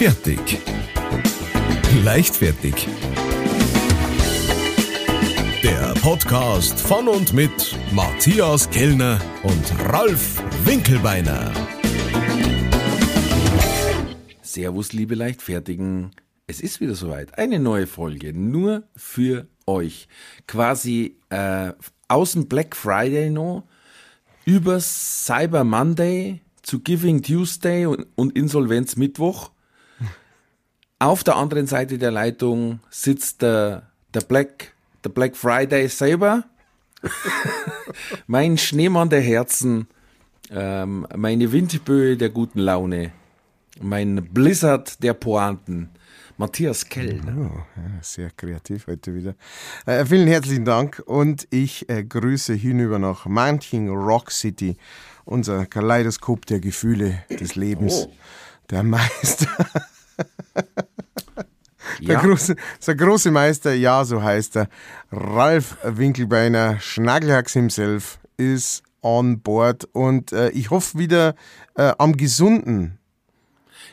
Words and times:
Fertig. 0.00 0.58
Leichtfertig. 2.02 2.88
Der 5.62 5.92
Podcast 6.00 6.80
von 6.80 7.06
und 7.06 7.34
mit 7.34 7.76
Matthias 7.92 8.70
Kellner 8.70 9.20
und 9.42 9.92
Ralf 9.92 10.42
Winkelbeiner. 10.64 11.52
Servus, 14.40 14.94
liebe 14.94 15.14
Leichtfertigen. 15.16 16.12
Es 16.46 16.62
ist 16.62 16.80
wieder 16.80 16.94
soweit. 16.94 17.36
Eine 17.36 17.58
neue 17.58 17.86
Folge 17.86 18.32
nur 18.32 18.84
für 18.96 19.48
euch. 19.66 20.08
Quasi 20.46 21.18
äh, 21.28 21.74
aus 22.08 22.32
dem 22.32 22.48
Black 22.48 22.74
Friday 22.74 23.28
noch 23.28 23.64
über 24.46 24.80
Cyber 24.80 25.62
Monday 25.62 26.40
zu 26.62 26.80
Giving 26.80 27.20
Tuesday 27.20 27.84
und, 27.84 28.06
und 28.14 28.34
Insolvenz 28.34 28.96
Mittwoch. 28.96 29.50
Auf 31.02 31.24
der 31.24 31.36
anderen 31.36 31.66
Seite 31.66 31.96
der 31.96 32.10
Leitung 32.10 32.80
sitzt 32.90 33.40
der, 33.40 33.84
der 34.12 34.20
Black, 34.20 34.74
der 35.02 35.08
Black 35.08 35.34
Friday 35.34 35.88
selber. 35.88 36.44
mein 38.26 38.58
Schneemann 38.58 39.08
der 39.08 39.22
Herzen, 39.22 39.88
ähm, 40.50 41.06
meine 41.16 41.50
Windböe 41.52 42.18
der 42.18 42.28
guten 42.28 42.58
Laune, 42.58 43.12
mein 43.80 44.28
Blizzard 44.30 45.02
der 45.02 45.14
Pointen, 45.14 45.88
Matthias 46.36 46.84
Kellner. 46.84 47.50
Oh, 47.50 47.58
ja, 47.76 48.02
sehr 48.02 48.30
kreativ 48.36 48.86
heute 48.86 49.14
wieder. 49.14 49.36
Äh, 49.86 50.04
vielen 50.04 50.28
herzlichen 50.28 50.66
Dank 50.66 51.02
und 51.06 51.48
ich 51.48 51.88
äh, 51.88 52.04
grüße 52.04 52.52
hinüber 52.52 52.98
nach 52.98 53.24
Mountain 53.24 53.88
Rock 53.88 54.30
City, 54.30 54.76
unser 55.24 55.64
Kaleidoskop 55.64 56.44
der 56.44 56.60
Gefühle 56.60 57.22
des 57.30 57.54
Lebens. 57.54 58.06
Oh. 58.06 58.12
Der 58.68 58.82
Meister. 58.82 59.48
Der, 62.00 62.14
Ja. 62.16 62.20
große, 62.20 62.56
der 62.86 62.94
große 62.94 63.30
Meister, 63.30 63.74
ja, 63.74 64.04
so 64.04 64.22
heißt 64.22 64.56
er. 64.56 64.68
Ralf 65.12 65.76
Winkelbeiner, 65.84 66.80
Schnagelhax 66.80 67.52
himself, 67.52 68.18
ist 68.36 68.82
on 69.02 69.40
board 69.40 69.84
und 69.92 70.32
äh, 70.32 70.50
ich 70.50 70.70
hoffe 70.70 70.98
wieder 70.98 71.34
äh, 71.76 71.92
am 71.98 72.16
Gesunden. 72.16 72.98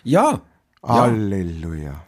Ja, 0.03 0.41
ja, 0.83 0.89
Halleluja. 0.89 2.03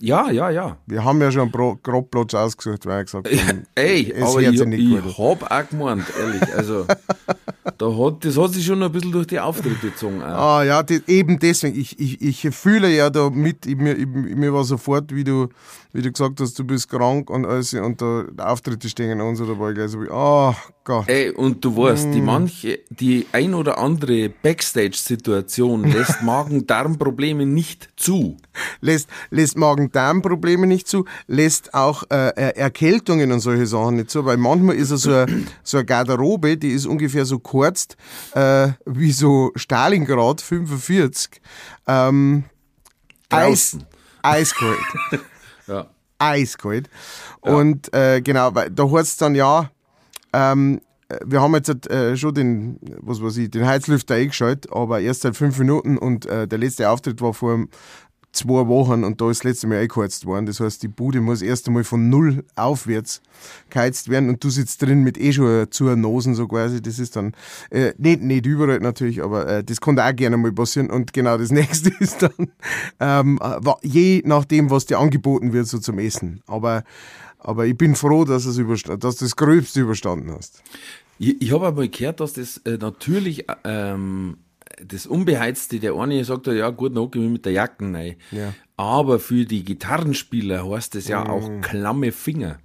Ja, 0.00 0.30
ja, 0.30 0.50
ja. 0.50 0.76
Wir 0.86 1.04
haben 1.04 1.20
ja 1.20 1.32
schon 1.32 1.52
einen 1.52 1.78
Grobplatz 1.82 2.34
ausgesucht, 2.34 2.86
weil 2.86 2.98
er 2.98 3.04
gesagt 3.04 3.28
haben, 3.28 3.66
Ey, 3.74 4.12
es 4.12 4.22
aber 4.22 4.42
ich, 4.42 4.64
nicht 4.64 4.90
gut 4.90 5.02
ich 5.06 5.18
hab 5.18 5.50
auch 5.50 5.68
gemeint, 5.68 6.04
ehrlich. 6.18 6.54
Also, 6.54 6.86
da 7.78 7.86
hat, 7.86 8.24
das 8.24 8.36
hat 8.36 8.52
sich 8.52 8.64
schon 8.64 8.82
ein 8.82 8.92
bisschen 8.92 9.12
durch 9.12 9.26
die 9.26 9.40
Auftritte 9.40 9.88
gezogen. 9.88 10.22
Auch. 10.22 10.58
Ah 10.58 10.64
ja, 10.64 10.82
die, 10.82 11.02
eben 11.08 11.38
deswegen. 11.38 11.78
Ich, 11.78 11.98
ich, 11.98 12.22
ich 12.22 12.54
fühle 12.54 12.94
ja 12.94 13.10
da 13.10 13.28
mit, 13.30 13.66
ich, 13.66 13.76
mir, 13.76 13.94
ich, 13.94 14.06
mir 14.06 14.52
war 14.54 14.62
sofort, 14.64 15.14
wie 15.14 15.24
du, 15.24 15.48
wie 15.92 16.02
du 16.02 16.12
gesagt 16.12 16.40
hast, 16.40 16.58
du 16.58 16.64
bist 16.64 16.88
krank 16.90 17.30
und 17.30 17.46
alles 17.46 17.72
und 17.74 18.00
da 18.02 18.24
Auftritte 18.38 18.88
stehen 18.88 19.10
an 19.12 19.20
uns 19.26 19.40
oder 19.40 19.88
so 19.88 20.02
wie, 20.02 20.08
oh 20.10 20.54
Gott. 20.84 21.08
Ey, 21.08 21.30
und 21.30 21.64
du 21.64 21.76
weißt, 21.76 22.08
Mm. 22.08 22.12
die 22.12 22.20
manche, 22.20 22.78
die 22.90 23.26
ein 23.32 23.54
oder 23.54 23.78
andere 23.78 24.28
Backstage-Situation 24.28 25.84
lässt 25.90 26.22
Magen-Darm-Probleme 26.22 27.46
nicht 27.46 27.88
zu. 27.96 28.36
Lässt, 28.80 29.08
lässt 29.30 29.56
Magen-Darm-Probleme 29.56 30.66
nicht 30.66 30.88
zu, 30.88 31.04
lässt 31.26 31.72
auch 31.74 32.02
äh, 32.10 32.32
Er- 32.36 32.56
Erkältungen 32.56 33.32
und 33.32 33.40
solche 33.40 33.66
Sachen 33.66 33.96
nicht 33.96 34.10
zu, 34.10 34.24
weil 34.24 34.36
manchmal 34.36 34.76
ist 34.76 34.90
er 34.90 34.98
so 34.98 35.12
eine, 35.12 35.44
so 35.62 35.78
eine 35.78 35.86
Garderobe, 35.86 36.56
die 36.56 36.70
ist 36.70 36.86
ungefähr 36.86 37.24
so 37.24 37.38
kurz 37.38 37.88
äh, 38.34 38.68
wie 38.86 39.12
so 39.12 39.52
Stalingrad 39.56 40.40
45. 40.42 41.40
Ähm, 41.86 42.44
Eis, 43.30 43.76
eiskalt. 44.22 44.78
Ja. 45.68 45.86
eiskalt. 46.18 46.88
Und 47.40 47.94
äh, 47.94 48.20
genau, 48.20 48.54
weil 48.54 48.70
da 48.70 48.90
heißt 48.90 49.08
es 49.08 49.16
dann 49.18 49.34
ja, 49.34 49.70
ähm, 50.32 50.80
wir 51.24 51.40
haben 51.40 51.54
jetzt 51.54 51.90
äh, 51.90 52.16
schon 52.16 52.34
den, 52.34 52.78
was 53.00 53.22
weiß 53.22 53.38
ich, 53.38 53.50
den 53.50 53.66
Heizlüfter 53.66 54.16
eingeschaltet, 54.16 54.70
aber 54.70 55.00
erst 55.00 55.22
seit 55.22 55.36
fünf 55.36 55.58
Minuten 55.58 55.96
und 55.96 56.26
äh, 56.26 56.46
der 56.46 56.58
letzte 56.58 56.90
Auftritt 56.90 57.22
war 57.22 57.32
vor 57.32 57.64
zwei 58.32 58.66
Wochen 58.68 59.04
und 59.04 59.20
da 59.20 59.30
ist 59.30 59.40
das 59.40 59.44
letzte 59.44 59.66
Mal 59.66 59.78
eingeheizt 59.78 60.26
worden. 60.26 60.46
Das 60.46 60.60
heißt, 60.60 60.82
die 60.82 60.88
Bude 60.88 61.20
muss 61.20 61.42
erst 61.42 61.66
einmal 61.66 61.84
von 61.84 62.08
null 62.08 62.44
aufwärts 62.56 63.22
geheizt 63.70 64.08
werden 64.08 64.28
und 64.28 64.42
du 64.44 64.50
sitzt 64.50 64.82
drin 64.82 65.02
mit 65.02 65.18
eh 65.18 65.32
schon 65.32 65.70
zu 65.70 65.84
Nosen 65.84 66.34
so 66.34 66.46
quasi. 66.46 66.82
Das 66.82 66.98
ist 66.98 67.16
dann 67.16 67.32
äh, 67.70 67.92
nicht, 67.98 68.22
nicht 68.22 68.46
überall 68.46 68.80
natürlich, 68.80 69.22
aber 69.22 69.46
äh, 69.48 69.64
das 69.64 69.80
kann 69.80 69.98
auch 69.98 70.14
gerne 70.14 70.36
mal 70.36 70.52
passieren. 70.52 70.90
Und 70.90 71.12
genau 71.12 71.38
das 71.38 71.50
nächste 71.50 71.90
ist 72.00 72.22
dann 72.22 72.52
ähm, 73.00 73.38
äh, 73.42 73.58
je 73.82 74.22
nachdem, 74.24 74.70
was 74.70 74.86
dir 74.86 74.98
angeboten 74.98 75.52
wird, 75.52 75.66
so 75.66 75.78
zum 75.78 75.98
Essen. 75.98 76.42
Aber, 76.46 76.84
aber 77.38 77.66
ich 77.66 77.76
bin 77.76 77.94
froh, 77.94 78.24
dass, 78.24 78.44
es 78.44 78.56
dass 78.56 79.16
du 79.16 79.24
das 79.24 79.36
Gröbste 79.36 79.80
überstanden 79.80 80.32
hast. 80.32 80.62
Ich, 81.18 81.40
ich 81.42 81.52
habe 81.52 81.66
aber 81.66 81.88
gehört, 81.88 82.20
dass 82.20 82.34
das 82.34 82.58
äh, 82.58 82.78
natürlich 82.78 83.48
äh, 83.48 83.54
ähm, 83.64 84.36
das 84.84 85.06
Unbeheizte, 85.06 85.80
der 85.80 85.94
eine 85.94 86.24
sagt, 86.24 86.46
ja 86.46 86.70
gut, 86.70 86.96
dann 86.96 87.08
ich 87.12 87.14
mich 87.16 87.30
mit 87.30 87.44
der 87.44 87.52
Jacke 87.52 87.84
rein. 87.84 88.16
Ja. 88.30 88.54
Aber 88.76 89.18
für 89.18 89.44
die 89.44 89.64
Gitarrenspieler 89.64 90.68
heißt 90.70 90.94
das 90.94 91.08
ja 91.08 91.28
auch 91.28 91.50
klamme 91.60 92.12
Finger. 92.12 92.58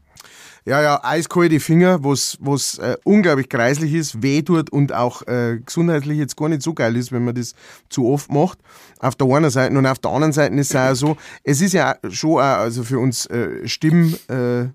Ja, 0.66 0.82
ja, 0.82 1.04
eiskalte 1.04 1.60
Finger, 1.60 2.06
was, 2.06 2.38
was 2.40 2.78
äh, 2.78 2.96
unglaublich 3.04 3.50
kreislich 3.50 3.94
ist, 3.94 4.24
weh 4.24 4.42
tut 4.42 4.70
und 4.70 4.94
auch 4.94 5.22
äh, 5.28 5.60
gesundheitlich 5.66 6.18
jetzt 6.18 6.38
gar 6.38 6.48
nicht 6.48 6.62
so 6.62 6.74
geil 6.74 6.96
ist, 6.96 7.12
wenn 7.12 7.26
man 7.26 7.36
das 7.36 7.54
zu 7.90 8.08
oft 8.08 8.32
macht. 8.32 8.60
Auf 9.00 9.16
der 9.16 9.28
einen 9.28 9.50
Seite 9.50 9.78
und 9.78 9.86
auf 9.86 10.00
der 10.00 10.12
anderen 10.12 10.32
Seite 10.32 10.56
ist 10.56 10.70
es 10.70 10.76
auch 10.76 10.96
so, 10.96 11.18
es 11.44 11.60
ist 11.60 11.74
ja 11.74 11.98
schon 12.10 12.36
auch, 12.36 12.38
also 12.38 12.84
für 12.84 13.00
uns 13.00 13.26
äh, 13.26 13.68
Stimm, 13.68 14.16
äh, 14.30 14.68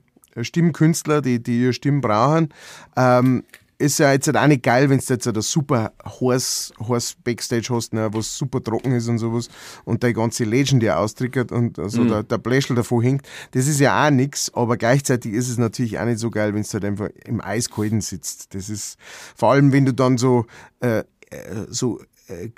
Stimmkünstler, 0.45 1.23
die, 1.23 1.43
die 1.43 1.63
ihre 1.63 1.73
Stimmen 1.73 2.03
brauchen, 2.03 2.53
ähm, 2.95 3.45
ist 3.79 3.99
ja 3.99 4.13
jetzt 4.13 4.27
halt 4.27 4.37
auch 4.37 4.47
nicht 4.47 4.65
geil, 4.65 4.91
wenn 4.91 4.99
du 4.99 5.05
jetzt 5.09 5.27
ein 5.27 5.41
super 5.41 5.93
heiß, 6.05 6.73
heiß 6.89 7.17
Backstage 7.23 7.69
hast, 7.71 7.93
ne, 7.93 8.09
was 8.13 8.37
super 8.37 8.63
trocken 8.63 8.93
ist 8.93 9.09
und 9.09 9.19
sowas 9.19 9.49
und 9.85 10.03
der 10.03 10.13
ganze 10.13 10.45
Legend 10.45 10.83
ja 10.83 10.99
austrickert 10.99 11.53
und 11.53 11.79
also 11.79 12.05
der, 12.05 12.25
der 12.25 12.39
Bläschel 12.39 12.75
davor 12.75 13.03
hängt. 13.03 13.23
Das 13.53 13.69
ist 13.69 13.79
ja 13.79 14.07
auch 14.07 14.11
nix, 14.11 14.53
aber 14.53 14.77
gleichzeitig 14.77 15.33
ist 15.33 15.49
es 15.49 15.59
natürlich 15.59 15.99
auch 15.99 16.07
nicht 16.07 16.19
so 16.19 16.31
geil, 16.31 16.55
wenn 16.55 16.63
du 16.63 16.69
halt 16.69 16.85
einfach 16.85 17.09
im 17.25 17.41
Eiskalten 17.41 18.01
sitzt. 18.01 18.55
Das 18.55 18.69
ist 18.69 18.99
vor 19.37 19.53
allem, 19.53 19.73
wenn 19.73 19.87
du 19.87 19.95
dann 19.95 20.19
so, 20.19 20.47
äh, 20.81 20.99
äh, 20.99 21.05
so 21.69 22.01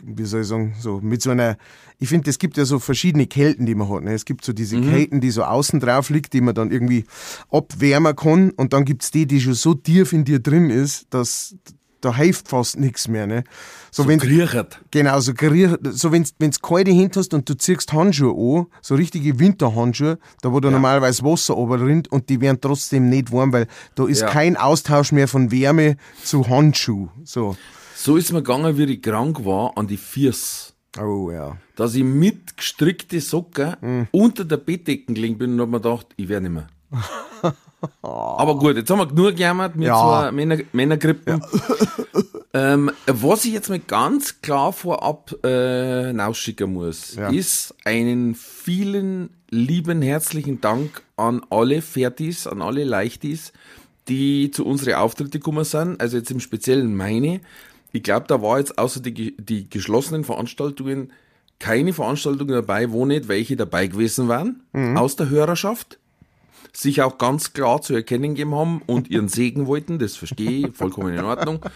wie 0.04 0.25
soll 0.25 0.42
ich 0.42 0.48
sagen, 0.48 0.75
so 0.81 1.00
mit 1.00 1.22
so 1.22 1.31
einer, 1.31 1.56
ich 1.98 2.08
finde, 2.08 2.28
es 2.31 2.38
gibt 2.38 2.56
ja 2.56 2.64
so 2.64 2.78
verschiedene 2.78 3.26
Kälten, 3.26 3.66
die 3.66 3.75
man 3.75 3.88
hat. 3.88 4.03
Ne? 4.03 4.14
Es 4.14 4.25
gibt 4.25 4.44
so 4.44 4.53
diese 4.53 4.81
Kälten, 4.81 5.20
die 5.20 5.31
so 5.31 5.44
außen 5.44 5.81
drauf 5.81 6.10
liegt, 6.10 6.32
die 6.32 6.41
man 6.41 6.54
dann 6.54 6.70
irgendwie 6.70 7.04
abwärmen 7.50 8.16
kann 8.16 8.50
und 8.50 8.72
dann 8.72 8.84
gibt's 8.84 9.10
die, 9.10 9.26
die 9.26 9.41
schon 9.41 9.54
so 9.54 9.75
tief 9.75 10.12
in 10.12 10.25
dir 10.25 10.41
drin 10.41 10.70
ist, 10.70 11.06
dass 11.10 11.54
da 12.03 12.16
hilft 12.16 12.48
fast 12.48 12.78
nichts 12.78 13.08
mehr. 13.08 13.26
Ne? 13.26 13.44
So, 13.91 14.08
wenn 14.08 14.19
Griechert. 14.19 14.81
Genau, 14.91 15.20
so, 15.20 15.32
gerier- 15.32 15.78
so 15.91 16.10
wenn 16.12 16.22
du 16.25 16.50
kalte 16.62 16.91
Hände 16.92 17.19
hast 17.20 17.34
und 17.34 17.47
du 17.47 17.52
ziehst 17.54 17.92
Handschuhe 17.92 18.60
an, 18.60 18.66
so 18.81 18.94
richtige 18.94 19.38
Winterhandschuhe, 19.38 20.19
da 20.41 20.50
wo 20.50 20.60
da 20.60 20.70
normalerweise 20.70 21.22
Wasser 21.25 21.54
rinnt 21.56 22.08
und 22.10 22.31
die 22.31 22.41
werden 22.41 22.58
trotzdem 22.58 23.10
nicht 23.10 23.31
warm, 23.32 23.52
weil 23.52 23.66
da 23.97 24.06
ist 24.06 24.22
Ja. 24.22 24.28
kein 24.28 24.56
Austausch 24.56 25.12
mehr 25.12 25.28
von 25.28 25.50
Wärme 25.52 25.97
zu 26.25 26.48
Handschuh. 26.48 27.08
So. 27.25 27.54
So 28.03 28.16
ist 28.16 28.33
mir 28.33 28.43
gegangen, 28.43 28.78
wie 28.78 28.84
ich 28.84 29.03
krank 29.03 29.44
war, 29.44 29.77
an 29.77 29.87
die 29.87 29.99
Füße. 29.99 30.72
Oh 30.99 31.31
ja. 31.31 31.59
Dass 31.77 31.94
ich 31.94 32.03
mit 32.03 32.56
gestrickte 32.56 33.21
Socken 33.21 33.77
Mhm. 33.83 34.09
unter 34.11 34.47
der 34.47 34.56
Bettdecken 34.56 35.15
gelegen 35.15 35.37
bin 35.37 35.53
und 35.53 35.61
hab 35.61 35.69
mir 35.69 35.81
gedacht, 35.81 36.06
ich 36.16 36.27
werde 36.31 36.49
nicht 36.49 36.53
mehr. 36.55 36.69
Aber 38.03 38.56
gut, 38.56 38.77
jetzt 38.77 38.88
haben 38.91 39.00
wir 39.00 39.06
genug 39.06 39.37
gejammert 39.37 39.77
mit 39.77 39.88
Ja. 39.88 40.00
zwei 40.00 40.33
Männer, 40.33 40.59
Männergrippen. 40.72 41.43
Ähm, 42.52 42.91
was 43.06 43.44
ich 43.44 43.52
jetzt 43.52 43.69
mal 43.69 43.79
ganz 43.79 44.43
klar 44.43 44.73
vorab 44.73 45.32
äh, 45.44 46.11
rausschicken 46.11 46.73
muss, 46.73 47.14
Ja. 47.14 47.29
ist 47.29 47.76
einen 47.85 48.35
vielen 48.35 49.31
lieben 49.50 50.03
herzlichen 50.03 50.61
Dank 50.61 51.03
an 51.17 51.43
alle 51.49 51.81
Fertis, 51.81 52.49
an 52.49 52.61
alle 52.61 52.82
Leichtis, 52.82 53.53
die 54.08 54.50
zu 54.50 54.67
unseren 54.67 54.94
Auftritte 54.94 55.38
gekommen 55.38 55.62
sind. 55.64 56.00
Also 56.00 56.17
jetzt 56.17 56.32
im 56.32 56.41
Speziellen 56.41 56.96
meine. 56.96 57.41
Ich 57.92 58.02
glaube, 58.02 58.26
da 58.28 58.40
war 58.42 58.58
jetzt 58.58 58.78
außer 58.78 59.00
die, 59.00 59.37
die 59.37 59.69
geschlossenen 59.69 60.25
Veranstaltungen 60.25 61.12
keine 61.58 61.92
Veranstaltungen 61.92 62.54
dabei, 62.54 62.90
wo 62.90 63.04
nicht 63.04 63.28
welche 63.28 63.56
dabei 63.56 63.87
gewesen 63.87 64.28
waren 64.28 64.62
aus 64.96 65.16
der 65.16 65.28
Hörerschaft 65.28 65.98
sich 66.72 67.02
auch 67.02 67.19
ganz 67.19 67.52
klar 67.52 67.82
zu 67.82 67.94
erkennen 67.94 68.34
gegeben 68.34 68.54
haben 68.54 68.82
und 68.87 69.10
ihren 69.10 69.28
Segen 69.28 69.66
wollten, 69.66 69.98
das 69.98 70.16
verstehe 70.16 70.69
ich, 70.69 70.76
vollkommen 70.76 71.14
in 71.14 71.25
Ordnung. 71.25 71.60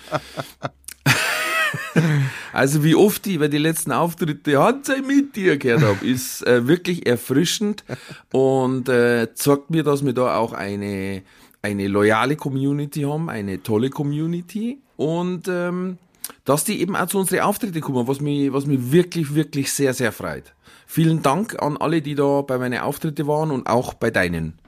Also 2.52 2.84
wie 2.84 2.94
oft 2.94 3.26
ich 3.26 3.38
bei 3.38 3.49
den 3.49 3.62
letzten 3.62 3.90
Auftritte 3.90 4.62
Handzei 4.62 5.00
mit 5.00 5.34
dir 5.34 5.56
gehört 5.56 5.82
habe, 5.82 6.06
ist 6.06 6.46
äh, 6.46 6.69
wirklich 6.69 7.05
erfrischend. 7.06 7.84
Und 8.32 8.88
äh, 8.88 9.34
zeigt 9.34 9.70
mir, 9.70 9.82
dass 9.82 10.05
wir 10.05 10.12
da 10.12 10.37
auch 10.37 10.52
eine, 10.52 11.22
eine 11.62 11.88
loyale 11.88 12.37
Community 12.37 13.02
haben, 13.02 13.28
eine 13.28 13.62
tolle 13.62 13.90
Community 13.90 14.78
und 14.96 15.49
ähm, 15.49 15.99
dass 16.44 16.64
die 16.64 16.81
eben 16.81 16.96
auch 16.96 17.06
zu 17.06 17.19
unseren 17.19 17.41
Auftritte 17.41 17.81
kommen, 17.81 18.06
was 18.06 18.20
mich, 18.20 18.52
was 18.52 18.67
mich 18.67 18.93
wirklich, 18.93 19.35
wirklich 19.35 19.73
sehr, 19.73 19.94
sehr 19.94 20.12
freut. 20.12 20.55
Vielen 20.87 21.23
Dank 21.23 21.61
an 21.62 21.76
alle, 21.76 22.02
die 22.02 22.14
da 22.14 22.43
bei 22.43 22.58
meinen 22.58 22.81
Auftritte 22.81 23.26
waren 23.26 23.50
und 23.50 23.67
auch 23.67 23.94
bei 23.94 24.11
deinen. 24.11 24.58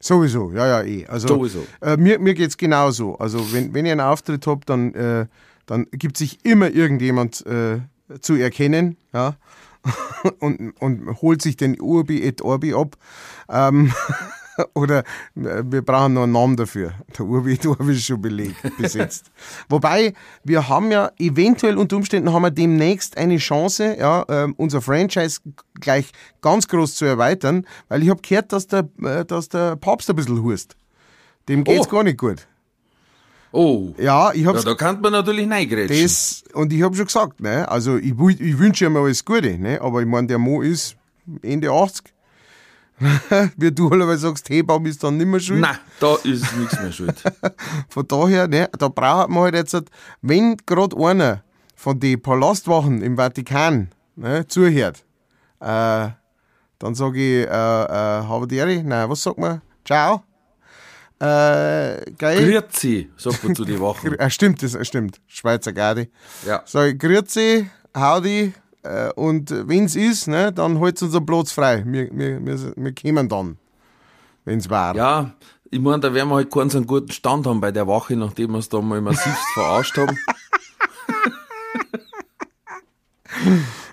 Sowieso, 0.00 0.52
ja, 0.52 0.66
ja, 0.66 0.82
eh. 0.82 1.06
Also, 1.06 1.28
Sowieso. 1.28 1.66
Äh, 1.80 1.96
mir 1.96 2.18
mir 2.18 2.34
geht 2.34 2.50
es 2.50 2.56
genauso. 2.56 3.16
Also, 3.18 3.52
wenn, 3.52 3.72
wenn 3.74 3.86
ihr 3.86 3.92
einen 3.92 4.00
Auftritt 4.00 4.46
habt, 4.46 4.68
dann, 4.68 4.94
äh, 4.94 5.26
dann 5.66 5.86
gibt 5.90 6.16
sich 6.16 6.44
immer 6.44 6.70
irgendjemand 6.70 7.44
äh, 7.46 7.80
zu 8.20 8.34
erkennen, 8.34 8.96
ja. 9.12 9.36
und, 10.40 10.72
und 10.80 11.22
holt 11.22 11.40
sich 11.42 11.56
den 11.56 11.80
Urbi 11.80 12.22
et 12.22 12.42
Orbi 12.42 12.74
ab. 12.74 12.96
Ähm, 13.48 13.92
oder 14.74 15.00
äh, 15.34 15.62
wir 15.64 15.82
brauchen 15.82 16.14
noch 16.14 16.22
einen 16.24 16.32
Namen 16.32 16.56
dafür. 16.56 16.92
Der 17.16 17.24
Urbi 17.26 17.58
Orbi 17.66 17.92
ist 17.92 18.04
schon 18.06 18.20
belegt, 18.20 18.56
besetzt. 18.78 19.30
Wobei, 19.68 20.14
wir 20.44 20.68
haben 20.68 20.90
ja 20.90 21.10
eventuell 21.18 21.76
unter 21.78 21.96
Umständen 21.96 22.32
haben 22.32 22.42
wir 22.42 22.50
demnächst 22.50 23.16
eine 23.16 23.36
Chance, 23.38 23.96
ja, 23.98 24.24
ähm, 24.28 24.54
unser 24.56 24.80
Franchise 24.80 25.40
gleich 25.80 26.12
ganz 26.40 26.68
groß 26.68 26.94
zu 26.96 27.04
erweitern, 27.04 27.66
weil 27.88 28.02
ich 28.02 28.10
habe 28.10 28.20
gehört, 28.22 28.52
dass 28.52 28.66
der, 28.66 28.88
äh, 29.02 29.24
dass 29.24 29.48
der 29.48 29.76
Papst 29.76 30.08
ein 30.10 30.16
bisschen 30.16 30.42
hust. 30.42 30.76
Dem 31.48 31.64
geht's 31.64 31.86
Oh. 31.86 31.90
gar 31.90 32.02
nicht 32.02 32.18
gut. 32.18 32.46
Oh, 33.52 33.94
Ja, 33.96 34.32
ich 34.32 34.42
ja, 34.42 34.48
hab's 34.48 34.64
da 34.64 34.74
kann 34.74 35.00
man 35.00 35.12
natürlich 35.12 35.48
reingrätschen. 35.48 36.02
das, 36.02 36.44
und 36.52 36.72
ich 36.72 36.82
habe 36.82 36.94
schon 36.94 37.06
gesagt, 37.06 37.40
ne, 37.40 37.66
also 37.68 37.96
ich, 37.96 38.12
ich 38.40 38.58
wünsche 38.58 38.84
ihm 38.84 38.96
alles 38.96 39.24
Gute, 39.24 39.56
ne, 39.56 39.80
aber 39.80 40.00
ich 40.00 40.06
meine, 40.06 40.26
der 40.26 40.38
Mo 40.38 40.60
ist 40.60 40.96
Ende 41.42 41.70
80. 41.70 42.12
Wie 43.56 43.72
du 43.72 43.90
allweil 43.90 44.16
sagst, 44.16 44.48
Hebaum 44.48 44.86
ist 44.86 45.02
dann 45.04 45.18
nicht 45.18 45.26
mehr 45.26 45.40
schuld. 45.40 45.60
Nein, 45.60 45.78
da 46.00 46.14
ist 46.16 46.56
nichts 46.56 46.80
mehr 46.80 46.92
schuld. 46.92 47.22
Von 47.88 48.08
daher, 48.08 48.48
ne, 48.48 48.68
da 48.78 48.88
braucht 48.88 49.28
man 49.28 49.44
halt 49.44 49.54
jetzt, 49.54 49.76
wenn 50.22 50.56
gerade 50.64 50.96
einer 50.96 51.42
von 51.74 52.00
den 52.00 52.20
Palastwachen 52.22 53.02
im 53.02 53.16
Vatikan 53.16 53.90
ne, 54.16 54.46
zuhört, 54.46 55.04
äh, 55.60 56.08
dann 56.78 56.94
sage 56.94 57.18
ich, 57.18 57.46
äh, 57.46 57.50
äh, 57.50 58.22
Havaderi, 58.26 58.82
nein, 58.82 59.10
was 59.10 59.22
sagt 59.22 59.38
man? 59.38 59.60
Ciao. 59.84 60.22
Äh, 61.18 62.10
geil. 62.18 62.50
Grüezi, 62.50 63.10
sagt 63.16 63.44
man 63.44 63.54
zu 63.54 63.64
den 63.64 63.80
Wachen. 63.80 64.16
Ah, 64.18 64.28
stimmt, 64.28 64.62
das 64.62 64.76
stimmt. 64.86 65.20
Schweizer 65.26 65.72
Garde. 65.72 66.08
Ja. 66.46 66.62
Sag 66.66 66.92
ich, 66.92 66.98
Grüezi, 66.98 67.70
Howdy, 67.96 68.52
äh, 68.86 69.12
und 69.14 69.52
wenn's 69.68 69.96
ist, 69.96 70.28
ne, 70.28 70.52
dann 70.52 70.80
halt's 70.80 71.02
uns 71.02 71.14
einen 71.14 71.26
Platz 71.26 71.52
frei. 71.52 71.82
Wir, 71.86 72.08
wir, 72.12 72.44
wir, 72.44 72.72
wir 72.76 72.94
kommen 72.94 73.28
dann, 73.28 73.56
wenn's 74.44 74.68
war. 74.70 74.94
Ja, 74.96 75.32
ich 75.70 75.80
meine, 75.80 76.00
da 76.00 76.14
werden 76.14 76.28
wir 76.28 76.36
halt 76.36 76.52
keinen 76.52 76.70
so 76.70 76.78
einen 76.78 76.86
guten 76.86 77.10
Stand 77.12 77.46
haben 77.46 77.60
bei 77.60 77.72
der 77.72 77.86
Wache, 77.86 78.16
nachdem 78.16 78.52
wir 78.52 78.58
es 78.58 78.68
da 78.68 78.80
mal 78.80 79.00
massivst 79.00 79.44
verarscht 79.54 79.96
haben. 79.98 80.16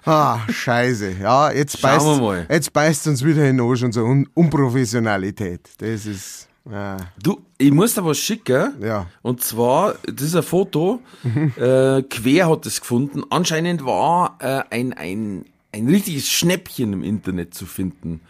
Ah, 0.06 0.40
scheiße. 0.50 1.12
Ja, 1.22 1.52
jetzt 1.52 1.80
Schauen 1.80 1.92
beißt, 1.92 2.06
wir 2.06 2.22
mal. 2.22 2.46
jetzt 2.50 2.74
beißt 2.74 3.08
uns 3.08 3.24
wieder 3.24 3.48
in 3.48 3.58
den 3.58 3.66
Arsch 3.66 3.84
unsere 3.84 4.06
Un 4.06 4.28
Unprofessionalität. 4.34 5.70
Das 5.78 6.06
ist, 6.06 6.50
Du, 6.66 7.42
ich 7.58 7.72
muss 7.72 7.94
da 7.96 8.06
was 8.06 8.18
schicken. 8.18 8.74
Ja. 8.82 9.08
Und 9.22 9.44
zwar, 9.44 9.96
das 10.06 10.28
ist 10.28 10.36
ein 10.36 10.44
Foto, 10.44 11.02
äh, 11.58 12.02
Quer 12.04 12.50
hat 12.50 12.66
es 12.66 12.80
gefunden. 12.80 13.24
Anscheinend 13.30 13.86
war 13.86 14.38
äh, 14.40 14.64
ein, 14.70 14.94
ein, 14.94 15.46
ein 15.74 15.88
richtiges 15.90 16.30
Schnäppchen 16.30 16.94
im 16.94 17.04
Internet 17.04 17.54
zu 17.54 17.66
finden. 17.66 18.22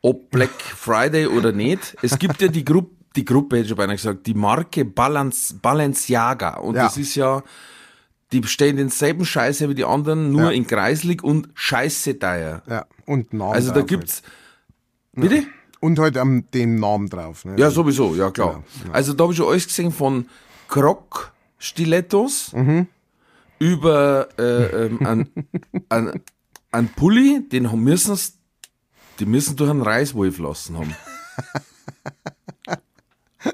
Ob 0.00 0.30
Black 0.30 0.50
Friday 0.60 1.26
oder 1.26 1.52
nicht. 1.52 1.94
Es 2.00 2.18
gibt 2.18 2.40
ja 2.40 2.48
die 2.48 2.64
Gruppe, 2.64 2.94
die 3.16 3.24
Gruppe 3.24 3.56
hätte 3.56 3.64
ich 3.64 3.68
schon 3.68 3.76
beinahe 3.76 3.96
gesagt, 3.96 4.26
die 4.26 4.34
Marke 4.34 4.84
Balance, 4.86 5.54
Balenciaga. 5.60 6.58
Und 6.58 6.74
Ja. 6.76 6.84
das 6.84 6.96
ist 6.96 7.16
ja, 7.16 7.42
die 8.32 8.40
bestellen 8.40 8.76
denselben 8.76 9.24
Scheiße 9.26 9.68
wie 9.68 9.74
die 9.74 9.84
anderen, 9.84 10.30
nur 10.32 10.44
Ja. 10.44 10.50
in 10.50 10.66
kreislig 10.66 11.22
und 11.22 11.48
scheiße 11.54 12.18
teuer. 12.18 12.62
ja, 12.66 12.86
und 13.06 13.32
Namen 13.34 13.52
Also 13.52 13.72
da 13.72 13.82
gibt's, 13.82 14.22
bitte? 15.12 15.44
Und 15.80 15.98
halt 15.98 16.16
am 16.16 16.50
den 16.50 16.80
Namen 16.80 17.08
drauf. 17.08 17.44
Ne? 17.44 17.54
Ja, 17.58 17.70
sowieso, 17.70 18.14
ja 18.16 18.30
klar. 18.30 18.62
Genau. 18.82 18.92
Also 18.94 19.12
da 19.12 19.22
habe 19.24 19.32
ich 19.32 19.36
schon 19.36 19.48
alles 19.48 19.66
gesehen 19.66 19.92
von 19.92 20.26
Croc-Stilettos 20.68 22.52
Mhm. 22.52 22.86
über 23.58 24.28
äh, 24.38 24.86
ähm, 24.86 25.06
ein, 25.06 25.30
ein, 25.88 26.20
ein 26.72 26.88
Pulli, 26.88 27.48
den 27.48 27.70
haben 27.70 27.82
müssen 27.84 28.16
die 29.20 29.26
müssen 29.26 29.56
durch 29.56 29.70
einen 29.70 29.82
Reiswolf 29.82 30.38
lassen 30.38 30.78
haben. 30.78 30.94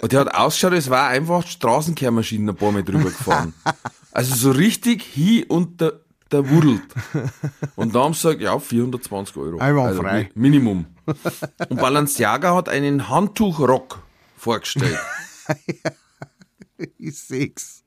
Und 0.00 0.12
der 0.12 0.20
hat 0.20 0.34
ausgeschaut, 0.34 0.72
es 0.72 0.90
war 0.90 1.08
einfach 1.08 1.44
die 1.44 1.50
Straßenkehrmaschine 1.50 2.52
ein 2.52 2.56
paar 2.56 2.72
Mal 2.72 2.82
drüber 2.84 3.04
gefahren. 3.04 3.54
Also 4.16 4.36
so 4.36 4.52
richtig 4.52 5.04
hi 5.16 5.44
und 5.48 5.82
der, 6.32 6.48
wudelt. 6.50 6.82
Und 7.76 7.94
da 7.94 8.00
haben 8.04 8.14
sie 8.14 8.22
gesagt, 8.22 8.40
ja, 8.40 8.58
420 8.58 9.36
Euro. 9.36 9.58
Einwandfrei. 9.58 10.30
Mi- 10.34 10.40
Minimum. 10.40 10.86
Und 11.68 11.80
Balenciaga 11.80 12.54
hat 12.54 12.68
einen 12.68 13.08
Handtuchrock 13.08 14.00
vorgestellt. 14.36 14.98
Ich 16.98 17.18
seh's. 17.20 17.84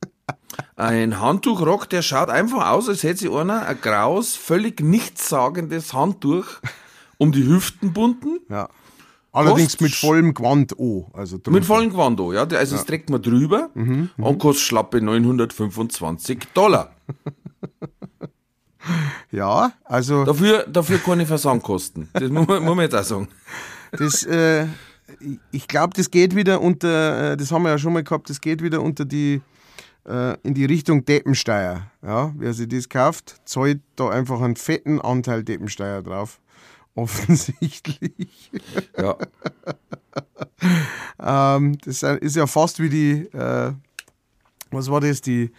Ein 0.75 1.19
Handtuchrock, 1.19 1.89
der 1.89 2.01
schaut 2.01 2.29
einfach 2.29 2.69
aus, 2.69 2.87
als 2.87 3.03
hätte 3.03 3.19
sich 3.19 3.31
einer 3.31 3.65
ein 3.65 3.79
graues, 3.81 4.35
völlig 4.35 4.79
nichtssagendes 4.79 5.93
Handtuch 5.93 6.45
um 7.17 7.31
die 7.31 7.45
Hüften 7.45 7.91
bunden. 7.93 8.39
Ja. 8.49 8.69
Allerdings 9.33 9.73
Kostet 9.73 9.81
mit 9.81 9.95
vollem 9.95 10.33
Gewand 10.33 10.79
an. 10.79 11.05
Also 11.13 11.35
drunter. 11.37 11.51
Mit 11.51 11.65
vollem 11.65 11.89
Gewand 11.89 12.19
an, 12.21 12.31
ja. 12.33 12.43
Also 12.45 12.75
das 12.75 12.85
trägt 12.85 13.09
man 13.09 13.21
drüber 13.21 13.69
und 13.75 14.39
kostet 14.39 14.65
schlappe 14.65 15.01
925 15.01 16.39
Dollar. 16.53 16.95
Ja, 19.31 19.71
also 19.85 20.23
Dafür, 20.25 20.65
dafür 20.67 20.99
keine 20.99 21.25
Versandkosten. 21.25 22.09
Das 22.13 22.29
muss 22.29 22.47
man, 22.47 22.63
muss 22.63 22.75
man 22.75 22.83
jetzt 22.83 22.95
auch 22.95 23.03
sagen. 23.03 23.27
das, 23.91 24.23
äh, 24.23 24.65
ich- 25.51 25.67
glaube, 25.67 25.93
das 25.95 26.09
geht 26.11 26.35
wieder 26.35 26.61
unter, 26.61 27.33
äh, 27.33 27.37
das 27.37 27.51
haben 27.51 27.63
wir 27.63 27.69
ja 27.71 27.77
schon 27.77 27.93
mal 27.93 28.03
gehabt, 28.03 28.29
das 28.29 28.39
geht 28.41 28.61
wieder 28.61 28.81
unter 28.81 29.05
die, 29.05 29.41
äh, 30.07 30.37
in 30.43 30.53
die 30.53 30.65
Richtung 30.65 31.03
Deppensteuer. 31.05 31.81
Ja, 32.01 32.33
wer 32.37 32.53
sich 32.53 32.67
das 32.69 32.87
kauft, 32.89 33.35
zahlt 33.45 33.81
da 33.95 34.09
einfach 34.09 34.41
einen 34.41 34.55
fetten 34.55 35.01
Anteil 35.01 35.43
Deppensteuer 35.43 36.01
drauf. 36.01 36.39
Offensichtlich. 36.95 38.51
Ja. 38.97 39.15
Ähm, 41.19 41.77
das 41.83 42.03
ist 42.03 42.35
ja 42.35 42.47
fast 42.47 42.79
wie 42.79 42.89
die, 42.89 43.11
äh, 43.35 43.71
was 44.71 44.89
war 44.89 45.01
das, 45.01 45.21
die, 45.21 45.51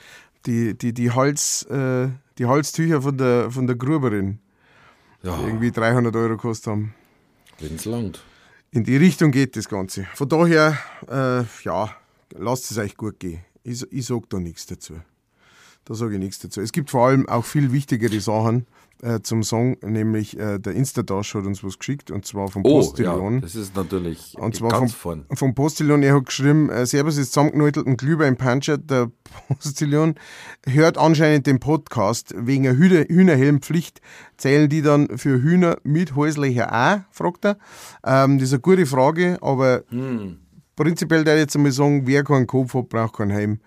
die, 0.46 0.76
die, 0.76 0.92
die, 0.92 1.10
Holz, 1.10 1.64
äh, 1.70 2.08
die 2.38 2.46
Holztücher 2.46 3.02
von 3.02 3.16
der, 3.18 3.50
von 3.50 3.66
der 3.66 3.76
Gruberin, 3.76 4.38
Ja, 5.22 5.36
die 5.36 5.44
irgendwie 5.46 5.70
300 5.70 6.14
Euro 6.16 6.30
gekostet 6.36 6.68
haben. 6.68 6.94
wenn's 7.58 7.84
langt. 7.84 8.22
In 8.70 8.84
die 8.84 8.96
Richtung 8.96 9.30
geht 9.30 9.56
das 9.56 9.68
Ganze. 9.68 10.06
Von 10.14 10.28
daher, 10.28 10.76
äh, 11.08 11.44
ja, 11.64 11.90
lasst 12.36 12.70
es 12.70 12.78
euch 12.78 12.96
gut 12.96 13.18
gehen. 13.18 13.40
Ich, 13.64 13.82
ich 13.90 14.06
sage 14.06 14.24
da 14.28 14.38
nichts 14.38 14.66
dazu. 14.66 14.94
Da 15.88 15.94
sage 15.94 16.14
ich 16.14 16.18
nichts 16.20 16.38
dazu. 16.40 16.60
Es 16.60 16.72
gibt 16.72 16.90
vor 16.90 17.06
allem 17.06 17.26
auch 17.30 17.46
viel 17.46 17.72
wichtigere 17.72 18.20
Sachen 18.20 18.66
äh, 19.00 19.20
zum 19.22 19.42
Song, 19.42 19.78
nämlich 19.82 20.38
äh, 20.38 20.58
der 20.58 20.74
Instadash 20.74 21.34
hat 21.34 21.46
uns 21.46 21.64
was 21.64 21.78
geschickt 21.78 22.10
und 22.10 22.26
zwar 22.26 22.48
vom 22.48 22.62
Oh, 22.66 22.80
Postillon. 22.80 23.36
ja, 23.36 23.40
das 23.40 23.54
ist 23.54 23.74
natürlich 23.74 24.36
Und 24.38 24.54
zwar 24.54 24.68
ganz 24.70 24.92
vom, 24.92 25.24
vom 25.32 25.54
Postillon, 25.54 26.02
er 26.02 26.16
hat 26.16 26.26
geschrieben, 26.26 26.68
äh, 26.68 26.84
Servus 26.84 27.16
ist 27.16 27.32
zusammengenäutelten 27.32 27.96
Glühwein-Puncher, 27.96 28.76
der 28.76 29.10
Postillon 29.48 30.16
hört 30.66 30.98
anscheinend 30.98 31.46
den 31.46 31.58
Podcast 31.58 32.34
wegen 32.36 32.66
einer 32.68 32.76
Hühner 32.76 33.04
Hühnerhelmpflicht. 33.08 34.02
Zählen 34.36 34.68
die 34.68 34.82
dann 34.82 35.16
für 35.16 35.40
Hühner 35.42 35.78
mit 35.84 36.16
häuslicher 36.16 36.70
auch, 36.70 37.00
fragt 37.14 37.46
er. 37.46 37.56
Ähm, 38.04 38.38
das 38.38 38.48
ist 38.48 38.52
eine 38.52 38.60
gute 38.60 38.84
Frage, 38.84 39.38
aber 39.40 39.84
Hm. 39.88 40.36
prinzipiell 40.76 41.24
da 41.24 41.34
jetzt 41.34 41.56
einmal 41.56 41.72
sagen, 41.72 42.02
wer 42.06 42.24
keinen 42.24 42.46
Kopf 42.46 42.74
hat, 42.74 42.90
braucht 42.90 43.16
keinen 43.16 43.30
Helm. 43.30 43.60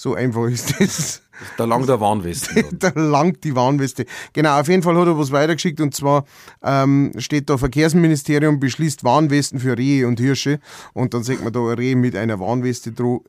So 0.00 0.14
einfach 0.14 0.46
ist 0.46 0.78
das. 0.78 1.22
Da 1.56 1.64
langt 1.64 1.88
der 1.88 1.98
Warnwesten. 1.98 2.78
dann. 2.78 2.94
da 2.94 3.00
langt 3.00 3.42
die 3.42 3.56
Warnweste. 3.56 4.06
Genau, 4.32 4.60
auf 4.60 4.68
jeden 4.68 4.84
Fall 4.84 4.96
hat 4.96 5.08
er 5.08 5.18
was 5.18 5.32
weitergeschickt 5.32 5.80
und 5.80 5.92
zwar 5.92 6.24
ähm, 6.62 7.10
steht 7.18 7.50
da 7.50 7.58
Verkehrsministerium 7.58 8.60
beschließt 8.60 9.02
Warnwesten 9.02 9.58
für 9.58 9.76
Rehe 9.76 10.06
und 10.06 10.20
Hirsche 10.20 10.60
und 10.92 11.14
dann 11.14 11.24
sieht 11.24 11.42
man 11.42 11.52
da 11.52 11.58
ein 11.58 11.74
Reh 11.74 11.96
mit 11.96 12.14
einer 12.14 12.38
Warnweste 12.38 12.92
drauf. 12.92 13.22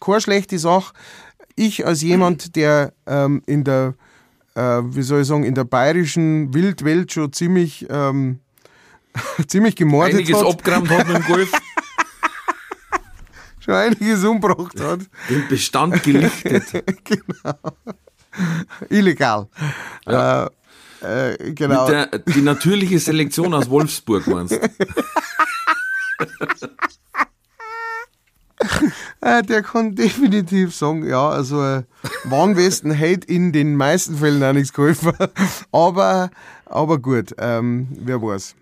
Keine 0.00 0.20
schlechte 0.20 0.58
Sache. 0.58 0.94
Ich 1.54 1.86
als 1.86 2.02
jemand, 2.02 2.56
der 2.56 2.92
ähm, 3.06 3.44
in 3.46 3.62
der, 3.62 3.94
äh, 4.56 4.80
wie 4.82 5.02
soll 5.02 5.20
ich 5.20 5.28
sagen, 5.28 5.44
in 5.44 5.54
der 5.54 5.64
bayerischen 5.64 6.52
Wildwelt 6.52 7.12
schon 7.12 7.32
ziemlich, 7.32 7.86
ähm, 7.88 8.40
ziemlich 9.46 9.76
gemordet 9.76 10.14
Einiges 10.14 10.38
hat, 10.38 10.46
abgerammt 10.46 10.90
hat 10.90 11.06
mit 11.06 11.18
dem 11.18 11.24
Golf, 11.24 11.52
schon 13.60 13.74
einiges 13.74 14.24
umgebracht 14.24 14.80
hat. 14.80 15.00
den 15.28 15.48
Bestand 15.48 16.02
gelichtet. 16.02 16.84
Illegal. 18.88 19.48
Ja. 20.06 20.46
Äh, 20.46 20.50
äh, 21.32 21.52
genau. 21.52 21.86
Der, 21.86 22.06
die 22.18 22.42
natürliche 22.42 22.98
Selektion 22.98 23.54
aus 23.54 23.70
Wolfsburg 23.70 24.26
meinst? 24.26 24.58
Äh, 29.22 29.42
der 29.42 29.62
kann 29.62 29.94
definitiv 29.94 30.74
sagen, 30.74 31.06
ja, 31.06 31.30
also 31.30 31.62
äh, 31.62 31.82
Warnwesten 32.24 32.90
hätte 32.90 33.26
in 33.26 33.52
den 33.52 33.74
meisten 33.74 34.16
Fällen 34.16 34.42
auch 34.42 34.52
nichts 34.52 34.72
geholfen. 34.72 35.12
aber, 35.72 36.30
aber 36.66 36.98
gut, 36.98 37.34
ähm, 37.38 37.88
wer 37.90 38.20
weiß. 38.20 38.54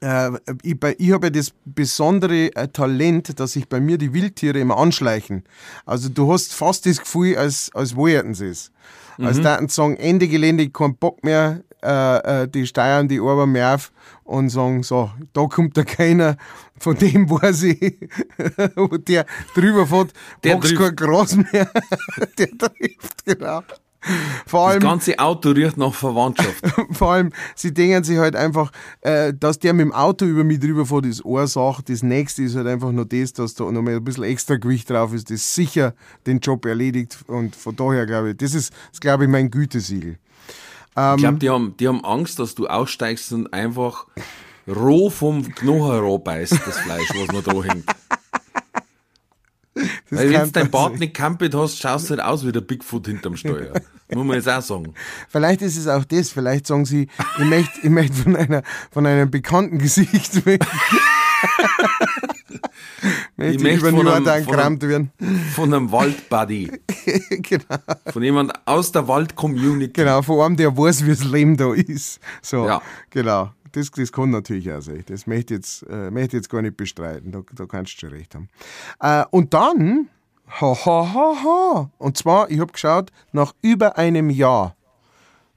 Äh, 0.00 0.30
ich, 0.62 0.76
ich 0.98 1.12
habe 1.12 1.26
ja 1.26 1.30
das 1.30 1.52
besondere 1.64 2.54
äh, 2.54 2.68
Talent, 2.68 3.38
dass 3.38 3.52
sich 3.52 3.68
bei 3.68 3.80
mir 3.80 3.98
die 3.98 4.12
Wildtiere 4.12 4.58
immer 4.58 4.78
anschleichen. 4.78 5.44
Also 5.84 6.08
du 6.08 6.32
hast 6.32 6.54
fast 6.54 6.86
das 6.86 7.00
Gefühl, 7.00 7.36
als, 7.36 7.70
als 7.74 7.96
wollten 7.96 8.34
sie 8.34 8.46
es. 8.46 8.72
Mhm. 9.18 9.26
Als 9.26 9.40
daten 9.40 9.68
sagen, 9.68 9.96
Ende 9.96 10.28
Gelände, 10.28 10.68
kein 10.70 10.96
Bock 10.96 11.22
mehr, 11.22 11.62
äh, 11.82 12.42
äh, 12.42 12.48
die 12.48 12.66
steuern 12.66 13.08
die 13.08 13.20
Ober 13.20 13.46
mehr 13.46 13.74
auf 13.74 13.92
und 14.24 14.48
sagen, 14.50 14.82
so, 14.82 15.10
da 15.32 15.46
kommt 15.46 15.76
da 15.76 15.84
keiner, 15.84 16.36
von 16.78 16.96
dem 16.96 17.28
weiß 17.28 17.62
ich, 17.64 17.80
wo 18.76 18.96
der 18.96 19.26
drüber 19.54 19.86
fährt, 19.86 20.12
der 20.44 20.62
wächst 20.62 20.76
kein 20.76 20.96
Gras 20.96 21.36
mehr. 21.36 21.70
der 22.38 22.48
trifft, 22.58 23.24
genau. 23.24 23.62
Vor 24.46 24.68
allem, 24.68 24.80
das 24.80 24.88
ganze 24.88 25.18
Auto 25.18 25.50
riecht 25.50 25.76
nach 25.76 25.92
Verwandtschaft. 25.92 26.64
vor 26.92 27.12
allem, 27.12 27.32
sie 27.54 27.72
denken 27.74 28.02
sich 28.02 28.18
halt 28.18 28.34
einfach, 28.34 28.72
äh, 29.02 29.34
dass 29.38 29.58
der 29.58 29.74
mit 29.74 29.84
dem 29.84 29.92
Auto 29.92 30.24
über 30.24 30.42
mich 30.42 30.60
drüber 30.60 30.86
fährt, 30.86 31.06
ist 31.06 31.24
eine 31.24 31.46
Sache. 31.46 31.82
Das 31.84 32.02
nächste 32.02 32.42
ist 32.42 32.56
halt 32.56 32.66
einfach 32.66 32.92
nur 32.92 33.04
das, 33.04 33.32
dass 33.32 33.54
da 33.54 33.70
noch 33.70 33.82
mal 33.82 33.96
ein 33.96 34.04
bisschen 34.04 34.24
extra 34.24 34.56
Gewicht 34.56 34.88
drauf 34.88 35.12
ist, 35.12 35.30
das 35.30 35.54
sicher 35.54 35.94
den 36.26 36.40
Job 36.40 36.64
erledigt. 36.64 37.18
Und 37.26 37.54
von 37.54 37.76
daher 37.76 38.06
glaube 38.06 38.30
ich, 38.30 38.36
das 38.38 38.54
ist, 38.54 38.72
das 38.90 39.00
glaube 39.00 39.24
ich, 39.24 39.30
mein 39.30 39.50
Gütesiegel. 39.50 40.18
Ähm, 40.96 41.14
ich 41.16 41.22
glaube, 41.22 41.38
die 41.38 41.50
haben, 41.50 41.74
die 41.78 41.88
haben 41.88 42.04
Angst, 42.04 42.38
dass 42.38 42.54
du 42.54 42.66
aussteigst 42.66 43.32
und 43.32 43.52
einfach 43.52 44.06
roh 44.66 45.10
vom 45.10 45.42
Knochen 45.54 46.24
beißt, 46.24 46.52
das 46.52 46.78
Fleisch, 46.78 47.10
was 47.14 47.32
noch 47.32 47.42
da 47.42 47.62
hängt. 47.62 47.84
Weil 50.10 50.30
wenn 50.30 50.44
du 50.44 50.50
dein 50.50 50.70
Bart 50.70 50.98
nicht 50.98 51.14
kampelt 51.14 51.54
hast, 51.54 51.78
schaust 51.78 52.06
du 52.06 52.10
halt 52.10 52.22
aus 52.22 52.46
wie 52.46 52.52
der 52.52 52.60
Bigfoot 52.60 53.06
hinterm 53.06 53.36
Steuer. 53.36 53.72
Muss 54.14 54.26
man 54.26 54.36
jetzt 54.36 54.48
auch 54.48 54.62
sagen. 54.62 54.94
Vielleicht 55.28 55.62
ist 55.62 55.76
es 55.76 55.86
auch 55.86 56.04
das. 56.04 56.30
Vielleicht 56.30 56.66
sagen 56.66 56.84
sie, 56.84 57.08
ich 57.38 57.44
möchte, 57.44 57.80
ich 57.82 57.90
möchte 57.90 58.16
von, 58.16 58.36
einer, 58.36 58.62
von 58.90 59.06
einem 59.06 59.30
bekannten 59.30 59.78
Gesicht 59.78 60.44
weg. 60.46 60.64
ich 63.38 63.60
möchte 63.60 63.88
über 63.88 63.90
von 63.90 64.08
einem, 64.08 64.44
von, 64.44 64.58
einem, 64.58 64.82
werden. 64.82 65.12
von 65.54 65.72
einem 65.72 65.92
Waldbuddy. 65.92 66.72
genau. 67.30 67.76
Von 68.12 68.22
jemand 68.22 68.52
aus 68.66 68.90
der 68.90 69.06
Wald-Community. 69.06 69.92
Genau, 69.92 70.22
von 70.22 70.40
einem, 70.40 70.56
der 70.56 70.76
weiß, 70.76 71.04
wie 71.06 71.10
das 71.10 71.22
Leben 71.24 71.56
da 71.56 71.72
ist. 71.72 72.18
So, 72.42 72.66
ja. 72.66 72.82
genau 73.10 73.50
das, 73.72 73.90
das 73.90 74.12
kann 74.12 74.30
natürlich 74.30 74.72
auch 74.72 74.80
sein. 74.80 75.04
Das 75.06 75.26
möchte 75.26 75.54
ich 75.54 75.58
jetzt, 75.58 75.82
äh, 75.88 76.10
möchte 76.10 76.36
jetzt 76.36 76.50
gar 76.50 76.62
nicht 76.62 76.76
bestreiten. 76.76 77.32
Da, 77.32 77.42
da 77.54 77.66
kannst 77.66 77.94
du 77.94 78.06
schon 78.06 78.16
recht 78.16 78.34
haben. 78.34 78.48
Äh, 79.00 79.24
und 79.30 79.54
dann, 79.54 80.08
ha, 80.60 80.76
ha, 80.84 81.14
ha, 81.14 81.34
ha. 81.44 81.90
Und 81.98 82.16
zwar, 82.16 82.50
ich 82.50 82.60
habe 82.60 82.72
geschaut, 82.72 83.10
nach 83.32 83.54
über 83.62 83.98
einem 83.98 84.30
Jahr, 84.30 84.76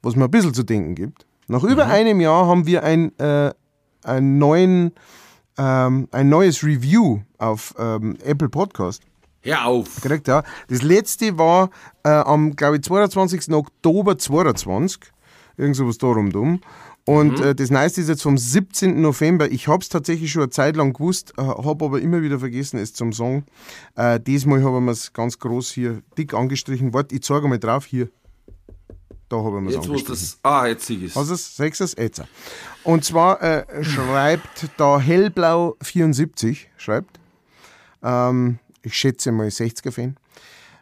was 0.01 0.15
mir 0.15 0.25
ein 0.25 0.31
bisschen 0.31 0.53
zu 0.53 0.63
denken 0.63 0.95
gibt, 0.95 1.25
nach 1.47 1.63
über 1.63 1.85
mhm. 1.85 1.91
einem 1.91 2.21
Jahr 2.21 2.47
haben 2.47 2.65
wir 2.65 2.83
ein, 2.83 3.17
äh, 3.19 3.51
einen 4.03 4.37
neuen, 4.37 4.91
ähm, 5.57 6.07
ein 6.11 6.29
neues 6.29 6.63
Review 6.63 7.21
auf 7.37 7.73
ähm, 7.77 8.17
Apple 8.23 8.49
Podcast. 8.49 9.03
Hör 9.41 9.65
auf! 9.65 10.01
Korrekt, 10.01 10.29
ja. 10.29 10.43
Das 10.69 10.81
letzte 10.81 11.37
war 11.37 11.69
äh, 12.03 12.09
am, 12.09 12.55
glaube 12.55 12.77
ich, 12.77 12.83
22. 12.83 13.53
Oktober 13.53 14.17
2022. 14.17 15.11
Irgend 15.57 15.75
sowas 15.75 15.97
darum 15.97 16.31
dumm. 16.31 16.61
Und 17.05 17.39
mhm. 17.39 17.43
äh, 17.43 17.55
das 17.55 17.69
Nice 17.69 17.97
ist 17.97 18.07
jetzt 18.07 18.23
vom 18.23 18.37
17. 18.37 19.01
November. 19.01 19.51
Ich 19.51 19.67
habe 19.67 19.81
es 19.81 19.89
tatsächlich 19.89 20.31
schon 20.31 20.43
eine 20.43 20.51
Zeit 20.51 20.77
lang 20.77 20.93
gewusst, 20.93 21.33
äh, 21.37 21.41
habe 21.41 21.85
aber 21.85 21.99
immer 21.99 22.21
wieder 22.21 22.39
vergessen, 22.39 22.79
es 22.79 22.93
zum 22.93 23.11
Song. 23.11 23.43
Äh, 23.95 24.19
diesmal 24.21 24.63
haben 24.63 24.85
wir 24.85 24.91
es 24.91 25.11
ganz 25.11 25.37
groß 25.37 25.71
hier 25.71 26.01
dick 26.17 26.33
angestrichen. 26.33 26.93
Warte, 26.93 27.15
ich 27.15 27.23
zeige 27.23 27.47
mal 27.47 27.59
drauf 27.59 27.85
hier. 27.85 28.09
Da 29.27 29.37
haben 29.37 29.65
wir 29.65 29.71
es 29.71 29.75
angestrichen. 29.75 30.07
Das, 30.07 30.39
ah, 30.43 30.67
jetzt 30.67 30.85
sehe 30.85 30.97
ich 30.97 31.15
es. 31.15 31.55
Sechs 31.57 31.81
es? 31.81 31.95
Jetzt. 31.97 32.23
Und 32.83 33.03
zwar 33.03 33.41
äh, 33.41 33.83
schreibt 33.83 34.69
da 34.77 34.97
Hellblau74, 34.97 36.67
schreibt, 36.77 37.19
ähm, 38.01 38.59
ich 38.81 38.95
schätze 38.95 39.33
mal 39.33 39.47
60er-Fan, 39.47 40.15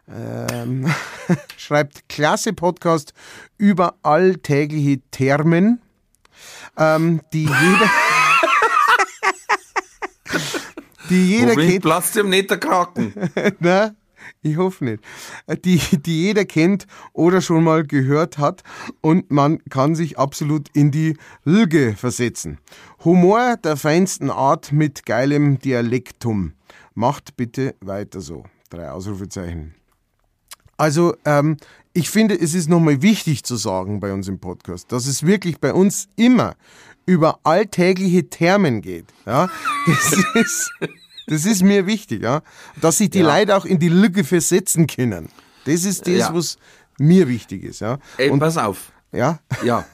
ähm, 0.08 0.86
schreibt 1.56 2.08
klasse 2.08 2.52
Podcast 2.52 3.12
über 3.58 3.94
alltägliche 4.02 5.00
Thermen 5.10 5.80
ähm, 6.76 7.20
die 7.32 7.44
jeder. 7.44 7.90
die 11.10 11.26
jeder 11.26 11.56
Wohin 11.56 11.70
kennt. 11.70 11.82
Platz 11.82 12.12
dem 12.12 12.28
nicht 12.30 12.50
der 12.50 12.58
Kraken. 12.58 13.12
Nein, 13.58 13.96
ich 14.42 14.56
hoffe 14.56 14.84
nicht. 14.84 15.04
Die, 15.64 15.78
die 15.78 16.22
jeder 16.22 16.44
kennt 16.44 16.86
oder 17.12 17.40
schon 17.40 17.64
mal 17.64 17.84
gehört 17.84 18.38
hat 18.38 18.62
und 19.00 19.30
man 19.30 19.62
kann 19.70 19.94
sich 19.94 20.18
absolut 20.18 20.68
in 20.74 20.90
die 20.90 21.16
Lüge 21.44 21.94
versetzen. 21.96 22.58
Humor 23.04 23.56
der 23.62 23.76
feinsten 23.76 24.30
Art 24.30 24.72
mit 24.72 25.06
geilem 25.06 25.58
Dialektum. 25.58 26.54
Macht 26.94 27.36
bitte 27.36 27.74
weiter 27.80 28.20
so. 28.20 28.44
Drei 28.70 28.90
Ausrufezeichen. 28.90 29.74
Also, 30.76 31.14
ähm, 31.24 31.56
ich 31.94 32.10
finde, 32.10 32.38
es 32.38 32.54
ist 32.54 32.68
nochmal 32.68 33.02
wichtig 33.02 33.44
zu 33.44 33.56
sagen 33.56 34.00
bei 34.00 34.12
uns 34.12 34.28
im 34.28 34.38
Podcast, 34.38 34.90
dass 34.92 35.06
es 35.06 35.26
wirklich 35.26 35.60
bei 35.60 35.72
uns 35.72 36.08
immer 36.16 36.54
über 37.04 37.40
alltägliche 37.42 38.30
Termen 38.30 38.80
geht. 38.80 39.06
Ja? 39.26 39.50
Das, 39.86 40.12
ist, 40.34 40.72
das 41.26 41.44
ist 41.44 41.62
mir 41.62 41.86
wichtig, 41.86 42.22
ja? 42.22 42.42
dass 42.80 42.98
sich 42.98 43.10
die 43.10 43.20
ja. 43.20 43.38
Leute 43.38 43.56
auch 43.56 43.64
in 43.64 43.78
die 43.78 43.88
Lücke 43.88 44.24
versetzen 44.24 44.86
können. 44.86 45.28
Das 45.64 45.84
ist 45.84 46.06
das, 46.06 46.14
ja. 46.14 46.34
was 46.34 46.56
mir 46.98 47.28
wichtig 47.28 47.64
ist. 47.64 47.80
Ja? 47.80 47.98
Ey, 48.16 48.30
Und, 48.30 48.40
pass 48.40 48.56
auf. 48.56 48.92
Ja? 49.12 49.40
Ja. 49.64 49.84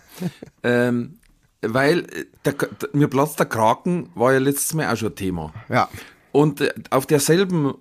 ähm, 0.63 1.19
weil 1.63 2.01
äh, 2.01 2.27
der, 2.45 2.53
der, 2.53 2.89
mir 2.93 3.09
platzt 3.09 3.39
der 3.39 3.47
Kraken 3.47 4.11
war 4.15 4.33
ja 4.33 4.39
letztes 4.39 4.75
Mal 4.75 4.93
auch 4.93 4.97
schon 4.97 5.15
Thema. 5.15 5.53
Ja. 5.69 5.89
Und 6.33 6.61
äh, 6.61 6.73
auf 6.91 7.07
derselben 7.07 7.75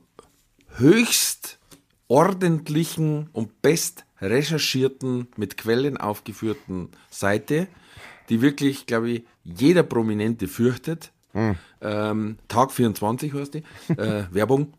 höchst 0.78 1.60
ordentlichen 2.08 3.30
und 3.34 3.62
best 3.62 4.06
recherchierten, 4.22 5.28
mit 5.36 5.58
Quellen 5.58 5.98
aufgeführten 5.98 6.90
Seite, 7.10 7.68
die 8.30 8.42
wirklich, 8.42 8.86
glaube 8.86 9.10
ich, 9.10 9.24
jeder 9.44 9.84
Prominente 9.84 10.48
fürchtet. 10.48 11.12
Hm. 11.34 11.56
Ähm, 11.82 12.38
Tag 12.48 12.72
24 12.72 13.34
heißt 13.34 13.54
die. 13.54 13.64
Äh, 13.94 14.24
Werbung. 14.32 14.74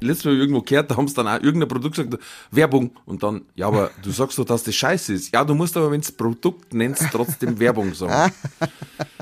Letztes 0.00 0.26
Mal 0.26 0.34
irgendwo 0.34 0.60
gehört, 0.60 0.90
da 0.90 0.96
haben 0.96 1.08
sie 1.08 1.14
dann 1.14 1.26
auch 1.26 1.40
irgendein 1.40 1.68
Produkt 1.68 1.96
gesagt, 1.96 2.18
Werbung. 2.50 2.90
Und 3.06 3.22
dann, 3.22 3.46
ja, 3.54 3.66
aber 3.66 3.90
du 4.02 4.10
sagst 4.10 4.38
doch, 4.38 4.44
dass 4.44 4.62
das 4.62 4.74
scheiße 4.74 5.14
ist. 5.14 5.32
Ja, 5.32 5.42
du 5.42 5.54
musst 5.54 5.74
aber, 5.76 5.90
wenn 5.90 6.02
du 6.02 6.12
Produkt 6.12 6.74
nennst, 6.74 7.06
trotzdem 7.10 7.58
Werbung 7.58 7.94
sagen. 7.94 8.32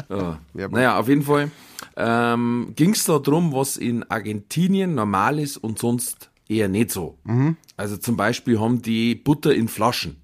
Ja. 0.09 0.41
Werbung. 0.55 0.77
Naja, 0.77 0.99
auf 0.99 1.07
jeden 1.07 1.23
Fall 1.23 1.53
ähm, 1.97 2.73
ging 2.75 2.93
es 2.95 3.05
da 3.05 3.19
drum, 3.19 3.53
was 3.53 3.77
in 3.77 4.03
Argentinien 4.11 4.95
normal 4.95 5.39
ist 5.39 5.57
und 5.57 5.79
sonst 5.79 6.30
eher 6.51 6.69
nicht 6.69 6.91
so. 6.91 7.17
Mhm. 7.25 7.57
Also 7.77 7.97
zum 7.97 8.17
Beispiel 8.17 8.59
haben 8.61 8.83
die 8.83 9.15
Butter 9.15 9.55
in 9.55 9.69
Flaschen. 9.69 10.17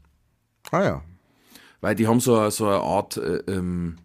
Ah 0.70 0.82
ja. 0.82 1.02
Weil 1.80 1.94
die 1.94 2.06
haben 2.06 2.20
so, 2.20 2.50
so 2.50 2.66
eine 2.66 2.80
Art, 2.80 3.16
äh, 3.16 3.42
ähm, 3.46 3.96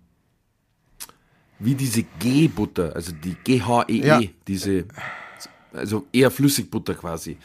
wie 1.59 1.75
diese 1.75 2.03
G-Butter, 2.03 2.95
also 2.95 3.11
die 3.11 3.35
GHEE, 3.43 3.83
-E, 3.87 4.05
ja. 4.05 4.21
diese, 4.47 4.85
also 5.73 6.05
eher 6.13 6.31
Flüssigbutter 6.31 6.93
quasi. 6.93 7.37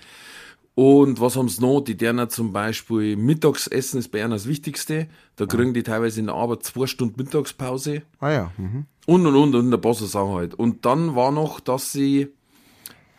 Und 0.75 1.21
was 1.23 1.37
haben 1.37 1.49
sie 1.49 1.63
noch? 1.63 1.81
Die 1.81 1.97
deren 1.97 2.29
zum 2.29 2.53
Beispiel 2.53 3.17
Mittagsessen 3.17 3.99
ist 3.99 4.09
bei 4.09 4.21
ihnen 4.21 4.31
das 4.31 4.47
Wichtigste. 4.47 5.09
Da 5.37 5.47
kriegen 5.47 5.73
die 5.73 5.83
teilweise 5.83 6.21
in 6.21 6.27
der 6.27 6.35
Arbeit 6.35 6.65
zwei 6.65 6.87
Stunden 6.87 7.15
Mittagspause. 7.17 8.03
Ah 8.21 8.31
ja. 8.31 8.53
Mhm. 8.59 8.85
Und 9.07 9.27
und 9.27 9.37
und 9.37 9.55
und 9.55 9.73
ein 9.73 9.81
paar 9.81 9.95
so 9.95 10.05
Sachen 10.05 10.35
halt. 10.35 10.55
Und 10.55 10.85
dann 10.85 11.17
war 11.17 11.33
noch, 11.33 11.61
dass 11.61 11.93
sie 11.93 12.29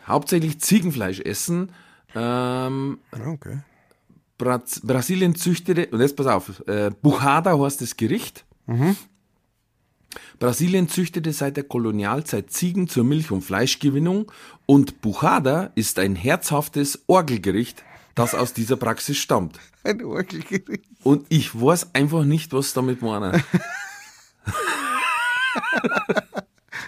hauptsächlich 0.08 0.60
Ziegenfleisch 0.60 1.20
essen. 1.20 1.72
Ähm, 2.14 2.98
okay. 3.12 3.60
Bra 4.38 4.62
Brasilien 4.82 5.34
züchtete, 5.34 5.88
und 5.88 6.00
jetzt 6.00 6.16
pass 6.16 6.26
auf, 6.26 6.66
äh, 6.68 6.90
Buchada 7.02 7.58
heißt 7.58 7.80
das 7.80 7.96
Gericht. 7.96 8.44
Mhm. 8.66 8.96
Brasilien 10.38 10.88
züchtete 10.88 11.32
seit 11.32 11.56
der 11.56 11.64
Kolonialzeit 11.64 12.50
Ziegen 12.50 12.88
zur 12.88 13.04
Milch- 13.04 13.32
und 13.32 13.42
Fleischgewinnung 13.42 14.30
und 14.66 15.00
Buchada 15.00 15.72
ist 15.74 15.98
ein 15.98 16.14
herzhaftes 16.14 17.02
Orgelgericht, 17.08 17.84
das 18.14 18.34
aus 18.34 18.52
dieser 18.52 18.76
Praxis 18.76 19.18
stammt. 19.18 19.58
Ein 19.84 20.04
Orgelgericht. 20.04 20.84
Und 21.02 21.26
ich 21.28 21.54
weiß 21.54 21.94
einfach 21.94 22.24
nicht, 22.24 22.52
was 22.52 22.72
damit 22.72 23.00
meinen. 23.00 23.42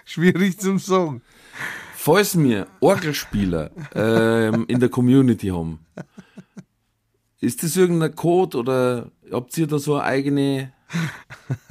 Schwierig 0.05 0.59
zum 0.59 0.79
Sagen 0.79 1.23
falls 2.01 2.39
wir 2.39 2.67
Orgelspieler 2.81 3.71
ähm, 3.95 4.65
in 4.69 4.81
der 4.81 4.89
Community 4.89 5.49
haben, 5.49 5.81
ist 7.41 7.63
das 7.63 7.77
irgendein 7.77 8.15
Code 8.15 8.57
oder 8.57 9.11
habt 9.31 9.57
ihr 9.59 9.67
da 9.67 9.79
so 9.79 9.97
ein 9.97 10.03
eigene, 10.03 10.73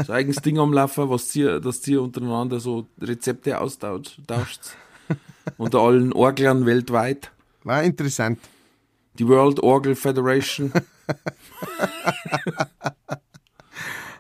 so 0.06 0.14
eigenes 0.14 0.38
Ding 0.38 0.60
am 0.60 0.72
Laufen, 0.72 1.10
was 1.10 1.36
ihr, 1.36 1.60
dass 1.60 1.88
ihr 1.88 2.02
untereinander 2.02 2.60
so 2.60 2.88
Rezepte 3.02 3.60
austauscht? 3.60 4.20
unter 5.58 5.80
allen 5.80 6.14
Orglern 6.14 6.68
weltweit. 6.68 7.32
War 7.64 7.82
interessant. 7.82 8.40
Die 9.18 9.28
World 9.28 9.60
Orgel 9.62 9.96
Federation. 9.96 10.72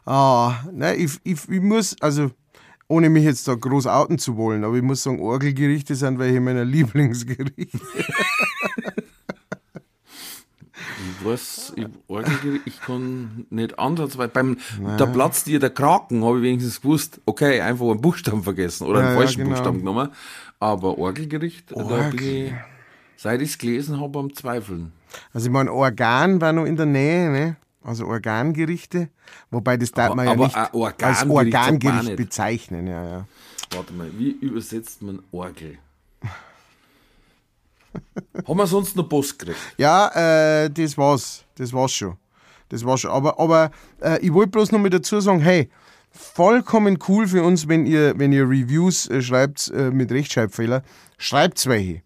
Ah, 0.05 0.63
nein, 0.71 0.99
ich, 0.99 1.19
ich, 1.23 1.47
ich 1.47 1.61
muss, 1.61 1.95
also 2.01 2.31
ohne 2.89 3.09
mich 3.09 3.23
jetzt 3.23 3.47
da 3.47 3.53
groß 3.55 3.87
outen 3.87 4.17
zu 4.17 4.35
wollen, 4.35 4.63
aber 4.65 4.75
ich 4.75 4.81
muss 4.81 5.03
sagen, 5.03 5.21
Orgelgerichte 5.21 5.95
sind 5.95 6.19
welche 6.19 6.41
meiner 6.41 6.65
Lieblingsgerichte. 6.65 7.79
Ich 11.21 11.25
weiß, 11.25 11.73
ich, 11.75 11.85
Orgelgericht, 12.07 12.63
ich 12.65 12.81
kann 12.81 13.45
nicht 13.49 13.77
anders, 13.77 14.17
weil 14.17 14.27
beim, 14.29 14.57
da 14.97 15.05
platzt 15.05 15.47
dir 15.47 15.59
der 15.59 15.69
Kraken, 15.69 16.23
habe 16.25 16.37
ich 16.37 16.43
wenigstens 16.43 16.81
gewusst, 16.81 17.21
okay, 17.25 17.61
einfach 17.61 17.85
einen 17.87 18.01
Buchstaben 18.01 18.43
vergessen 18.43 18.87
oder 18.87 18.99
einen 18.99 19.07
Ja, 19.09 19.13
ja, 19.13 19.19
falschen 19.19 19.37
genau. 19.43 19.49
Buchstaben 19.51 19.79
genommen. 19.79 20.09
Aber 20.59 20.97
Orgelgericht, 20.97 21.71
da 21.71 21.75
Orgel. 21.75 22.09
bin 22.11 22.45
ich, 22.47 22.53
seit 23.17 23.41
ich 23.41 23.51
es 23.51 23.57
gelesen 23.57 23.99
habe, 24.01 24.17
am 24.19 24.33
Zweifeln. 24.33 24.91
Also 25.33 25.47
ich 25.47 25.53
meine, 25.53 25.71
Organ 25.71 26.41
war 26.41 26.53
noch 26.53 26.65
in 26.65 26.75
der 26.75 26.85
Nähe, 26.85 27.29
ne? 27.29 27.55
Also 27.81 28.05
Organgerichte, 28.07 29.09
wobei 29.51 29.77
das 29.77 29.91
darf 29.91 30.07
Aber- 30.07 30.15
man 30.17 30.25
ja 30.27 30.35
nicht 30.35 30.55
ein 30.55 30.65
als 30.65 30.73
Organgericht 30.73 31.29
Organgericht 31.29 32.03
nicht. 32.03 32.15
bezeichnen, 32.17 32.87
ja, 32.87 33.03
ja. 33.07 33.25
Warte 33.71 33.93
mal, 33.93 34.11
wie 34.17 34.31
übersetzt 34.31 35.01
man 35.01 35.21
Orgel? 35.31 35.77
Haben 38.47 38.57
wir 38.57 38.67
sonst 38.67 38.95
noch 38.95 39.07
Post 39.07 39.39
gekriegt? 39.39 39.59
Ja, 39.77 40.63
äh, 40.63 40.69
das 40.69 40.97
war's. 40.97 41.43
Das 41.55 41.71
war's 41.73 41.93
schon. 41.93 42.17
Das 42.69 42.85
war's 42.85 43.01
schon. 43.01 43.11
Aber, 43.11 43.39
aber 43.39 43.71
äh, 44.01 44.19
ich 44.19 44.33
wollte 44.33 44.51
bloß 44.51 44.71
noch 44.71 44.79
mal 44.79 44.89
dazu 44.89 45.19
sagen, 45.21 45.39
hey, 45.39 45.69
vollkommen 46.11 46.99
cool 47.07 47.27
für 47.27 47.43
uns, 47.43 47.67
wenn 47.67 47.85
ihr, 47.85 48.17
wenn 48.19 48.31
ihr 48.31 48.43
Reviews 48.43 49.07
äh, 49.09 49.21
schreibt 49.21 49.69
äh, 49.69 49.89
mit 49.91 50.11
Rechtschreibfehler. 50.11 50.83
Schreibt's 51.17 51.65
welche. 51.67 52.01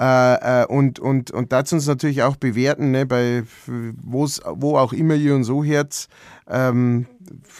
Äh, 0.00 0.62
äh, 0.62 0.66
und, 0.66 0.98
und, 0.98 1.30
und 1.30 1.52
das 1.52 1.72
uns 1.74 1.86
natürlich 1.86 2.22
auch 2.22 2.36
bewerten, 2.36 2.90
ne, 2.90 3.04
bei 3.04 3.42
wo 3.66 4.78
auch 4.78 4.94
immer 4.94 5.14
ihr 5.14 5.34
uns 5.34 5.46
so 5.46 5.62
hört. 5.62 6.08
Ähm, 6.48 7.06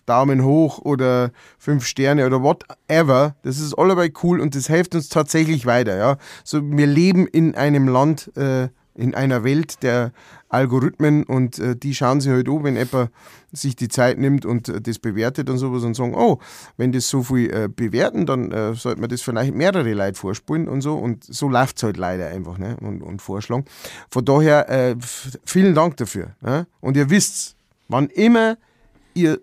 Daumen 0.07 0.43
hoch 0.43 0.79
oder 0.79 1.33
fünf 1.59 1.85
Sterne 1.85 2.27
oder 2.27 2.43
whatever. 2.43 3.37
Das 3.43 3.61
ist 3.61 3.75
allebei 3.75 4.11
cool 4.23 4.41
und 4.41 4.55
das 4.55 4.69
hilft 4.69 4.95
uns 4.95 5.11
tatsächlich 5.11 5.67
weiter. 5.67 5.97
Ja? 5.99 6.17
So, 6.43 6.63
wir 6.65 6.87
leben 6.87 7.27
in 7.27 7.55
einem 7.55 7.87
Land, 7.87 8.35
äh, 8.37 8.69
in 9.01 9.15
einer 9.15 9.43
Welt 9.45 9.83
der 9.83 10.13
Algorithmen 10.49 11.25
und 11.25 11.59
äh, 11.59 11.77
die 11.77 11.95
schauen 11.95 12.21
sich 12.21 12.31
halt 12.33 12.49
an, 12.49 12.65
wenn 12.65 12.77
jemand 12.77 13.11
sich 13.53 13.77
die 13.77 13.89
Zeit 13.89 14.19
nimmt 14.19 14.45
und 14.45 14.69
äh, 14.69 14.81
das 14.81 14.99
bewertet 14.99 15.49
und 15.49 15.59
sowas 15.59 15.83
und 15.85 15.95
sagen, 15.95 16.15
oh, 16.15 16.39
wenn 16.77 16.93
das 16.93 17.09
so 17.09 17.23
viel 17.23 17.51
äh, 17.51 17.69
bewerten, 17.69 18.27
dann 18.27 18.51
äh, 18.53 18.75
sollte 18.75 19.01
man 19.01 19.09
das 19.11 19.23
vielleicht 19.23 19.55
mehrere 19.55 19.93
Leute 19.95 20.19
vorspulen 20.19 20.69
und 20.69 20.81
so 20.83 20.97
und 20.97 21.25
so 21.25 21.49
läuft 21.49 21.77
es 21.79 21.83
halt 21.85 21.97
leider 21.97 22.29
einfach 22.29 22.59
ne? 22.59 22.77
und, 22.81 23.03
und 23.03 23.23
vorschlagen. 23.23 23.65
Von 24.11 24.25
daher 24.25 24.69
äh, 24.69 24.97
vielen 25.45 25.75
Dank 25.75 25.97
dafür. 25.97 26.35
Ne? 26.41 26.67
Und 26.81 26.97
ihr 26.97 27.11
wisst, 27.11 27.57
wann 27.89 28.09
immer 28.09 28.57
ihr 29.15 29.41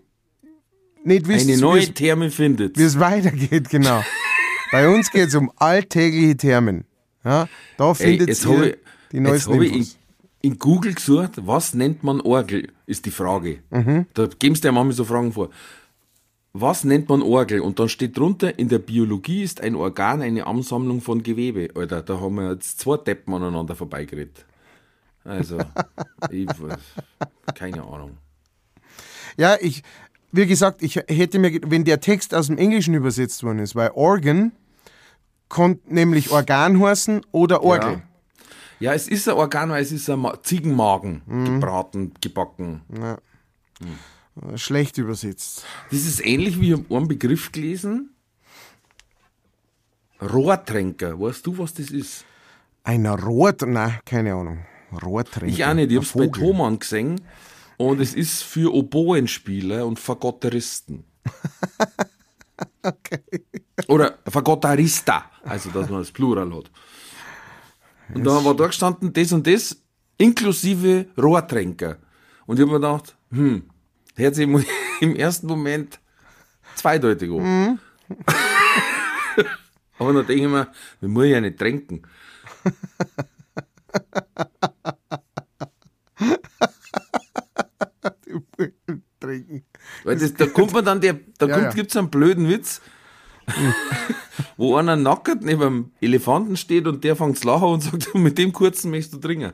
nicht 1.04 1.26
wisst, 1.26 1.46
Eine 1.48 1.56
wie 1.56 1.60
neue 1.60 1.80
es- 1.82 1.94
Therme 1.94 2.30
findet. 2.30 2.76
wie 2.78 2.82
es 2.82 2.98
weitergeht, 2.98 3.70
genau. 3.70 4.02
Bei 4.72 4.88
uns 4.88 5.10
geht 5.10 5.28
es 5.28 5.34
um 5.34 5.50
alltägliche 5.56 6.36
Thermen. 6.36 6.84
Ja, 7.24 7.48
da 7.78 7.88
Ey, 7.90 7.94
findet 7.94 8.28
jetzt 8.28 8.44
ihr 8.44 8.76
die 9.12 9.18
jetzt 9.18 9.26
neuesten 9.26 9.54
hab 9.54 9.60
ich 9.62 9.72
in, 9.72 9.78
Infos. 9.78 9.98
in 10.42 10.58
Google 10.58 10.94
gesucht, 10.94 11.46
was 11.46 11.74
nennt 11.74 12.02
man 12.02 12.20
Orgel, 12.20 12.68
ist 12.86 13.06
die 13.06 13.10
Frage. 13.10 13.60
Mhm. 13.70 14.06
Da 14.14 14.26
geben 14.26 14.54
sie 14.54 14.62
dir 14.62 14.72
manchmal 14.72 14.94
so 14.94 15.04
Fragen 15.04 15.32
vor. 15.32 15.50
Was 16.52 16.84
nennt 16.84 17.08
man 17.08 17.22
Orgel? 17.22 17.60
Und 17.60 17.78
dann 17.78 17.88
steht 17.88 18.16
drunter, 18.16 18.58
in 18.58 18.68
der 18.68 18.78
Biologie 18.78 19.42
ist 19.42 19.60
ein 19.60 19.74
Organ 19.74 20.22
eine 20.22 20.46
Ansammlung 20.46 21.00
von 21.00 21.22
Gewebe. 21.22 21.68
Alter, 21.74 22.02
da 22.02 22.20
haben 22.20 22.36
wir 22.36 22.52
jetzt 22.52 22.80
zwei 22.80 22.96
Deppen 22.96 23.34
aneinander 23.34 23.76
vorbeigeredet. 23.76 24.44
Also, 25.24 25.58
ich 26.30 26.48
keine 27.54 27.82
Ahnung. 27.82 28.16
Ja, 29.36 29.56
ich, 29.60 29.82
wie 30.32 30.46
gesagt, 30.46 30.82
ich 30.82 30.96
hätte 30.96 31.38
mir, 31.38 31.60
wenn 31.66 31.84
der 31.84 32.00
Text 32.00 32.34
aus 32.34 32.48
dem 32.48 32.58
Englischen 32.58 32.94
übersetzt 32.94 33.42
worden 33.44 33.60
ist, 33.60 33.76
weil 33.76 33.90
Organ 33.94 34.52
konnte 35.48 35.94
nämlich 35.94 36.30
Organ 36.30 36.80
heißen 36.80 37.20
oder 37.30 37.62
Orgel. 37.62 37.92
Ja. 37.92 38.02
Ja, 38.80 38.94
es 38.94 39.08
ist 39.08 39.28
ein 39.28 39.34
Organ, 39.34 39.70
weil 39.70 39.82
es 39.82 39.92
ist 39.92 40.08
ein 40.08 40.20
Ma- 40.20 40.40
Ziegenmagen, 40.42 41.22
Mhm. 41.26 41.44
gebraten, 41.60 42.12
gebacken. 42.20 42.82
Schlecht 44.54 44.98
übersetzt. 44.98 45.64
Das 45.90 46.00
ist 46.00 46.24
ähnlich 46.24 46.60
wie 46.60 46.72
ich 46.74 46.90
einen 46.90 47.08
Begriff 47.08 47.50
gelesen. 47.50 48.10
Rohrtränker. 50.20 51.18
Weißt 51.20 51.46
du, 51.46 51.58
was 51.58 51.74
das 51.74 51.90
ist? 51.90 52.24
Ein 52.84 53.06
Rohr, 53.06 53.54
nein, 53.66 53.98
keine 54.04 54.34
Ahnung. 54.34 54.64
Rohrtränker. 55.02 55.52
Ich 55.54 55.64
auch 55.64 55.74
nicht. 55.74 55.90
Ich 55.90 55.96
hab's 55.98 56.14
Ein 56.16 56.30
bei. 56.30 56.38
Thomann 56.38 56.78
gesehen. 56.78 57.20
Und 57.76 58.00
es 58.00 58.14
ist 58.14 58.42
für 58.42 58.72
Oboenspieler 58.74 59.86
und 59.86 59.98
Fagotteristen. 59.98 61.04
Oder 63.88 64.18
Fagotterista. 64.26 65.30
Also, 65.44 65.70
dass 65.70 65.88
man 65.88 66.00
das 66.00 66.10
Plural 66.10 66.52
hat. 66.54 66.70
Und 68.14 68.24
da 68.24 68.44
war 68.44 68.54
da 68.54 68.66
gestanden, 68.66 69.12
das 69.12 69.32
und 69.32 69.46
das, 69.46 69.76
inklusive 70.16 71.06
Rohrtränker. 71.16 71.98
Und 72.46 72.56
ich 72.58 72.62
hab 72.62 72.68
mir 72.68 72.74
gedacht, 72.80 73.16
hm, 73.30 73.62
hört 74.16 74.34
sich 74.34 74.48
im- 75.00 75.16
ersten 75.16 75.46
Moment 75.46 76.00
zweideutig 76.74 77.30
an. 77.30 77.78
Aber 79.98 80.12
dann 80.12 80.26
denke 80.26 80.44
ich 80.44 80.48
mir, 80.50 80.68
wir 81.00 81.08
muss 81.08 81.26
ja 81.26 81.40
nicht 81.40 81.58
tränken. 81.58 82.02
Trinken. 89.20 89.64
Weil 90.04 90.16
das, 90.18 90.34
da 90.34 90.46
kommt 90.46 90.72
man 90.72 90.84
dann, 90.84 91.00
der, 91.00 91.14
da 91.38 91.46
Ja, 91.46 91.54
kommt, 91.54 91.66
ja. 91.66 91.72
gibt's 91.72 91.96
einen 91.96 92.10
blöden 92.10 92.48
Witz, 92.48 92.80
wo 94.56 94.76
einer 94.76 94.96
nackert 94.96 95.42
neben 95.42 95.62
einem 95.62 95.90
Elefanten 96.00 96.56
steht 96.56 96.86
und 96.86 97.04
der 97.04 97.16
fängt 97.16 97.38
zu 97.38 97.46
lachen 97.46 97.68
und 97.68 97.80
sagt, 97.82 98.14
mit 98.14 98.38
dem 98.38 98.52
kurzen 98.52 98.90
möchtest 98.90 99.14
du 99.14 99.18
trinken. 99.18 99.52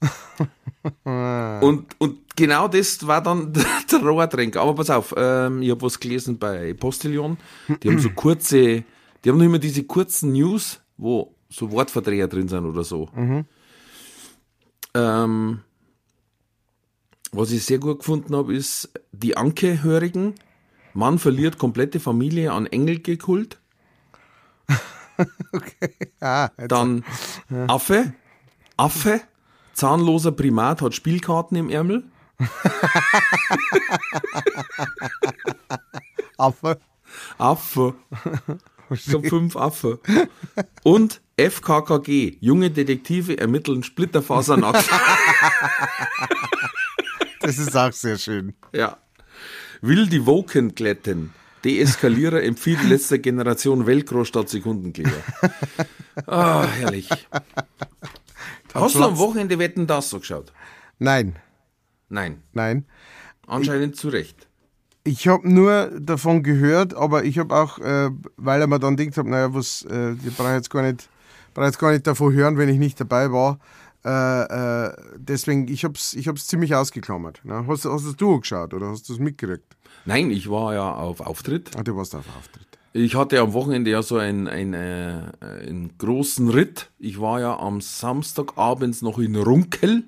und, 1.04 1.86
und 1.98 2.36
genau 2.36 2.68
das 2.68 3.06
war 3.06 3.22
dann 3.22 3.52
der 3.92 3.98
Rohrtränker. 4.00 4.60
Aber 4.60 4.74
pass 4.74 4.90
auf, 4.90 5.14
ähm, 5.16 5.62
ich 5.62 5.70
habe 5.70 5.82
was 5.82 5.98
gelesen 5.98 6.38
bei 6.38 6.72
Postillon. 6.74 7.36
Die 7.82 7.88
haben 7.88 7.98
so 7.98 8.10
kurze, 8.10 8.84
die 9.24 9.28
haben 9.28 9.40
immer 9.40 9.58
diese 9.58 9.84
kurzen 9.84 10.32
News, 10.32 10.80
wo 10.96 11.34
so 11.48 11.70
Wortverdreher 11.72 12.28
drin 12.28 12.48
sind 12.48 12.64
oder 12.64 12.84
so. 12.84 13.08
Ähm, 14.94 15.60
was 17.32 17.50
ich 17.50 17.64
sehr 17.64 17.78
gut 17.78 17.98
gefunden 17.98 18.34
habe, 18.34 18.54
ist 18.54 18.90
die 19.12 19.36
Anke-Hörigen. 19.36 20.34
Mann 20.98 21.18
verliert 21.20 21.58
komplette 21.58 22.00
Familie 22.00 22.52
an 22.52 22.66
Engelgekult. 22.66 23.58
Ah, 26.20 26.50
jetzt, 26.56 26.70
Dann 26.70 27.04
Affe. 27.66 28.12
Affe. 28.76 29.20
Zahnloser 29.72 30.30
Primat 30.30 30.80
hat 30.80 30.94
Spielkarten 30.94 31.56
im 31.56 31.70
Ärmel. 31.70 32.04
Affe. 36.36 36.78
Affe. 37.36 37.94
Ich 38.90 39.12
hab 39.12 39.26
fünf 39.26 39.56
Affe. 39.56 39.98
Und 40.84 41.20
FKKG. 41.36 42.36
Junge 42.40 42.70
Detektive 42.70 43.38
ermitteln 43.38 43.82
Splitterfasernackt. 43.82 44.88
Das 47.40 47.56
ist 47.58 47.74
auch 47.76 47.92
sehr 47.92 48.18
schön. 48.18 48.54
ja. 48.72 48.98
Will 49.80 50.06
die 50.08 50.26
Woken 50.26 50.74
glätten. 50.74 51.32
Deeskalierer 51.64 52.42
empfiehlt 52.42 52.82
letzter 52.88 53.18
Generation 53.18 53.86
Velcro 53.86 54.24
statt 54.24 54.48
Sekundenkleber. 54.48 55.10
Ah, 56.26 56.66
herrlich. 56.66 57.08
Hast 58.74 58.96
du 58.96 59.04
am 59.04 59.18
Wochenende 59.18 59.56
Wetten 59.60 59.86
das 59.86 60.10
so 60.10 60.18
geschaut? 60.18 60.52
Nein, 60.98 61.36
Nein. 62.08 62.42
nein. 62.52 62.86
Anscheinend 63.46 63.94
zu 63.94 64.08
Recht. 64.08 64.48
Ich 65.04 65.28
habe 65.28 65.48
nur 65.48 65.92
davon 66.00 66.42
gehört, 66.42 66.92
aber 66.94 67.22
ich 67.24 67.38
habe 67.38 67.54
auch, 67.54 67.78
äh, 67.78 68.10
weil 68.36 68.60
ich 68.60 68.66
mir 68.66 68.80
dann 68.80 68.96
gedacht 68.96 69.16
habe, 69.16 69.30
naja, 69.30 69.54
was, 69.54 69.86
äh, 69.88 70.14
ich 70.14 70.36
brauche 70.36 70.54
jetzt 70.54 70.70
gar 70.70 70.82
nicht, 70.82 71.08
brauche 71.54 71.66
jetzt 71.66 71.78
gar 71.78 71.92
nicht 71.92 72.06
davon 72.06 72.32
hören, 72.32 72.58
wenn 72.58 72.68
ich 72.68 72.78
nicht 72.78 73.00
dabei 73.00 73.30
war. 73.30 73.58
Äh, 74.04 74.86
äh, 74.86 74.92
deswegen, 75.16 75.68
ich 75.68 75.84
habe 75.84 75.94
es 75.94 76.14
ich 76.14 76.28
hab's 76.28 76.46
ziemlich 76.46 76.74
ausgeklammert. 76.74 77.40
Ne? 77.44 77.64
Hast, 77.66 77.84
du- 77.84 77.92
hast 77.92 78.04
du 78.04 78.10
es 78.10 78.16
du 78.16 78.40
geschaut 78.40 78.72
oder 78.74 78.88
hast 78.88 79.08
du 79.08 79.12
es 79.12 79.18
mitgekriegt? 79.18 79.76
Nein, 80.04 80.30
ich 80.30 80.48
war 80.48 80.74
ja 80.74 80.92
auf 80.94 81.20
Auftritt. 81.20 81.70
Ah, 81.76 81.82
du 81.82 81.96
warst 81.96 82.14
auf 82.14 82.24
Auftritt. 82.38 82.66
Ich 82.94 83.14
hatte 83.16 83.38
am 83.40 83.52
Wochenende 83.52 83.90
ja 83.90 84.02
so 84.02 84.16
einen, 84.16 84.48
einen, 84.48 84.72
äh, 84.74 85.22
einen 85.66 85.92
großen 85.98 86.48
Ritt. 86.48 86.90
Ich 86.98 87.20
war 87.20 87.40
ja 87.40 87.58
am 87.58 87.80
Samstagabends 87.80 89.02
noch 89.02 89.18
in 89.18 89.36
Runkel, 89.36 90.04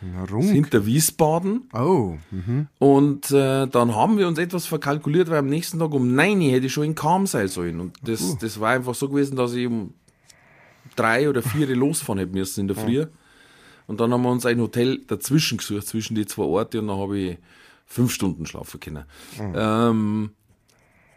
Na, 0.00 0.24
Runk. 0.24 0.50
hinter 0.50 0.84
Wiesbaden. 0.84 1.68
Oh, 1.72 2.16
mhm. 2.32 2.66
Und 2.78 3.30
äh, 3.30 3.66
dann 3.68 3.94
haben 3.94 4.18
wir 4.18 4.26
uns 4.26 4.38
etwas 4.38 4.66
verkalkuliert, 4.66 5.30
weil 5.30 5.38
am 5.38 5.46
nächsten 5.46 5.78
Tag 5.78 5.92
um 5.94 6.14
9 6.14 6.38
Uhr 6.40 6.50
hätte 6.50 6.66
ich 6.66 6.72
schon 6.72 6.84
in 6.84 6.94
Kam 6.96 7.26
sein 7.26 7.46
sollen. 7.48 7.78
Und 7.80 7.96
das, 8.02 8.36
das 8.38 8.58
war 8.58 8.70
einfach 8.70 8.94
so 8.96 9.08
gewesen, 9.08 9.36
dass 9.36 9.52
ich 9.52 9.66
um 9.66 9.94
drei 10.96 11.28
oder 11.28 11.42
vier 11.42 11.68
losfahren 11.76 12.18
hätten 12.18 12.32
müssen 12.34 12.60
in 12.60 12.68
der 12.68 12.76
Früh. 12.76 13.06
Und 13.86 14.00
dann 14.00 14.12
haben 14.12 14.22
wir 14.22 14.30
uns 14.30 14.46
ein 14.46 14.60
Hotel 14.60 14.98
dazwischen 15.06 15.58
gesucht, 15.58 15.86
zwischen 15.86 16.14
die 16.14 16.26
zwei 16.26 16.44
Orte, 16.44 16.80
und 16.80 16.88
dann 16.88 16.98
habe 16.98 17.18
ich 17.18 17.38
fünf 17.86 18.12
Stunden 18.12 18.46
schlafen 18.46 18.80
können. 18.80 19.04
Ähm, 19.38 20.30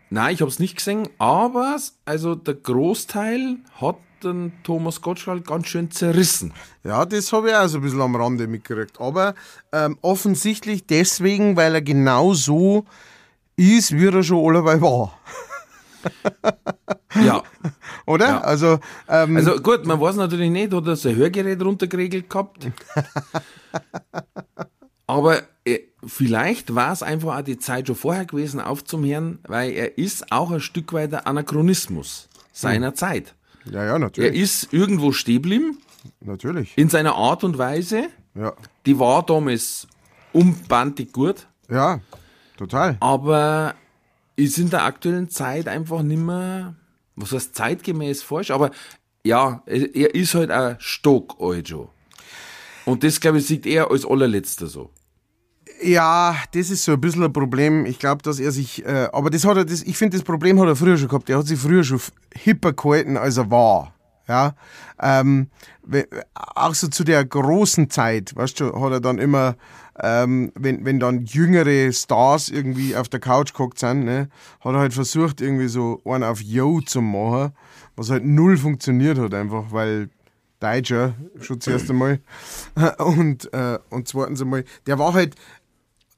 nein, 0.09 0.33
ich 0.33 0.41
habe 0.41 0.51
es 0.51 0.59
nicht 0.59 0.75
gesehen, 0.75 1.07
aber 1.17 1.77
also 2.05 2.35
der 2.35 2.55
Großteil 2.55 3.57
hat 3.79 3.97
den 4.23 4.51
Thomas 4.63 5.01
Gottschalk 5.01 5.45
ganz 5.45 5.67
schön 5.67 5.91
zerrissen. 5.91 6.53
Ja, 6.83 7.05
das 7.05 7.31
habe 7.31 7.49
ich 7.49 7.55
auch 7.55 7.67
so 7.67 7.77
ein 7.77 7.83
bisschen 7.83 8.01
am 8.01 8.15
Rande 8.15 8.47
mitgekriegt. 8.47 8.99
Aber 8.99 9.35
ähm, 9.71 9.97
offensichtlich 10.01 10.87
deswegen, 10.87 11.55
weil 11.55 11.75
er 11.75 11.81
genau 11.81 12.33
so 12.33 12.85
ist, 13.55 13.93
wie 13.93 14.07
er 14.07 14.23
schon 14.23 14.45
allebei 14.45 14.81
war. 14.81 15.19
Ja, 17.15 17.41
Oder? 18.05 18.27
Ja. 18.27 18.41
Also, 18.41 18.79
ähm, 19.09 19.37
also 19.37 19.55
gut, 19.59 19.85
man 19.85 19.99
weiß 19.99 20.17
natürlich 20.17 20.51
nicht, 20.51 20.71
hat 20.73 20.85
er 20.85 20.95
sein 20.95 21.15
Hörgerät 21.15 21.59
runtergeregelt 21.63 22.29
gehabt. 22.29 22.67
Aber 25.07 25.41
äh, 25.65 25.79
vielleicht 26.05 26.75
war 26.75 26.91
es 26.91 27.01
einfach 27.01 27.37
auch 27.37 27.41
die 27.41 27.57
Zeit 27.57 27.87
schon 27.87 27.95
vorher 27.95 28.25
gewesen, 28.25 28.59
aufzuhören, 28.59 29.39
weil 29.47 29.71
er 29.71 29.97
ist 29.97 30.31
auch 30.31 30.51
ein 30.51 30.59
Stück 30.59 30.93
weit 30.93 31.13
ein 31.13 31.25
Anachronismus 31.25 32.27
seiner 32.51 32.93
Zeit. 32.93 33.35
ja, 33.65 33.83
ja, 33.85 33.93
Er 33.93 33.99
natürlich. 33.99 34.39
ist 34.39 34.73
irgendwo 34.73 35.11
stehen 35.11 35.41
geblieben, 35.41 35.77
natürlich. 36.19 36.77
in 36.77 36.89
seiner 36.89 37.15
Art 37.15 37.43
und 37.43 37.57
Weise. 37.57 38.09
Ja. 38.35 38.53
Die 38.85 38.99
war 38.99 39.25
damals 39.25 39.87
umbandig 40.33 41.13
gut, 41.13 41.47
ja, 41.69 41.99
total. 42.57 42.97
aber 42.99 43.73
ist 44.37 44.57
in 44.57 44.69
der 44.69 44.83
aktuellen 44.83 45.29
Zeit 45.29 45.67
einfach 45.67 46.01
nicht 46.03 46.21
mehr, 46.21 46.75
was 47.15 47.33
heißt 47.33 47.55
zeitgemäß 47.55 48.23
falsch, 48.23 48.51
aber 48.51 48.71
ja, 49.25 49.61
er 49.65 50.15
ist 50.15 50.35
halt 50.35 50.51
ein 50.51 50.77
Stock 50.79 51.35
alt. 51.41 51.75
Und 52.85 53.03
das, 53.03 53.19
glaube 53.19 53.39
ich, 53.39 53.47
sieht 53.47 53.65
er 53.65 53.91
als 53.91 54.05
allerletzter 54.05 54.67
so. 54.67 54.91
Ja, 55.81 56.35
das 56.53 56.69
ist 56.69 56.85
so 56.85 56.93
ein 56.93 57.01
bisschen 57.01 57.23
ein 57.23 57.33
Problem. 57.33 57.85
Ich 57.85 57.99
glaube, 57.99 58.23
dass 58.23 58.39
er 58.39 58.51
sich, 58.51 58.85
äh, 58.85 59.09
aber 59.11 59.29
das 59.29 59.45
hat 59.45 59.57
er, 59.57 59.65
das, 59.65 59.83
ich 59.83 59.97
finde, 59.97 60.17
das 60.17 60.23
Problem 60.23 60.59
hat 60.59 60.67
er 60.67 60.75
früher 60.75 60.97
schon 60.97 61.09
gehabt. 61.09 61.29
Er 61.29 61.39
hat 61.39 61.47
sich 61.47 61.59
früher 61.59 61.83
schon 61.83 61.99
hipper 62.33 62.73
gehalten, 62.73 63.17
als 63.17 63.37
er 63.37 63.51
war. 63.51 63.93
Ja, 64.27 64.55
ähm, 64.99 65.49
auch 66.33 66.73
so 66.73 66.89
zu 66.89 67.05
der 67.05 67.23
großen 67.23 67.89
Zeit, 67.89 68.35
weißt 68.35 68.59
du, 68.59 68.81
hat 68.81 68.91
er 68.91 68.99
dann 68.99 69.19
immer, 69.19 69.55
ähm, 69.99 70.51
wenn, 70.55 70.85
wenn 70.85 70.99
dann 70.99 71.25
jüngere 71.25 71.91
Stars 71.91 72.49
irgendwie 72.49 72.95
auf 72.95 73.09
der 73.09 73.19
Couch 73.19 73.53
gehockt 73.53 73.79
sind, 73.79 74.05
ne, 74.05 74.29
hat 74.61 74.73
er 74.73 74.79
halt 74.79 74.93
versucht, 74.93 75.41
irgendwie 75.41 75.67
so 75.67 76.01
einen 76.05 76.23
auf 76.23 76.41
Yo 76.41 76.81
zu 76.81 77.01
machen, 77.01 77.53
was 77.95 78.09
halt 78.09 78.25
null 78.25 78.57
funktioniert 78.57 79.17
hat, 79.17 79.33
einfach, 79.33 79.71
weil 79.71 80.09
Deutscher, 80.59 81.13
schon 81.39 81.61
zuerst 81.61 81.89
einmal. 81.89 82.19
Und, 82.97 83.51
äh, 83.53 83.77
und 83.89 84.07
zweitens 84.07 84.41
einmal, 84.41 84.63
der 84.87 84.97
war 84.97 85.13
halt, 85.13 85.35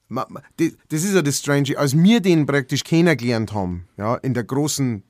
Das 0.09 1.03
ist 1.03 1.13
ja 1.13 1.21
das 1.21 1.39
Strange. 1.39 1.77
Als 1.77 1.95
wir 1.95 2.19
den 2.19 2.45
praktisch 2.45 2.83
kennengelernt 2.83 3.53
haben, 3.53 3.87
ja, 3.97 4.15
in 4.15 4.33
der 4.33 4.43
großen, 4.43 5.03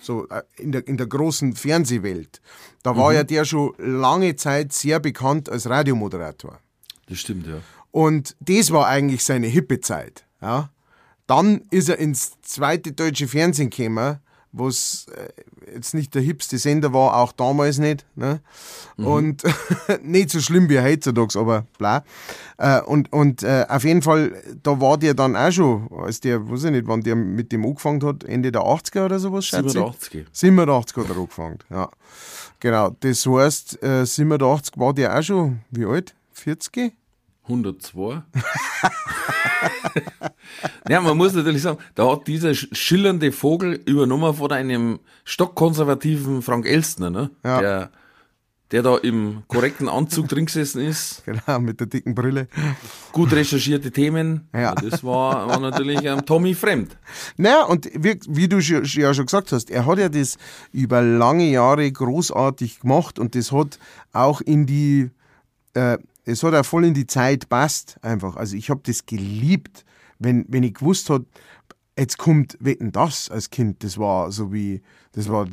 so, 0.00 0.28
äh, 0.28 0.42
in 0.56 0.72
der, 0.72 0.86
in 0.86 0.96
der 0.96 1.06
großen 1.06 1.54
Fernsehwelt, 1.54 2.40
da 2.82 2.96
war 2.96 3.12
ja 3.12 3.24
der 3.24 3.44
schon 3.44 3.74
lange 3.78 4.36
Zeit 4.36 4.72
sehr 4.72 5.00
bekannt 5.00 5.50
als 5.50 5.68
Radiomoderator. 5.68 6.60
Das 7.08 7.18
stimmt, 7.18 7.46
ja. 7.46 7.60
Und 7.90 8.36
das 8.40 8.70
war 8.70 8.86
eigentlich 8.86 9.24
seine 9.24 9.46
hippe 9.46 9.80
Zeit. 9.80 10.24
Ja. 10.40 10.70
Dann 11.26 11.62
ist 11.70 11.88
er 11.88 11.98
ins 11.98 12.40
zweite 12.42 12.92
deutsche 12.92 13.28
Fernsehen 13.28 13.70
gekommen, 13.70 14.18
was 14.52 15.06
äh, 15.14 15.28
jetzt 15.74 15.94
nicht 15.94 16.14
der 16.14 16.22
hipste 16.22 16.58
Sender 16.58 16.92
war, 16.92 17.16
auch 17.16 17.32
damals 17.32 17.78
nicht. 17.78 18.06
Ne? 18.14 18.40
Und 18.96 19.42
nicht 20.02 20.30
so 20.30 20.40
schlimm 20.40 20.68
wie 20.68 20.80
heutzutage, 20.80 21.38
aber 21.38 21.66
bla. 21.78 22.04
Äh, 22.56 22.80
und 22.82 23.12
und 23.12 23.42
äh, 23.42 23.66
auf 23.68 23.84
jeden 23.84 24.02
Fall, 24.02 24.42
da 24.62 24.80
war 24.80 24.96
der 24.98 25.14
dann 25.14 25.36
auch 25.36 25.52
schon, 25.52 25.88
als 25.92 26.20
der, 26.20 26.48
weiß 26.48 26.64
ich 26.64 26.70
nicht, 26.70 26.86
wann 26.86 27.02
der 27.02 27.16
mit 27.16 27.52
dem 27.52 27.64
angefangen 27.64 28.02
hat, 28.04 28.24
Ende 28.24 28.50
der 28.50 28.62
80er 28.62 29.04
oder 29.04 29.18
sowas, 29.18 29.46
schätze 29.46 29.66
ich. 29.66 29.72
87. 29.72 30.26
87 30.32 30.96
hat 30.96 31.10
er 31.10 31.16
angefangen, 31.16 31.58
ja. 31.70 31.90
Genau, 32.60 32.90
das 33.00 33.26
heißt, 33.26 33.82
äh, 33.82 34.04
87 34.04 34.78
war 34.78 34.92
der 34.92 35.16
auch 35.16 35.22
schon, 35.22 35.60
wie 35.70 35.84
alt? 35.84 36.14
40? 36.32 36.92
102. 37.48 38.22
ja, 40.88 41.00
man 41.00 41.16
muss 41.16 41.32
natürlich 41.34 41.62
sagen, 41.62 41.78
da 41.94 42.10
hat 42.10 42.26
dieser 42.26 42.50
sch- 42.50 42.74
schillernde 42.74 43.32
Vogel 43.32 43.80
übernommen 43.86 44.34
von 44.34 44.52
einem 44.52 44.98
stockkonservativen 45.24 46.42
Frank 46.42 46.66
Elstner, 46.66 47.10
ne? 47.10 47.30
Ja. 47.44 47.60
Der, 47.60 47.90
der 48.70 48.82
da 48.82 48.98
im 48.98 49.44
korrekten 49.48 49.88
Anzug 49.88 50.28
drin 50.28 50.44
gesessen 50.44 50.82
ist, 50.82 51.22
Genau, 51.26 51.58
mit 51.58 51.80
der 51.80 51.86
dicken 51.86 52.14
Brille. 52.14 52.48
gut 53.12 53.32
recherchierte 53.32 53.90
Themen. 53.90 54.46
Ja. 54.54 54.74
Das 54.74 55.02
war, 55.02 55.48
war 55.48 55.58
natürlich 55.60 56.04
ähm, 56.04 56.26
Tommy 56.26 56.54
fremd. 56.54 56.96
Naja, 57.38 57.64
und 57.64 57.86
wie, 57.94 58.20
wie 58.28 58.46
du 58.48 58.58
ja 58.58 59.14
schon 59.14 59.24
gesagt 59.26 59.52
hast, 59.52 59.70
er 59.70 59.86
hat 59.86 59.98
ja 59.98 60.10
das 60.10 60.36
über 60.72 61.00
lange 61.00 61.48
Jahre 61.50 61.90
großartig 61.90 62.80
gemacht 62.80 63.18
und 63.18 63.34
das 63.34 63.52
hat 63.52 63.78
auch 64.12 64.42
in 64.42 64.66
die, 64.66 65.10
äh, 65.72 65.96
es 66.28 66.42
hat 66.42 66.54
auch 66.54 66.64
voll 66.64 66.84
in 66.84 66.94
die 66.94 67.06
Zeit 67.06 67.48
passt 67.48 67.96
einfach. 68.02 68.36
Also 68.36 68.56
ich 68.56 68.70
habe 68.70 68.80
das 68.84 69.06
geliebt, 69.06 69.84
wenn, 70.18 70.44
wenn 70.48 70.62
ich 70.62 70.74
gewusst 70.74 71.10
hat, 71.10 71.22
jetzt 71.98 72.18
kommt 72.18 72.56
Wetten 72.60 72.92
das 72.92 73.30
als 73.30 73.50
Kind, 73.50 73.82
das 73.82 73.98
war 73.98 74.30
so 74.30 74.52
wie, 74.52 74.82
das 75.12 75.28
war 75.28 75.46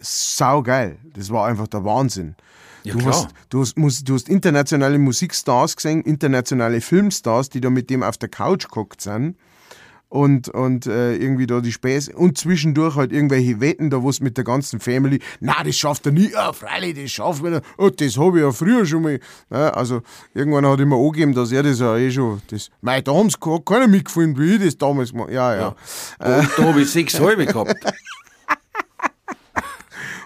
saugeil, 0.00 0.98
das 1.14 1.30
war 1.30 1.46
einfach 1.46 1.66
der 1.66 1.84
Wahnsinn. 1.84 2.36
Ja, 2.84 2.92
du, 2.92 3.00
klar. 3.00 3.14
hast, 3.14 3.28
du, 3.48 3.60
hast, 3.60 4.08
du 4.08 4.14
hast 4.14 4.28
internationale 4.28 4.98
Musikstars 4.98 5.76
gesehen, 5.76 6.02
internationale 6.02 6.80
Filmstars, 6.80 7.48
die 7.48 7.60
da 7.60 7.70
mit 7.70 7.90
dem 7.90 8.02
auf 8.02 8.16
der 8.18 8.28
Couch 8.28 8.68
gehockt 8.68 9.00
sind 9.00 9.36
und, 10.08 10.48
und 10.48 10.86
äh, 10.86 11.14
irgendwie 11.16 11.46
da 11.46 11.60
die 11.60 11.72
Späße 11.72 12.12
und 12.14 12.38
zwischendurch 12.38 12.96
halt 12.96 13.12
irgendwelche 13.12 13.60
Wetten, 13.60 13.90
da 13.90 14.02
wo 14.02 14.10
es 14.10 14.20
mit 14.20 14.36
der 14.36 14.44
ganzen 14.44 14.80
Family, 14.80 15.20
na, 15.40 15.62
das 15.62 15.76
schafft 15.76 16.06
er 16.06 16.12
nie, 16.12 16.30
ja, 16.32 16.52
freilich, 16.52 16.94
das 16.94 17.10
schafft 17.10 17.44
er, 17.44 17.62
oh, 17.76 17.90
das 17.90 18.16
habe 18.16 18.38
ich 18.38 18.44
ja 18.44 18.52
früher 18.52 18.86
schon 18.86 19.02
mal. 19.02 19.20
Ja, 19.50 19.70
also 19.70 20.02
irgendwann 20.34 20.66
hat 20.66 20.80
ihm 20.80 20.92
angegeben, 20.92 21.34
dass 21.34 21.52
er 21.52 21.62
das 21.62 21.80
ja 21.80 21.96
eh 21.96 22.10
schon, 22.10 22.40
das, 22.50 22.70
mei, 22.80 23.00
da 23.00 23.14
haben 23.14 23.30
sie 23.30 23.36
keiner 23.64 23.88
mitgefilmt, 23.88 24.38
wie 24.38 24.54
ich 24.54 24.64
das 24.64 24.78
damals 24.78 25.12
gemacht 25.12 25.30
Ja, 25.30 25.54
ja. 25.54 25.76
Da, 26.18 26.46
da 26.56 26.62
habe 26.64 26.80
ich 26.82 26.90
sechs 26.90 27.18
halbe 27.20 27.46
gehabt. 27.46 27.74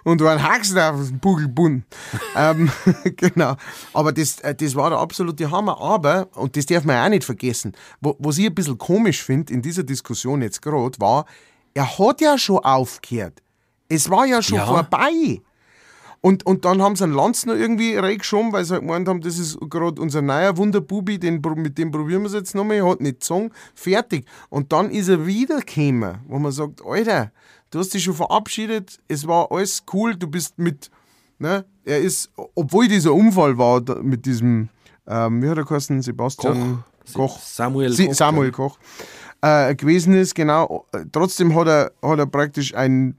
Und 0.05 0.21
waren 0.21 0.43
Haxen 0.43 0.79
auf 0.79 1.07
dem 1.09 1.19
Bugel 1.19 1.49
bunt. 1.49 1.85
ähm, 2.37 2.71
genau. 3.17 3.57
Aber 3.93 4.13
das, 4.13 4.41
äh, 4.41 4.55
das 4.55 4.75
war 4.75 4.91
der 4.91 4.99
absolute 4.99 5.51
Hammer. 5.51 5.81
Aber, 5.81 6.29
und 6.35 6.57
das 6.57 6.67
darf 6.67 6.85
man 6.85 6.97
auch 7.05 7.09
nicht 7.09 7.25
vergessen, 7.25 7.73
wo, 8.01 8.17
was 8.19 8.39
ich 8.39 8.47
ein 8.47 8.55
bisschen 8.55 8.79
komisch 8.79 9.23
finde 9.23 9.53
in 9.53 9.63
dieser 9.63 9.83
Diskussion 9.85 10.43
jetzt 10.43 10.61
gerade, 10.63 10.99
war, 10.99 11.27
er 11.75 11.99
hat 11.99 12.21
ja 12.21 12.37
schon 12.39 12.59
aufgehört. 12.59 13.43
Es 13.89 14.09
war 14.11 14.27
ja 14.27 14.43
schon 14.43 14.59
Ja. 14.59 14.67
vorbei. 14.67 15.41
Und, 16.25 16.47
und 16.47 16.65
dann 16.65 16.81
haben 16.81 16.95
sie 16.95 17.03
einen 17.03 17.15
Lanz 17.15 17.47
noch 17.47 17.55
irgendwie 17.55 17.97
reingeschoben, 17.97 18.53
weil 18.53 18.65
sie 18.65 18.75
halt 18.75 18.83
gemeint 18.83 19.09
haben, 19.09 19.21
das 19.23 19.39
ist 19.39 19.59
gerade 19.69 20.01
unser 20.01 20.23
neuer 20.23 20.57
Wunderbubi, 20.57 21.19
den, 21.19 21.43
mit 21.57 21.79
dem 21.79 21.91
probieren 21.91 22.23
wir 22.23 22.29
es 22.29 22.33
jetzt 22.35 22.55
nochmal, 22.55 22.77
er 22.77 22.89
hat 22.89 23.01
nicht 23.01 23.21
gesungen, 23.21 23.53
fertig. 23.75 24.25
Und 24.49 24.73
dann 24.73 24.91
ist 24.93 25.09
er 25.09 25.27
wiedergekommen, 25.27 26.19
wo 26.29 26.39
man 26.39 26.53
sagt, 26.53 26.81
Alter, 26.87 27.33
du 27.73 27.81
hast 27.81 27.93
dich 27.93 28.05
schon 28.05 28.15
verabschiedet, 28.15 29.01
es 29.09 29.27
war 29.27 29.51
alles 29.51 29.83
cool, 29.93 30.15
du 30.15 30.29
bist 30.29 30.59
mit, 30.59 30.91
ne, 31.39 31.65
er 31.85 31.99
ist, 31.99 32.31
obwohl 32.55 32.87
dieser 32.87 33.13
Unfall 33.13 33.59
war 33.59 33.83
mit 34.03 34.25
diesem, 34.25 34.69
ähm, 35.07 35.43
wie 35.43 35.49
hat 35.49 35.59
er 35.59 35.65
geheißen, 35.65 36.01
Sebastian 36.03 36.85
Koch, 37.13 37.41
Samuel 37.41 37.91
Sie, 37.91 38.07
Koch, 38.07 38.15
Samuel 38.15 38.53
Koch, 38.53 38.79
äh, 39.41 39.75
gewesen 39.75 40.15
ist, 40.15 40.35
genau, 40.35 40.87
trotzdem 41.11 41.55
hat 41.57 41.67
er, 41.67 41.93
hat 42.03 42.19
er 42.19 42.27
praktisch 42.27 42.75
ein 42.75 43.17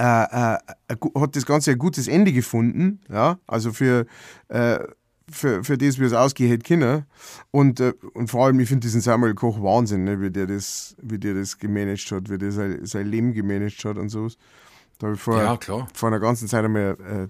äh, 0.00 0.04
äh, 0.04 0.58
hat 1.18 1.34
das 1.34 1.44
Ganze 1.44 1.72
ein 1.72 1.78
gutes 1.78 2.06
Ende 2.06 2.32
gefunden, 2.32 3.00
ja, 3.10 3.38
also 3.46 3.72
für, 3.72 4.06
äh, 4.48 4.78
für, 5.30 5.64
für 5.64 5.78
das, 5.78 5.98
wie 5.98 6.04
es 6.04 6.12
ausgehen 6.12 6.50
hätte 6.50 6.64
können. 6.64 7.04
Und, 7.50 7.80
äh, 7.80 7.94
und 8.14 8.28
vor 8.30 8.46
allem, 8.46 8.60
ich 8.60 8.68
finde 8.68 8.86
diesen 8.86 9.00
Samuel 9.00 9.34
Koch 9.34 9.62
Wahnsinn, 9.62 10.04
ne, 10.04 10.20
wie, 10.20 10.30
der 10.30 10.46
das, 10.46 10.96
wie 11.00 11.18
der 11.18 11.34
das 11.34 11.58
gemanagt 11.58 12.10
hat, 12.10 12.30
wie 12.30 12.38
der 12.38 12.52
sein, 12.52 12.84
sein 12.84 13.06
Leben 13.06 13.32
gemanagt 13.32 13.84
hat 13.84 13.98
und 13.98 14.08
sowas. 14.08 14.36
Da 14.98 15.06
habe 15.06 15.16
ich 15.16 15.22
vor, 15.22 15.40
Ja, 15.40 15.58
vor 15.94 16.08
einer 16.08 16.20
ganzen 16.20 16.48
Zeit 16.48 16.64
einmal 16.64 16.96
äh, 17.00 17.28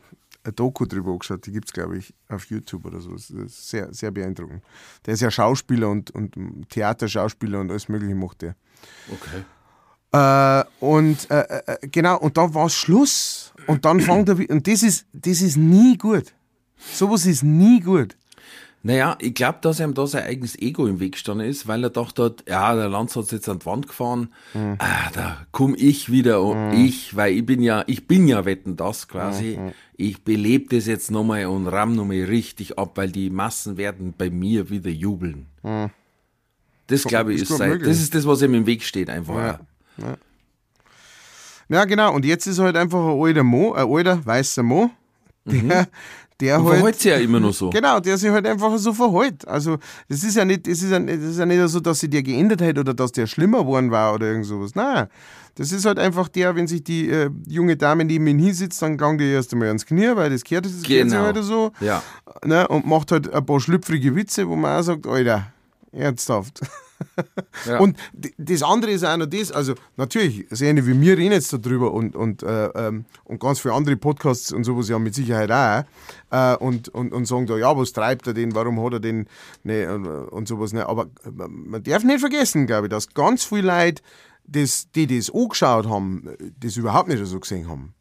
ein 0.48 0.54
Doku 0.54 0.86
drüber 0.86 1.12
angeschaut, 1.12 1.44
die 1.46 1.52
gibt 1.52 1.68
es, 1.68 1.72
glaube 1.72 1.98
ich, 1.98 2.14
auf 2.28 2.44
YouTube 2.46 2.84
oder 2.86 3.00
so. 3.00 3.12
Das 3.12 3.30
ist 3.30 3.68
sehr, 3.68 3.92
sehr 3.92 4.10
beeindruckend. 4.10 4.62
Der 5.04 5.14
ist 5.14 5.20
ja 5.20 5.30
Schauspieler 5.30 5.90
und, 5.90 6.10
und 6.12 6.68
Theaterschauspieler 6.70 7.60
und 7.60 7.70
alles 7.70 7.88
Mögliche 7.88 8.14
macht 8.14 8.42
der. 8.42 8.56
Okay. 9.10 9.44
Äh, 10.12 10.64
und 10.80 11.30
äh, 11.30 11.62
äh, 11.66 11.88
genau, 11.88 12.18
und 12.18 12.36
da 12.36 12.52
war 12.54 12.70
Schluss. 12.70 13.52
Und 13.66 13.84
dann 13.84 14.00
fängt 14.00 14.28
er 14.28 14.38
wieder. 14.38 14.54
Und 14.54 14.66
das 14.66 14.82
ist, 14.82 15.06
das 15.12 15.42
ist 15.42 15.56
nie 15.56 15.98
gut. 15.98 16.34
Sowas 16.78 17.26
ist 17.26 17.42
nie 17.42 17.80
gut. 17.80 18.16
Naja, 18.84 19.16
ich 19.20 19.34
glaube, 19.34 19.58
dass 19.60 19.80
ihm 19.80 19.92
da 19.92 20.06
sein 20.06 20.22
eigenes 20.24 20.56
Ego 20.56 20.86
im 20.86 21.00
Weg 21.00 21.12
gestanden 21.12 21.48
ist, 21.48 21.66
weil 21.66 21.82
er 21.82 21.90
dachte 21.90 22.36
ja, 22.48 22.74
der 22.76 22.88
Lanz 22.88 23.16
hat 23.16 23.32
jetzt 23.32 23.48
an 23.48 23.58
die 23.58 23.66
Wand 23.66 23.88
gefahren, 23.88 24.32
Mhm. 24.54 24.76
ah, 24.78 25.10
da 25.12 25.36
komm 25.50 25.74
ich 25.76 26.12
wieder 26.12 26.40
und 26.42 26.74
ich, 26.74 27.16
weil 27.16 27.34
ich 27.34 27.44
bin 27.44 27.60
ja, 27.60 27.82
ich 27.88 28.06
bin 28.06 28.28
ja 28.28 28.44
wetten 28.44 28.76
das 28.76 29.08
quasi. 29.08 29.58
Mhm. 29.60 29.72
Ich 29.96 30.22
belebe 30.22 30.76
das 30.76 30.86
jetzt 30.86 31.10
nochmal 31.10 31.46
und 31.46 31.66
ramm 31.66 31.96
nochmal 31.96 32.22
richtig 32.24 32.78
ab, 32.78 32.92
weil 32.94 33.10
die 33.10 33.30
Massen 33.30 33.76
werden 33.78 34.14
bei 34.16 34.30
mir 34.30 34.70
wieder 34.70 34.90
jubeln. 34.90 35.46
Das 36.86 37.02
glaube 37.02 37.34
ich 37.34 37.42
ist 37.42 37.50
ist 37.50 37.58
sein, 37.58 37.80
das 37.80 38.00
ist 38.00 38.14
das, 38.14 38.24
was 38.26 38.40
ihm 38.42 38.54
im 38.54 38.64
Weg 38.66 38.84
steht 38.84 39.10
einfach. 39.10 39.58
Ja. 39.98 40.16
Ja, 41.68 41.84
genau. 41.84 42.14
Und 42.14 42.24
jetzt 42.24 42.46
ist 42.46 42.60
halt 42.60 42.76
einfach 42.76 42.98
ein 43.04 43.20
alter 43.20 43.42
Mo, 43.42 43.72
ein 43.74 43.86
alter 43.90 44.24
weißer 44.24 44.62
Mo, 44.62 44.90
der, 45.44 45.88
der 46.40 46.56
halt. 46.58 46.66
verhält 46.68 46.96
sich 47.00 47.10
ja 47.10 47.16
immer 47.18 47.40
noch 47.40 47.52
so. 47.52 47.70
Genau, 47.78 48.00
der 48.00 48.16
sich 48.18 48.30
halt 48.30 48.46
einfach 48.46 48.76
so 48.78 48.92
verhält. 48.92 49.46
Also, 49.48 49.78
das 50.08 50.22
ist 50.24 50.36
ja 50.36 50.44
nicht, 50.44 50.66
das 50.66 50.82
ist 50.82 50.90
ja, 50.90 50.98
das 50.98 51.16
ist 51.18 51.38
ja 51.38 51.46
nicht 51.46 51.68
so, 51.68 51.80
dass 51.80 52.00
sich 52.00 52.10
der 52.10 52.22
geändert 52.22 52.62
hat 52.62 52.78
oder 52.78 52.94
dass 52.94 53.12
der 53.12 53.26
schlimmer 53.26 53.58
geworden 53.60 53.90
war 53.90 54.14
oder 54.14 54.26
irgend 54.26 54.46
sowas. 54.46 54.74
Nein. 54.74 55.08
Das 55.56 55.72
ist 55.72 55.84
halt 55.86 55.98
einfach 55.98 56.28
der, 56.28 56.54
wenn 56.54 56.68
sich 56.68 56.84
die 56.84 57.08
äh, 57.10 57.30
junge 57.48 57.76
Dame 57.76 58.04
neben 58.04 58.26
ihn 58.28 58.38
hinsitzt, 58.38 58.80
dann 58.80 58.96
klang 58.96 59.18
die 59.18 59.24
erst 59.24 59.52
einmal 59.52 59.66
ans 59.68 59.84
Knie, 59.84 60.14
weil 60.14 60.30
das 60.30 60.44
gehört, 60.44 60.66
das 60.66 60.72
sich 60.72 60.86
Genau. 60.86 61.16
halt 61.22 61.36
so. 61.42 61.72
Ja. 61.80 62.00
Ne, 62.44 62.68
und 62.68 62.86
macht 62.86 63.10
halt 63.10 63.32
ein 63.32 63.44
paar 63.44 63.58
schlüpfrige 63.58 64.14
Witze, 64.14 64.48
wo 64.48 64.54
man 64.54 64.78
auch 64.78 64.82
sagt, 64.84 65.06
Alter, 65.08 65.48
ernsthaft. 65.90 66.60
Ja. 67.66 67.78
Und 67.78 67.96
das 68.38 68.62
andere 68.62 68.92
ist 68.92 69.04
auch 69.04 69.16
noch 69.16 69.26
das, 69.26 69.50
also 69.50 69.74
natürlich, 69.96 70.46
so 70.50 70.64
eine 70.64 70.86
wie 70.86 71.00
wir 71.00 71.18
reden 71.18 71.32
jetzt 71.32 71.52
darüber 71.52 71.92
und, 71.92 72.14
und, 72.14 72.42
äh, 72.42 72.66
ähm, 72.66 73.04
und 73.24 73.40
ganz 73.40 73.60
viele 73.60 73.74
andere 73.74 73.96
Podcasts 73.96 74.52
und 74.52 74.64
sowas 74.64 74.88
ja 74.88 74.98
mit 74.98 75.14
Sicherheit 75.14 75.50
auch 75.50 75.84
äh, 76.30 76.56
und, 76.56 76.88
und, 76.88 77.12
und 77.12 77.26
sagen 77.26 77.46
da, 77.46 77.56
ja, 77.56 77.76
was 77.76 77.92
treibt 77.92 78.26
er 78.26 78.34
den, 78.34 78.54
warum 78.54 78.82
hat 78.84 78.94
er 78.94 79.00
den 79.00 79.26
ne, 79.64 79.92
und, 79.92 80.06
und 80.06 80.48
sowas. 80.48 80.72
Ne. 80.72 80.86
Aber 80.86 81.06
äh, 81.24 81.30
man 81.30 81.82
darf 81.82 82.04
nicht 82.04 82.20
vergessen, 82.20 82.66
glaube 82.66 82.86
ich, 82.86 82.90
dass 82.90 83.12
ganz 83.12 83.44
viele 83.44 83.68
Leute, 83.68 84.02
das, 84.46 84.90
die 84.94 85.06
das 85.06 85.30
angeschaut 85.34 85.88
haben, 85.88 86.30
das 86.60 86.76
überhaupt 86.76 87.08
nicht 87.08 87.24
so 87.26 87.40
gesehen 87.40 87.68
haben. 87.68 87.94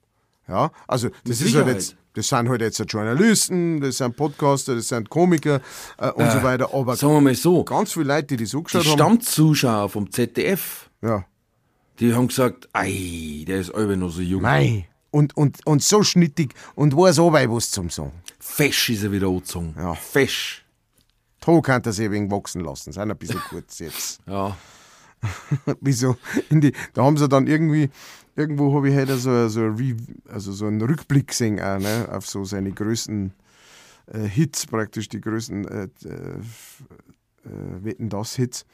Ja, 0.47 0.71
also 0.87 1.09
das 1.25 1.41
ist 1.41 1.55
halt 1.55 1.65
Sicherheit. 1.67 1.73
jetzt, 1.73 1.95
das 2.17 2.29
sind 2.29 2.49
halt 2.49 2.61
jetzt 2.61 2.83
Journalisten, 2.87 3.79
das 3.79 3.97
sind 3.97 4.15
Podcaster, 4.17 4.73
das 4.73 4.87
sind 4.87 5.07
Komiker 5.07 5.61
äh, 5.99 6.09
und 6.09 6.31
so 6.31 6.41
weiter, 6.41 6.73
aber 6.73 6.95
Sagen 6.95 7.13
wir 7.13 7.21
mal 7.21 7.35
so, 7.35 7.63
ganz 7.63 7.93
viele 7.93 8.05
Leute, 8.05 8.35
die 8.35 8.37
das 8.37 8.49
die 8.49 8.57
angeschaut 8.57 8.85
haben, 8.85 8.93
Stammzuschauer 8.93 9.89
vom 9.89 10.11
ZDF, 10.11 10.89
ja, 11.03 11.23
die 11.99 12.13
haben 12.15 12.27
gesagt, 12.27 12.69
ei, 12.73 13.45
der 13.47 13.59
ist 13.59 13.69
alle 13.73 13.95
noch 13.95 14.09
so 14.09 14.21
jung. 14.21 14.41
mei, 14.41 14.87
und, 15.11 15.37
und, 15.37 15.65
und 15.65 15.83
so 15.83 16.01
schnittig 16.01 16.55
und 16.73 16.97
weiß 16.97 17.19
auch 17.19 17.31
was 17.31 17.69
zum 17.69 17.91
Sagen. 17.91 18.13
Fesch 18.39 18.89
ist 18.89 19.03
er 19.03 19.11
wieder 19.11 19.27
angezogen. 19.27 19.75
Ja. 19.77 19.93
Fesch. 19.93 20.65
Da 21.39 21.61
kann 21.61 21.83
er 21.83 21.93
sich 21.93 22.09
wenig 22.09 22.31
wachsen 22.31 22.61
lassen, 22.61 22.91
sind 22.91 23.11
ein 23.11 23.17
bisschen 23.17 23.39
kurz 23.49 23.77
jetzt. 23.77 24.19
Ja. 24.27 24.57
Wieso? 25.81 26.17
Die, 26.49 26.73
da 26.93 27.03
haben 27.03 27.17
sie 27.17 27.27
dann 27.27 27.47
irgendwie, 27.47 27.89
irgendwo 28.35 28.73
habe 28.75 28.89
ich 28.89 28.95
heute 28.95 29.17
so, 29.17 29.47
so, 29.47 29.73
also 30.29 30.51
so 30.51 30.65
einen 30.65 30.81
Rückblick 30.81 31.27
gesehen, 31.27 31.59
auch, 31.59 31.79
ne, 31.79 32.07
auf 32.11 32.27
so 32.27 32.45
seine 32.45 32.71
größten 32.71 33.33
äh, 34.07 34.19
Hits, 34.19 34.65
praktisch 34.67 35.09
die 35.09 35.21
größten 35.21 35.67
äh, 35.67 35.83
äh, 36.05 36.39
äh, 37.47 37.83
Wetten 37.83 38.09
das 38.09 38.35
Hits. 38.35 38.65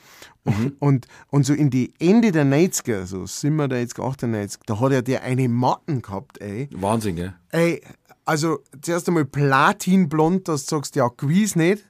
Und, 0.44 0.76
und, 0.80 1.08
und 1.30 1.46
so 1.46 1.54
in 1.54 1.70
die 1.70 1.94
Ende 2.00 2.32
der 2.32 2.46
90er, 2.46 3.06
so 3.06 3.26
97, 3.26 4.00
98, 4.00 4.62
da 4.66 4.80
hat 4.80 4.92
er 4.92 5.02
der 5.02 5.24
eine 5.24 5.48
Matten 5.48 6.02
gehabt, 6.02 6.42
ey. 6.42 6.70
Wahnsinn, 6.74 7.16
gell? 7.16 7.34
Ey, 7.50 7.82
also 8.26 8.60
zuerst 8.82 9.08
einmal 9.08 9.26
platinblond, 9.26 10.48
dass 10.48 10.66
du 10.66 10.76
sagst, 10.76 10.96
ja, 10.96 11.10
gewiss 11.16 11.56
nicht. 11.56 11.86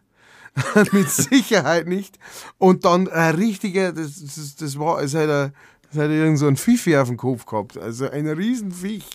Mit 0.91 1.09
Sicherheit 1.09 1.87
nicht. 1.87 2.19
Und 2.57 2.85
dann 2.85 3.07
ein 3.07 3.35
richtiger, 3.35 3.91
das, 3.91 4.21
das, 4.23 4.55
das 4.55 4.77
war, 4.79 5.01
es 5.01 5.13
hat, 5.15 5.27
er, 5.29 5.53
es 5.91 5.97
hat 5.97 6.09
irgend 6.09 6.37
so 6.39 6.47
ein 6.47 6.57
Fifi 6.57 6.95
auf 6.97 7.07
dem 7.07 7.17
Kopf 7.17 7.45
gehabt. 7.45 7.77
Also 7.77 8.09
ein 8.09 8.27
Riesenviech. 8.27 9.05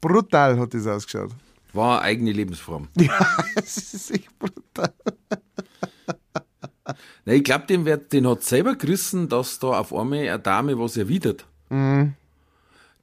Brutal 0.00 0.58
hat 0.60 0.74
das 0.74 0.86
ausgeschaut. 0.86 1.30
War 1.72 1.98
eine 2.00 2.08
eigene 2.08 2.32
Lebensform. 2.32 2.88
Ja, 2.96 3.26
es 3.56 3.94
ist 3.94 4.10
echt 4.12 4.38
brutal. 4.38 4.92
Na, 7.24 7.32
ich 7.32 7.42
glaube, 7.42 7.66
den, 7.66 7.84
wird- 7.84 8.12
den 8.12 8.26
hat 8.28 8.44
selber 8.44 8.76
gerissen, 8.76 9.28
dass 9.28 9.58
da 9.58 9.68
auf 9.80 9.92
einmal 9.92 10.20
eine 10.20 10.38
Dame 10.38 10.78
was 10.78 10.96
erwidert. 10.96 11.44
Mhm. 11.68 12.14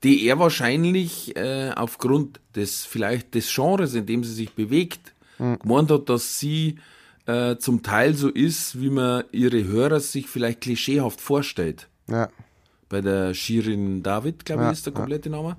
Die 0.03 0.25
er 0.25 0.39
wahrscheinlich 0.39 1.35
äh, 1.35 1.71
aufgrund 1.75 2.39
des, 2.55 2.85
vielleicht 2.85 3.35
des 3.35 3.53
Genres, 3.53 3.93
in 3.93 4.05
dem 4.05 4.23
sie 4.23 4.33
sich 4.33 4.53
bewegt, 4.53 5.13
Mhm. 5.39 5.57
gemeint 5.59 5.89
hat, 5.91 6.09
dass 6.09 6.39
sie 6.39 6.77
äh, 7.25 7.55
zum 7.57 7.83
Teil 7.83 8.13
so 8.15 8.29
ist, 8.29 8.79
wie 8.81 8.89
man 8.89 9.23
ihre 9.31 9.63
Hörer 9.63 9.99
sich 9.99 10.27
vielleicht 10.27 10.61
klischeehaft 10.61 11.21
vorstellt. 11.21 11.87
Ja. 12.07 12.27
bei 12.89 12.99
der 13.01 13.33
Shirin 13.33 14.03
David, 14.03 14.43
glaube 14.45 14.63
ich, 14.63 14.65
Ja, 14.67 14.71
ist 14.71 14.85
der 14.85 14.93
komplette 14.93 15.29
Name. 15.29 15.55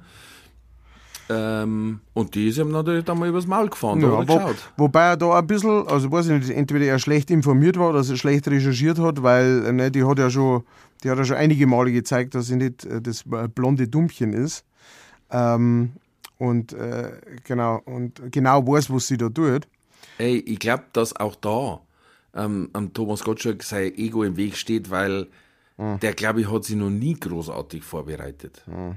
Ähm, 1.31 2.00
und 2.12 2.35
die 2.35 2.48
ist 2.48 2.59
ihm 2.59 2.70
natürlich 2.70 3.05
dann 3.05 3.18
mal 3.18 3.29
übers 3.29 3.46
Maul 3.46 3.70
gefahren, 3.70 4.00
Ja, 4.00 4.11
wo, 4.12 4.20
geschaut. 4.24 4.57
wobei 4.77 5.05
er 5.05 5.16
da 5.16 5.38
ein 5.38 5.46
bisschen, 5.46 5.87
also 5.88 6.12
weiß 6.12 6.27
ich 6.29 6.33
nicht, 6.33 6.50
entweder 6.50 6.85
er 6.85 6.98
schlecht 6.98 7.31
informiert 7.31 7.79
war 7.79 7.90
oder 7.90 8.00
er 8.07 8.16
schlecht 8.16 8.46
recherchiert 8.46 8.98
hat, 8.98 9.22
weil 9.22 9.64
äh, 9.64 9.72
ne, 9.72 9.90
die 9.90 10.05
hat 10.05 10.18
ja 10.18 10.29
schon, 10.29 10.64
die 11.03 11.11
hat 11.11 11.16
ja 11.16 11.24
schon 11.24 11.37
einige 11.37 11.66
Male 11.66 11.92
gezeigt, 11.92 12.35
dass 12.35 12.48
sie 12.48 12.57
nicht 12.57 12.85
äh, 12.85 13.00
das 13.00 13.24
blonde 13.55 13.88
Dummchen 13.88 14.35
ist. 14.35 14.64
Ähm, 15.31 15.92
und 16.37 16.74
äh, 16.74 17.12
genau, 17.44 17.81
und 17.87 18.20
genau 18.31 18.66
weiß, 18.66 18.90
was 18.92 19.07
sie 19.07 19.16
da 19.16 19.31
tut. 19.31 19.66
Ey, 20.19 20.37
ich 20.38 20.59
glaube, 20.59 20.85
dass 20.93 21.14
auch 21.17 21.35
da 21.37 21.81
ähm, 22.35 22.71
am 22.73 22.93
Thomas 22.93 23.23
Gottschalk 23.25 23.62
sein 23.62 23.95
Ego 23.97 24.23
im 24.25 24.37
Weg 24.37 24.57
steht, 24.57 24.90
weil 24.90 25.29
Hm. 25.77 25.99
der, 26.01 26.12
glaube 26.14 26.40
ich, 26.40 26.51
hat 26.51 26.64
sich 26.64 26.77
noch 26.77 26.90
nie 26.90 27.14
großartig 27.19 27.83
vorbereitet. 27.83 28.62
Hm. 28.67 28.97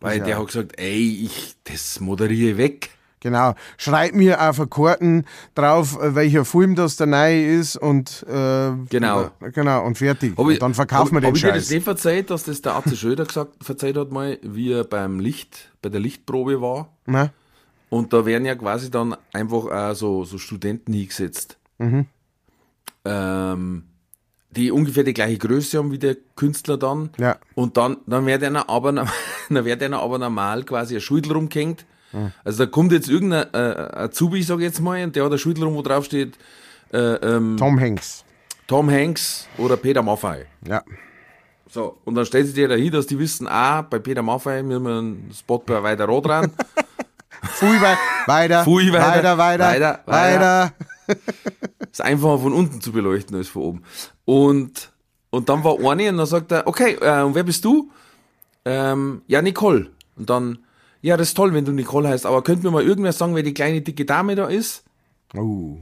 Weil 0.00 0.18
Ja. 0.18 0.24
der 0.24 0.38
hat 0.38 0.46
gesagt, 0.48 0.72
ey, 0.78 1.22
ich, 1.24 1.56
das 1.64 1.98
moderiere 2.00 2.56
weg. 2.58 2.90
Genau. 3.20 3.54
Schreib 3.78 4.14
mir 4.14 4.38
auf 4.50 4.60
Karten 4.68 5.24
drauf, 5.54 5.98
äh, 5.98 6.14
welcher 6.14 6.44
Film 6.44 6.74
das 6.74 6.96
der 6.96 7.06
neue 7.06 7.42
ist 7.46 7.76
und 7.76 8.22
äh, 8.28 8.72
Genau. 8.90 9.30
genau 9.40 9.86
und 9.86 9.96
fertig. 9.96 10.34
Hab 10.36 10.46
ich- 10.48 10.54
und 10.56 10.62
dann 10.62 10.74
verkaufen 10.74 11.12
wir 11.12 11.16
hab, 11.16 11.22
den 11.22 11.28
hab 11.28 11.36
ich 11.36 11.42
dir 11.42 11.48
das 11.52 11.62
Scheiß. 11.64 11.70
nicht 11.70 11.84
verzeiht, 11.84 12.28
dass 12.30 12.44
das 12.44 12.60
der 12.60 12.74
Atze 12.74 12.96
Schröder 12.96 13.24
gesagt, 13.24 13.64
verzeiht 13.64 13.96
hat 13.96 14.12
mal, 14.12 14.38
wie 14.42 14.72
er 14.72 14.84
beim 14.84 15.20
Licht, 15.20 15.70
bei 15.80 15.88
der 15.88 16.00
Lichtprobe 16.00 16.60
war? 16.60 16.90
Na? 17.06 17.30
Und 17.90 18.12
da 18.12 18.26
werden 18.26 18.44
ja 18.44 18.54
quasi 18.54 18.90
dann 18.90 19.16
einfach 19.32 19.66
auch 19.66 19.94
so, 19.94 20.24
so 20.24 20.38
Studenten 20.38 20.92
hingesetzt. 20.92 21.58
Mhm. 21.78 22.06
Ähm, 23.04 23.84
die 24.50 24.70
ungefähr 24.70 25.04
die 25.04 25.14
gleiche 25.14 25.38
Größe 25.38 25.78
haben 25.78 25.90
wie 25.90 25.98
der 25.98 26.16
Künstler 26.36 26.76
dann. 26.76 27.10
Ja. 27.18 27.36
Und 27.54 27.76
dann, 27.76 27.98
dann 28.06 28.26
wird 28.26 28.42
einer 28.42 28.68
aber, 28.68 28.92
dann 29.48 29.64
wird 29.64 29.82
einer 29.82 30.00
aber 30.00 30.18
normal 30.18 30.64
quasi 30.64 30.94
ein 30.94 31.00
Schüttel 31.00 31.32
rumgehängt. 31.32 31.84
Mhm. 32.12 32.32
Also 32.44 32.64
da 32.64 32.70
kommt 32.70 32.92
jetzt 32.92 33.08
irgendein 33.08 33.52
äh, 33.52 33.96
Azubi, 33.96 34.42
sag 34.42 34.58
ich 34.58 34.64
jetzt 34.64 34.80
mal, 34.80 35.02
und 35.02 35.16
der 35.16 35.24
hat 35.24 35.32
ein 35.32 35.38
Schüttel 35.38 35.64
rum, 35.64 35.74
wo 35.74 35.82
drauf 35.82 36.04
steht, 36.04 36.38
äh, 36.92 36.98
ähm, 36.98 37.56
Tom 37.58 37.78
Hanks. 37.78 38.24
Tom 38.66 38.90
Hanks 38.90 39.46
oder 39.58 39.76
Peter 39.76 40.02
Maffay. 40.02 40.46
Ja. 40.66 40.82
So, 41.68 41.98
und 42.04 42.14
dann 42.14 42.24
stellt 42.24 42.46
sich 42.46 42.54
der 42.54 42.68
da 42.68 42.76
hin, 42.76 42.92
dass 42.92 43.06
die 43.06 43.18
wissen, 43.18 43.48
ah, 43.48 43.82
bei 43.82 43.98
Peter 43.98 44.22
Maffay 44.22 44.62
müssen 44.62 44.84
wir 44.84 44.98
einen 44.98 45.30
Spot 45.36 45.58
bei 45.58 45.82
weiter 45.82 46.06
rot 46.06 46.28
ran. 46.28 46.52
Pfui, 47.42 47.80
wei 47.80 47.96
weiter, 48.26 48.64
Pfui, 48.64 48.92
weiter, 48.92 49.38
weiter, 49.38 49.38
weiter, 49.38 50.00
weiter, 50.06 50.72
weiter. 50.72 50.72
ist 51.90 52.00
einfacher 52.00 52.38
von 52.38 52.52
unten 52.52 52.80
zu 52.80 52.92
beleuchten 52.92 53.36
als 53.36 53.48
von 53.48 53.62
oben. 53.62 53.82
Und, 54.24 54.92
und 55.30 55.48
dann 55.48 55.64
war 55.64 55.78
eine 55.78 56.08
und 56.08 56.16
dann 56.16 56.26
sagt 56.26 56.52
er, 56.52 56.66
okay, 56.66 56.96
äh, 57.00 57.22
und 57.22 57.34
wer 57.34 57.44
bist 57.44 57.64
du? 57.64 57.90
Ähm, 58.64 59.22
ja, 59.26 59.42
Nicole. 59.42 59.90
Und 60.16 60.30
dann, 60.30 60.58
ja, 61.02 61.16
das 61.16 61.28
ist 61.28 61.34
toll, 61.34 61.52
wenn 61.52 61.64
du 61.64 61.72
Nicole 61.72 62.08
heißt, 62.08 62.26
aber 62.26 62.42
könnt 62.42 62.62
mir 62.62 62.70
mal 62.70 62.82
irgendwer 62.82 63.12
sagen, 63.12 63.34
wer 63.34 63.42
die 63.42 63.54
kleine 63.54 63.80
dicke 63.80 64.04
Dame 64.04 64.34
da 64.34 64.46
ist? 64.46 64.84
Oh. 65.36 65.76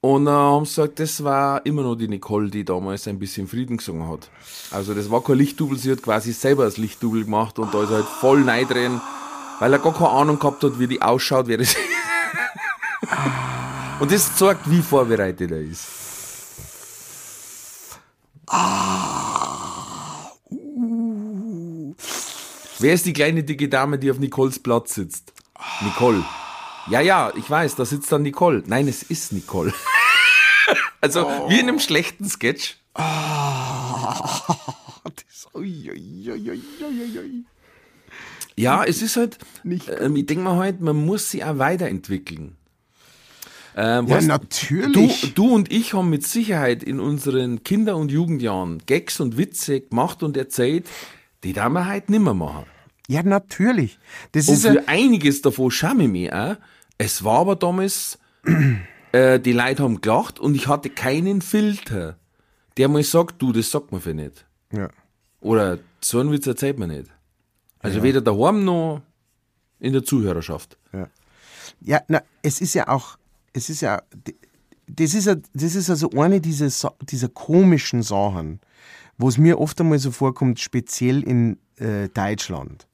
Und 0.00 0.26
dann 0.26 0.34
haben 0.34 0.64
sie 0.64 0.76
gesagt, 0.76 1.00
das 1.00 1.24
war 1.24 1.66
immer 1.66 1.82
noch 1.82 1.96
die 1.96 2.06
Nicole, 2.06 2.50
die 2.50 2.64
damals 2.64 3.08
ein 3.08 3.18
bisschen 3.18 3.48
Frieden 3.48 3.78
gesungen 3.78 4.08
hat. 4.08 4.30
Also 4.70 4.94
das 4.94 5.10
war 5.10 5.24
kein 5.24 5.38
Lichtdubel, 5.38 5.76
sie 5.76 5.90
hat 5.90 6.02
quasi 6.02 6.32
selber 6.32 6.64
das 6.64 6.76
Lichtdubel 6.76 7.24
gemacht 7.24 7.58
und 7.58 7.74
da 7.74 7.82
ist 7.82 7.90
halt 7.90 8.04
voll 8.04 8.42
neidrehen, 8.42 9.00
weil 9.58 9.72
er 9.72 9.78
gar 9.78 9.92
keine 9.92 10.10
Ahnung 10.10 10.38
gehabt 10.38 10.62
hat, 10.62 10.78
wie 10.78 10.86
die 10.86 11.02
ausschaut, 11.02 11.48
wer 11.48 11.58
das 11.58 11.68
ist. 11.68 11.78
Und 14.00 14.12
das 14.12 14.36
zeigt, 14.36 14.70
wie 14.70 14.82
vorbereitet 14.82 15.50
er 15.50 15.60
ist. 15.60 15.86
Wer 22.80 22.94
ist 22.94 23.06
die 23.06 23.12
kleine 23.12 23.42
dicke 23.42 23.68
Dame, 23.68 23.98
die 23.98 24.10
auf 24.10 24.18
Nicoles 24.18 24.60
Platz 24.60 24.94
sitzt? 24.94 25.32
Nicole. 25.80 26.24
Ja, 26.88 27.00
ja, 27.00 27.32
ich 27.34 27.50
weiß, 27.50 27.74
da 27.74 27.84
sitzt 27.84 28.12
dann 28.12 28.22
Nicole. 28.22 28.62
Nein, 28.66 28.88
es 28.88 29.02
ist 29.02 29.32
Nicole. 29.32 29.74
also 31.00 31.26
wie 31.48 31.58
in 31.58 31.68
einem 31.68 31.80
schlechten 31.80 32.28
Sketch. 32.28 32.76
Das, 35.04 35.48
ui, 35.54 35.90
ui, 35.90 36.30
ui, 36.30 36.50
ui, 36.50 37.18
ui. 37.18 37.44
Ja, 38.58 38.84
es 38.84 39.02
ist 39.02 39.16
halt, 39.16 39.38
Nicht 39.62 39.88
ähm, 40.00 40.16
ich 40.16 40.26
denke 40.26 40.42
mal 40.44 40.56
halt, 40.56 40.80
man 40.80 40.96
muss 40.96 41.30
sie 41.30 41.44
auch 41.44 41.58
weiterentwickeln. 41.58 42.56
Ähm, 43.76 44.06
Ja, 44.08 44.16
weißt, 44.16 44.26
natürlich. 44.26 45.20
Du, 45.34 45.44
du 45.46 45.54
und 45.54 45.70
ich 45.72 45.94
haben 45.94 46.10
mit 46.10 46.26
Sicherheit 46.26 46.82
in 46.82 46.98
unseren 46.98 47.62
Kinder- 47.62 47.96
und 47.96 48.10
Jugendjahren 48.10 48.82
Gags 48.86 49.20
und 49.20 49.36
Witze 49.38 49.80
gemacht 49.82 50.22
und 50.22 50.36
erzählt, 50.36 50.86
die 51.44 51.52
darf 51.52 51.70
man 51.70 51.88
heute 51.88 52.10
nimmer 52.10 52.34
machen. 52.34 52.64
Ja, 53.06 53.22
natürlich. 53.22 53.98
Das 54.32 54.48
Und 54.48 54.54
ist 54.54 54.66
für 54.66 54.88
einiges 54.88 55.40
davon 55.40 55.70
schäme 55.70 56.04
ich 56.04 56.10
mich 56.10 56.32
auch. 56.32 56.56
Es 56.98 57.22
war 57.24 57.38
aber 57.40 57.54
damals, 57.56 58.18
äh, 59.12 59.38
die 59.38 59.52
Leute 59.52 59.84
haben 59.84 60.00
gelacht 60.00 60.40
und 60.40 60.54
ich 60.56 60.66
hatte 60.66 60.90
keinen 60.90 61.40
Filter, 61.42 62.18
der 62.76 62.88
mal 62.88 63.02
sagt, 63.04 63.40
du, 63.40 63.52
das 63.52 63.70
sagt 63.70 63.92
man 63.92 64.00
für 64.00 64.14
nicht. 64.14 64.44
ja. 64.72 64.88
Oder 65.40 65.78
so 66.00 66.18
einen 66.18 66.32
Witz 66.32 66.48
erzählt 66.48 66.80
man 66.80 66.88
nicht. 66.90 67.08
Also 67.80 68.02
weder 68.02 68.20
daheim 68.20 68.64
noch 68.64 69.02
in 69.80 69.92
der 69.92 70.04
Zuhörerschaft. 70.04 70.76
Ja, 71.80 72.00
na, 72.08 72.22
es 72.42 72.60
ist 72.60 72.74
ja 72.74 72.88
auch, 72.88 73.18
es 73.52 73.70
ist 73.70 73.82
ja, 73.82 74.02
das 74.86 75.14
ist 75.14 75.26
ja, 75.26 75.36
das 75.54 75.74
ist 75.74 75.90
also 75.90 76.10
eine 76.10 76.40
dieser, 76.40 76.70
dieser 77.02 77.28
komischen 77.28 78.02
Sachen, 78.02 78.60
wo 79.16 79.28
es 79.28 79.38
mir 79.38 79.60
oft 79.60 79.80
einmal 79.80 79.98
so 79.98 80.10
vorkommt, 80.10 80.60
speziell 80.60 81.22
in 81.22 81.58
äh, 81.76 82.08
Deutschland. 82.08 82.86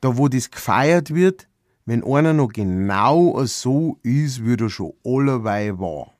Da, 0.00 0.16
wo 0.16 0.28
das 0.28 0.50
gefeiert 0.50 1.14
wird, 1.14 1.48
wenn 1.84 2.04
einer 2.04 2.32
noch 2.32 2.48
genau 2.48 3.44
so 3.44 3.98
ist, 4.02 4.44
wie 4.44 4.54
er 4.54 4.70
schon 4.70 4.92
allerweil 5.04 5.78
war. 5.78 6.12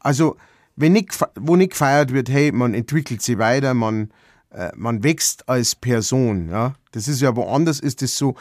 Also, 0.00 0.36
wenn 0.76 0.92
nicht, 0.92 1.18
wo 1.36 1.56
nicht 1.56 1.70
gefeiert 1.70 2.12
wird, 2.12 2.28
hey, 2.28 2.52
man 2.52 2.74
entwickelt 2.74 3.22
sich 3.22 3.38
weiter, 3.38 3.72
man, 3.74 4.10
man 4.74 5.02
wächst 5.02 5.48
als 5.48 5.74
Person, 5.74 6.48
ja. 6.50 6.74
Das 6.92 7.08
ist 7.08 7.20
ja 7.20 7.34
woanders, 7.36 7.80
ist 7.80 8.02
das 8.02 8.16
so 8.16 8.36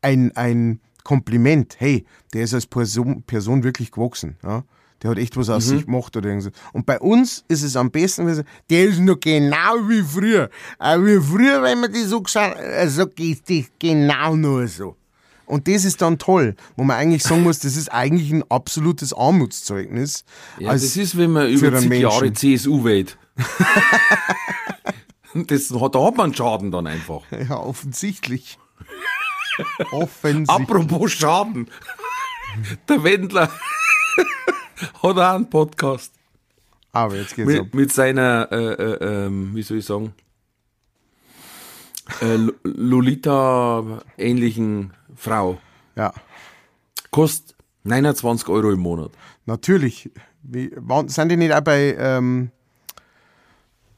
ein, 0.00 0.34
ein 0.36 0.80
Kompliment. 1.02 1.76
Hey, 1.78 2.06
der 2.32 2.44
ist 2.44 2.54
als 2.54 2.66
Person, 2.66 3.22
Person 3.22 3.62
wirklich 3.62 3.90
gewachsen, 3.90 4.36
ja. 4.42 4.64
Der 5.02 5.10
hat 5.10 5.18
echt 5.18 5.36
was 5.36 5.50
aus 5.50 5.66
sich 5.66 5.84
gemacht 5.84 6.16
oder 6.16 6.30
irgendwas. 6.30 6.52
Und 6.72 6.86
bei 6.86 6.98
uns 6.98 7.44
ist 7.48 7.62
es 7.62 7.76
am 7.76 7.90
besten, 7.90 8.26
wenn 8.26 8.42
der 8.70 8.84
ist 8.86 9.00
noch 9.00 9.20
genau 9.20 9.86
wie 9.86 10.02
früher. 10.02 10.48
Auch 10.78 10.96
wie 11.04 11.20
früher, 11.20 11.62
wenn 11.62 11.80
man 11.80 11.92
die 11.92 12.04
so 12.04 12.22
gesagt 12.22 12.56
also 12.56 13.06
geht 13.08 13.42
das 13.50 13.70
genau 13.78 14.34
nur 14.34 14.66
so. 14.66 14.96
Und 15.44 15.68
das 15.68 15.84
ist 15.84 16.00
dann 16.00 16.18
toll, 16.18 16.56
wo 16.74 16.84
man 16.84 16.96
eigentlich 16.96 17.22
sagen 17.22 17.42
muss, 17.42 17.58
das 17.58 17.76
ist 17.76 17.92
eigentlich 17.92 18.32
ein 18.32 18.44
absolutes 18.50 19.12
Armutszeugnis. 19.12 20.24
Ja, 20.58 20.72
das 20.72 20.96
ist, 20.96 21.18
wenn 21.18 21.32
man 21.32 21.50
über 21.50 21.78
zig 21.78 21.92
Jahre. 21.92 22.32
CSU 22.32 22.82
wählt. 22.84 23.18
das, 25.48 25.70
hat- 25.70 25.94
da 25.94 26.04
hat 26.04 26.16
man 26.16 26.34
Schaden 26.34 26.70
dann 26.70 26.86
einfach. 26.86 27.22
Ja, 27.30 27.58
offensichtlich. 27.58 28.58
offensichtlich. 29.92 30.48
Apropos 30.50 31.12
Schaden. 31.12 31.68
Der 32.88 33.02
Wendler 33.02 33.50
hat 33.50 33.58
auch 35.02 35.16
einen 35.34 35.50
Podcast 35.50 36.12
Aber 36.92 37.16
jetzt 37.16 37.34
geht's 37.34 37.52
ab. 37.52 37.64
mit, 37.64 37.74
mit 37.74 37.92
seiner, 37.92 38.48
äh, 38.52 38.72
äh, 38.74 39.26
ähm, 39.26 39.50
wie 39.54 39.62
soll 39.62 39.78
ich 39.78 39.84
sagen, 39.86 40.14
äh, 42.20 42.36
Lo- 42.36 42.52
Lolita-ähnlichen 42.64 44.92
Frau. 45.16 45.58
Ja, 45.96 46.12
Kostet 47.10 47.56
29 47.84 48.48
Euro 48.48 48.70
im 48.72 48.80
Monat. 48.80 49.10
natürlich. 49.46 50.10
Wie, 50.46 50.70
waren, 50.76 51.08
sind 51.08 51.30
die 51.30 51.38
nicht 51.38 51.54
auch 51.54 51.62
bei, 51.62 51.96
ähm, 51.98 52.50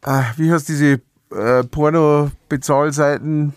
äh, 0.03 0.23
wie 0.37 0.53
heißt 0.53 0.69
diese 0.69 1.01
äh, 1.31 1.65
Porno-Bezahlseiten? 1.65 3.53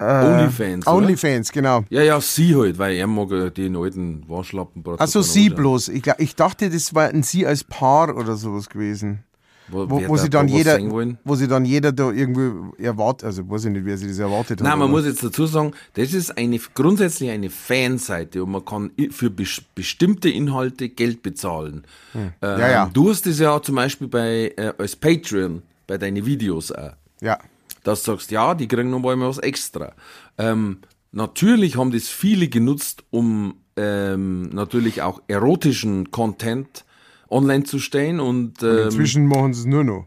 Äh, 0.00 0.04
Onlyfans? 0.04 0.86
Onlyfans, 0.86 1.50
genau. 1.52 1.84
Ja, 1.90 2.02
ja, 2.02 2.20
sie 2.20 2.54
halt, 2.54 2.78
weil 2.78 2.94
er 2.96 3.06
mag 3.08 3.30
ja 3.32 3.50
den 3.50 3.76
alten 3.76 4.24
Waschlappen. 4.28 4.84
Also 4.98 5.22
sie 5.22 5.50
bloß. 5.50 5.88
Ich, 5.88 6.02
glaub, 6.02 6.20
ich 6.20 6.36
dachte, 6.36 6.70
das 6.70 6.94
war 6.94 7.08
ein 7.08 7.24
sie 7.24 7.46
als 7.46 7.64
Paar 7.64 8.16
oder 8.16 8.36
sowas 8.36 8.68
gewesen. 8.68 9.24
Wo, 9.70 9.90
Wo, 9.90 10.00
wo 10.08 10.16
da 10.16 10.22
sie 10.22 10.30
dann 10.30 10.48
jeder, 10.48 10.78
wo 11.24 11.34
sie 11.34 11.46
dann 11.46 11.66
jeder 11.66 11.92
da 11.92 12.10
irgendwie 12.10 12.82
erwartet, 12.82 13.24
also 13.26 13.50
weiß 13.50 13.66
ich 13.66 13.72
nicht, 13.72 13.84
wer 13.84 13.98
sie 13.98 14.08
das 14.08 14.18
erwartet 14.18 14.60
hat. 14.60 14.66
Nein, 14.66 14.78
man 14.78 14.90
muss 14.90 15.04
jetzt 15.04 15.22
dazu 15.22 15.44
sagen, 15.44 15.72
das 15.92 16.14
ist 16.14 16.38
eine, 16.38 16.58
grundsätzlich 16.72 17.28
eine 17.28 17.50
Fanseite 17.50 18.42
und 18.44 18.52
man 18.52 18.64
kann 18.64 18.92
für 19.10 19.26
bes- 19.26 19.60
bestimmte 19.74 20.30
Inhalte 20.30 20.88
Geld 20.88 21.22
bezahlen. 21.22 21.82
Ähm, 22.14 22.22
Hm. 22.40 22.60
Ja, 22.60 22.68
ja. 22.70 22.90
Du 22.94 23.10
hast 23.10 23.26
das 23.26 23.40
ja 23.40 23.60
zum 23.60 23.74
Beispiel 23.74 24.08
bei, 24.08 24.54
äh, 24.56 24.72
als 24.78 24.96
Patreon, 24.96 25.60
bei 25.88 25.98
deinen 25.98 26.24
Videos 26.24 26.70
auch. 26.70 26.92
Ja, 27.20 27.38
dass 27.82 28.02
du 28.02 28.12
sagst, 28.12 28.30
ja, 28.30 28.54
die 28.54 28.68
kriegen 28.68 28.90
noch 28.90 29.00
mal 29.00 29.18
was 29.18 29.38
extra. 29.38 29.94
Ähm, 30.36 30.78
natürlich 31.10 31.76
haben 31.76 31.90
das 31.90 32.08
viele 32.08 32.48
genutzt, 32.48 33.02
um 33.10 33.56
ähm, 33.76 34.50
natürlich 34.50 35.02
auch 35.02 35.22
erotischen 35.26 36.10
Content 36.10 36.84
online 37.30 37.64
zu 37.64 37.78
stellen 37.78 38.20
und 38.20 38.62
ähm, 38.62 38.84
inzwischen 38.84 39.26
machen 39.26 39.54
sie 39.54 39.60
es 39.60 39.66
nur 39.66 39.84
noch. 39.84 40.06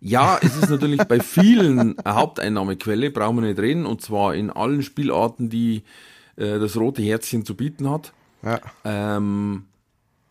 ja, 0.00 0.38
es 0.42 0.56
ist 0.56 0.70
natürlich 0.70 1.02
bei 1.04 1.20
vielen 1.20 1.98
eine 1.98 2.14
Haupteinnahmequelle, 2.14 3.10
brauchen 3.10 3.36
wir 3.36 3.48
nicht 3.48 3.58
reden, 3.58 3.86
und 3.86 4.02
zwar 4.02 4.34
in 4.34 4.50
allen 4.50 4.82
Spielarten, 4.82 5.48
die 5.48 5.84
äh, 6.36 6.58
das 6.58 6.76
rote 6.76 7.02
Herzchen 7.02 7.44
zu 7.44 7.56
bieten 7.56 7.88
hat. 7.88 8.12
Ja. 8.42 8.60
Ähm, 8.84 9.64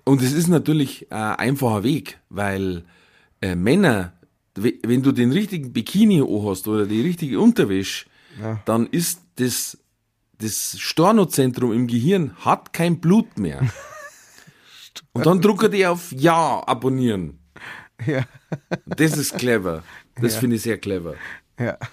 und 0.04 0.22
es 0.22 0.34
ist 0.34 0.48
natürlich 0.48 1.12
ein 1.12 1.36
einfacher 1.36 1.84
Weg, 1.84 2.20
weil 2.30 2.84
äh, 3.42 3.56
Männer, 3.56 4.14
wenn 4.56 5.02
du 5.02 5.12
den 5.12 5.32
richtigen 5.32 5.72
Bikini 5.74 6.24
hast 6.46 6.68
oder 6.68 6.86
die 6.86 7.02
richtige 7.02 7.40
Unterwäsche, 7.40 8.06
dann 8.66 8.88
ist 8.88 9.22
das, 9.36 9.78
das 10.38 10.78
Stornozentrum 10.80 11.74
im 11.74 11.88
Gehirn 11.88 12.36
hat 12.38 12.74
kein 12.74 13.00
Blut 13.00 13.38
mehr. 13.38 13.62
und 15.14 15.26
dann 15.26 15.42
druckt 15.42 15.64
er 15.64 15.70
die 15.70 15.86
auf 15.86 16.12
Ja 16.12 16.64
abonnieren. 16.66 17.40
Ja. 18.06 18.26
Das 18.86 19.18
ist 19.18 19.38
clever. 19.38 19.84
Das 20.20 20.36
finde 20.36 20.56
ich 20.56 20.64
sehr 20.64 20.78
clever. 20.78 21.16
Ja. 21.60 21.78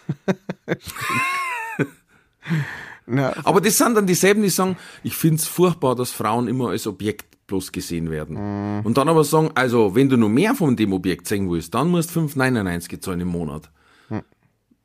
Na, 3.09 3.33
Aber 3.45 3.61
das 3.61 3.79
sind 3.79 3.95
dann 3.95 4.07
dieselben, 4.07 4.43
die 4.43 4.51
sagen, 4.51 4.77
ich 5.03 5.15
find's 5.17 5.47
furchtbar, 5.47 5.95
dass 5.95 6.11
Frauen 6.11 6.47
immer 6.49 6.69
als 6.71 6.87
Objekt 6.87 7.47
bloß 7.47 7.73
gesehen 7.73 8.11
werden. 8.11 8.83
Und 8.85 8.99
dann 8.99 9.09
aber 9.09 9.25
sagen, 9.25 9.51
also, 9.55 9.95
wenn 9.95 10.09
du 10.11 10.17
noch 10.19 10.29
mehr 10.29 10.55
von 10.55 10.77
dem 10.77 10.93
Objekt 10.93 11.27
sehen 11.27 11.51
willst, 11.51 11.73
dann 11.75 11.89
musst 11.89 12.15
du 12.15 12.21
5,99 12.21 13.01
zahlen 13.01 13.21
im 13.21 13.29
Monat. 13.29 13.71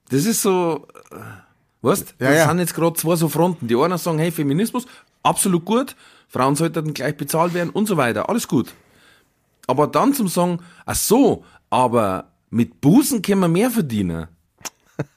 Das 0.10 0.26
ist 0.26 0.42
so, 0.42 0.88
äh, 1.12 1.16
weißt, 1.82 2.16
Ja, 2.20 2.28
das 2.30 2.38
ja. 2.38 2.48
sind 2.50 2.60
jetzt 2.60 2.74
gerade 2.74 2.96
zwei 2.96 3.16
so 3.16 3.28
Fronten. 3.30 3.68
Die 3.68 3.76
einen 3.76 3.98
sagen, 3.98 4.20
hey, 4.20 4.32
Feminismus, 4.32 4.86
absolut 5.24 5.66
gut, 5.66 5.96
Frauen 6.30 6.56
sollten 6.56 6.94
gleich 6.94 7.18
bezahlt 7.18 7.54
werden 7.54 7.70
und 7.72 7.88
so 7.88 7.98
weiter, 7.98 8.30
alles 8.30 8.48
gut. 8.48 8.74
Aber 9.68 9.88
dann 9.88 10.14
zum 10.14 10.28
sagen, 10.28 10.60
ach 10.86 10.96
so, 10.96 11.44
aber 11.70 12.32
mit 12.50 12.80
Busen 12.80 13.22
können 13.22 13.42
wir 13.42 13.48
mehr 13.48 13.72
verdienen. 13.72 14.28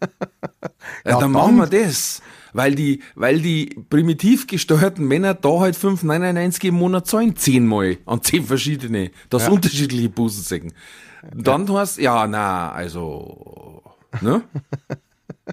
Ja, 1.04 1.20
dann 1.20 1.32
machen 1.32 1.56
wir 1.56 1.66
das. 1.66 2.22
Weil 2.56 2.74
die, 2.74 3.02
weil 3.14 3.42
die 3.42 3.66
primitiv 3.90 4.46
gesteuerten 4.46 5.06
Männer 5.06 5.34
da 5.34 5.60
halt 5.60 5.76
5,99 5.76 6.68
im 6.68 6.76
Monat 6.76 7.06
zahlen, 7.06 7.36
zehnmal 7.36 7.98
an 8.06 8.22
zehn 8.22 8.46
verschiedene, 8.46 9.10
das 9.28 9.46
unterschiedliche 9.46 10.08
Busen 10.08 10.42
sehen. 10.42 10.72
Dann 11.34 11.70
heißt, 11.70 11.98
ja, 11.98 12.26
na, 12.26 12.72
also, 12.72 13.82
ne? 14.22 14.42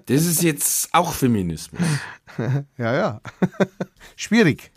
Das 0.05 0.25
ist 0.25 0.43
jetzt 0.43 0.93
auch 0.93 1.11
Feminismus. 1.11 1.81
ja, 2.77 2.95
ja. 2.95 3.21
Schwierig. 4.15 4.71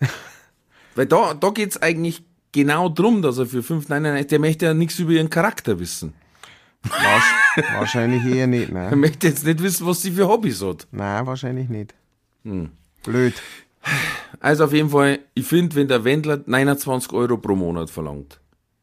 Weil 0.94 1.04
da, 1.04 1.34
da 1.34 1.50
geht's 1.50 1.82
eigentlich 1.82 2.22
genau 2.52 2.88
drum, 2.88 3.20
dass 3.20 3.36
er 3.36 3.44
für 3.44 3.60
5,99, 3.60 4.24
der 4.24 4.38
möchte 4.38 4.64
ja 4.64 4.72
nichts 4.72 4.98
über 4.98 5.12
ihren 5.12 5.28
Charakter 5.28 5.78
wissen. 5.78 6.14
Wahrscheinlich 7.74 8.24
eher 8.24 8.46
nicht, 8.46 8.68
Er 8.70 8.74
nein. 8.90 9.00
möchte 9.00 9.26
jetzt 9.28 9.44
nicht 9.44 9.62
wissen, 9.62 9.86
was 9.86 10.02
sie 10.02 10.12
für 10.12 10.28
Hobbys 10.28 10.62
hat. 10.62 10.86
Nein, 10.90 11.26
wahrscheinlich 11.26 11.68
nicht. 11.68 11.94
Hm. 12.44 12.70
Blöd. 13.04 13.34
Also 14.40 14.64
auf 14.64 14.72
jeden 14.72 14.90
Fall, 14.90 15.20
ich 15.34 15.46
finde, 15.46 15.74
wenn 15.76 15.88
der 15.88 16.04
Wendler 16.04 16.40
29 16.46 17.12
Euro 17.12 17.36
pro 17.38 17.54
Monat 17.56 17.90
verlangt, 17.90 18.40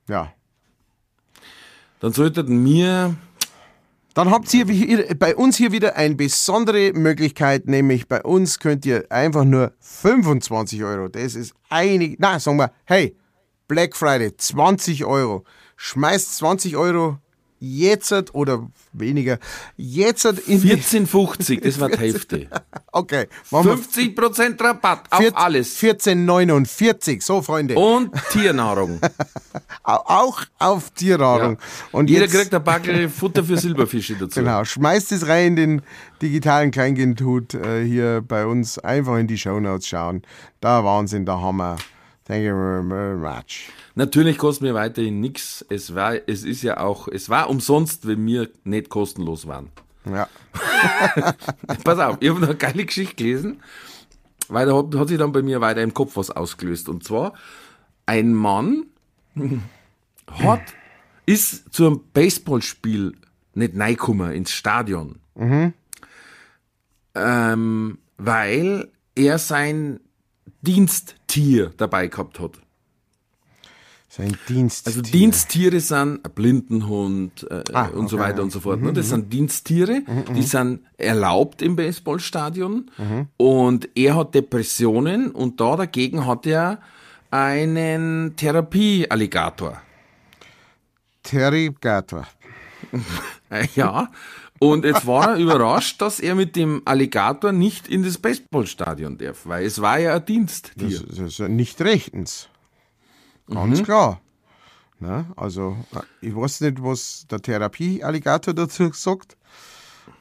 Ja. 0.10 0.34
dann 2.00 2.12
sollten 2.14 2.64
mir, 2.64 3.16
Dann 4.14 4.32
habt 4.32 4.54
ihr 4.54 4.66
hier, 4.66 5.14
bei 5.18 5.36
uns 5.36 5.58
hier 5.58 5.72
wieder 5.74 5.96
eine 5.98 6.16
besondere 6.16 6.94
Möglichkeit, 6.94 7.68
nämlich 7.68 8.08
bei 8.08 8.22
uns 8.24 8.60
könnt 8.60 8.86
ihr 8.86 9.06
einfach 9.12 9.44
nur 9.44 9.74
25 9.82 10.84
Euro, 10.84 11.08
das 11.10 11.36
ist 11.36 11.54
einig, 11.70 12.16
na, 12.20 12.40
sagen 12.40 12.58
wir, 12.58 12.72
hey, 12.86 13.16
Black 13.68 13.96
Friday, 13.96 14.36
20 14.36 15.04
Euro. 15.06 15.44
Schmeißt 15.78 16.38
20 16.38 16.78
Euro 16.78 17.18
jetzt 17.74 18.14
oder 18.34 18.68
weniger, 18.94 19.40
jetzt 19.78 20.26
in 20.26 20.62
die, 20.62 20.74
14,50, 20.76 21.62
das 21.62 21.80
war 21.80 21.90
die 21.90 21.98
Hälfte. 22.00 22.48
okay, 22.92 23.28
machen 23.52 23.66
wir 23.70 23.78
50% 23.78 24.62
Rabatt 24.64 25.06
auf 25.12 25.20
vier- 25.20 25.38
alles. 25.38 25.78
14,49. 25.80 27.22
So, 27.24 27.42
Freunde. 27.42 27.76
Und 27.76 28.12
Tiernahrung. 28.32 29.00
Au- 29.84 30.04
Auch 30.06 30.42
auf 30.60 30.92
Tiernahrung. 30.92 31.58
Und 31.92 32.10
Jeder 32.10 32.24
jetzt, 32.26 32.34
kriegt 32.36 32.54
ein 32.54 32.64
Backel 32.64 33.10
Futter 33.10 33.44
für 33.44 33.58
Silberfische 33.58 34.16
dazu. 34.20 34.40
Genau, 34.40 34.64
schmeißt 34.64 35.12
es 35.12 35.28
rein 35.28 35.46
in 35.48 35.56
den 35.56 35.82
digitalen 36.22 36.72
Kleingentut 36.72 37.54
äh, 37.54 37.84
hier 37.86 38.24
bei 38.28 38.46
uns. 38.46 38.80
Einfach 38.80 39.18
in 39.18 39.28
die 39.28 39.38
Shownotes 39.38 39.88
schauen. 39.88 40.22
Da 40.62 40.84
Wahnsinn, 40.84 41.26
da 41.26 41.40
haben 41.40 41.58
wir. 41.58 41.78
Thank 42.26 42.44
you 42.44 42.56
very 42.56 43.16
much. 43.16 43.70
Natürlich 43.96 44.38
kostet 44.38 44.64
mir 44.64 44.74
weiterhin 44.74 45.22
nichts. 45.22 45.66
Es 45.70 45.96
war, 45.96 46.16
es 46.28 46.44
ist 46.44 46.62
ja 46.64 46.78
auch, 46.78 47.08
es 47.08 47.30
war 47.30 47.50
umsonst, 47.50 48.06
wenn 48.08 48.26
wir 48.26 48.50
nicht 48.66 48.90
kostenlos 48.90 49.48
waren. 49.48 49.70
Ja. 50.06 50.28
Pass 51.84 52.00
auf, 52.00 52.18
ich 52.20 52.30
habe 52.30 52.42
noch 52.42 52.50
eine 52.50 52.58
geile 52.58 52.86
Geschichte 52.86 53.16
gelesen, 53.16 53.62
weil 54.50 54.68
da 54.68 54.76
hat, 54.76 54.94
hat 54.96 55.08
sich 55.08 55.18
dann 55.18 55.32
bei 55.32 55.42
mir 55.42 55.62
weiter 55.62 55.82
im 55.82 55.94
Kopf 55.94 56.18
was 56.18 56.30
ausgelöst. 56.30 56.90
Und 56.90 57.06
zwar, 57.06 57.34
ein 58.06 58.34
Mann 58.34 58.86
hat, 60.30 60.62
ist 61.26 61.74
zu 61.74 61.88
einem 61.88 62.02
Baseballspiel 62.14 63.14
nicht 63.54 63.80
reingekommen 63.80 64.34
ins 64.34 64.52
Stadion. 64.52 65.20
Ähm, 67.16 67.98
weil 68.18 68.92
er 69.16 69.40
sein 69.40 70.02
Diensttier 70.62 71.72
dabei 71.78 72.08
gehabt 72.08 72.40
hat. 72.40 72.60
Sein 74.16 74.38
Dienst. 74.48 74.88
Also 74.88 75.02
Diensttiere 75.02 75.82
sind 75.82 76.36
Blindenhund 76.36 77.46
äh, 77.50 77.64
Ah, 77.74 77.88
und 77.88 78.08
so 78.08 78.16
okay, 78.16 78.28
weiter 78.28 78.38
ja. 78.38 78.44
und 78.44 78.52
so 78.52 78.62
fort. 78.62 78.82
Ne? 78.82 78.94
Das 78.94 79.10
sind 79.10 79.34
Diensttiere, 79.34 80.04
die 80.34 80.44
sind 80.44 80.82
erlaubt 80.98 81.62
im 81.62 81.76
Baseballstadion 81.76 82.90
und 83.36 83.90
er 83.94 84.16
hat 84.16 84.34
Depressionen 84.34 85.32
und 85.32 85.60
da 85.60 85.76
dagegen 85.76 86.26
hat 86.26 86.46
er 86.46 86.80
einen 87.30 88.36
Therapiealligator. 88.38 89.82
Terry 91.24 91.76
Gator. 91.82 92.26
Äh, 93.50 93.68
ja. 93.76 94.10
Und 94.60 94.86
jetzt 94.86 95.06
war 95.06 95.32
er 95.32 95.38
überrascht, 95.38 96.02
dass 96.02 96.20
er 96.20 96.36
mit 96.36 96.56
dem 96.56 96.82
Alligator 96.86 97.52
nicht 97.52 97.88
in 97.88 98.04
das 98.04 98.18
Baseballstadion 98.18 99.18
darf, 99.18 99.46
weil 99.46 99.66
es 99.66 99.82
war 99.82 100.00
ja 100.00 100.16
ein 100.16 100.26
Diensttier. 100.26 101.02
Das, 101.02 101.18
das 101.18 101.40
ist 101.40 101.40
nicht 101.50 101.82
rechtens. 101.82 102.48
Ganz 103.48 103.84
klar. 103.84 104.22
Ne? 105.00 105.26
Also, 105.36 105.78
ich 106.22 106.36
weiß 106.36 106.62
nicht, 106.62 106.82
was 106.82 107.26
der 107.30 107.42
Therapiealligator 107.42 108.54
dazu 108.54 108.92
sagt. 108.94 109.38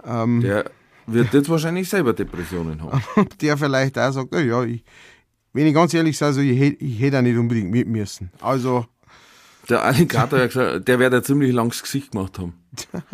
Der 0.05 0.64
wird 1.07 1.33
jetzt 1.35 1.49
wahrscheinlich 1.49 1.89
selber 1.89 2.12
Depressionen 2.12 2.83
haben. 2.83 3.03
Ob 3.16 3.39
der 3.39 3.57
vielleicht 3.57 3.99
auch 3.99 4.12
sagt, 4.12 4.35
ja, 4.35 4.62
ich, 4.64 4.85
wenn 5.53 5.66
ich 5.66 5.75
ganz 5.75 5.95
ehrlich 5.95 6.16
sage, 6.18 6.29
also 6.29 6.41
ich, 6.41 6.81
ich 6.81 7.01
hätte 7.01 7.18
auch 7.18 7.22
nicht 7.22 7.37
unbedingt 7.37 7.70
mit 7.70 7.87
müssen. 7.87 8.31
Also, 8.41 8.87
Der 9.68 9.83
Alligator 9.83 10.41
hat 10.41 10.49
gesagt, 10.49 10.89
der 10.89 10.99
wird 10.99 11.14
ein 11.14 11.22
ziemlich 11.25 11.53
langes 11.53 11.83
Gesicht 11.83 12.11
gemacht 12.12 12.39
haben. 12.39 12.55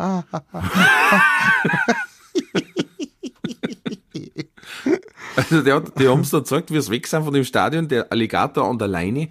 also 5.35 5.61
der 5.61 5.75
hat, 5.75 5.99
die 5.99 6.07
haben 6.07 6.21
es 6.21 6.29
da 6.29 6.39
gezeigt, 6.39 6.71
wie 6.71 6.77
es 6.77 6.89
weg 6.89 7.07
sind 7.07 7.23
von 7.23 7.33
dem 7.33 7.43
Stadion, 7.43 7.87
der 7.87 8.11
Alligator 8.11 8.67
an 8.69 8.77
der 8.77 8.87
Leine. 8.87 9.27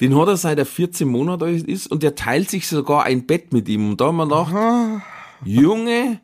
Den 0.00 0.16
hat 0.18 0.28
er 0.28 0.36
seit 0.36 0.58
er 0.58 0.66
14 0.66 1.06
Monate 1.08 1.44
alt 1.44 1.64
ist 1.66 1.90
und 1.90 2.02
der 2.02 2.14
teilt 2.14 2.50
sich 2.50 2.66
sogar 2.66 3.04
ein 3.04 3.26
Bett 3.26 3.52
mit 3.52 3.68
ihm. 3.68 3.90
Und 3.90 4.00
da 4.00 4.06
haben 4.06 4.16
wir 4.16 4.26
gedacht, 4.26 5.02
Junge, 5.44 6.20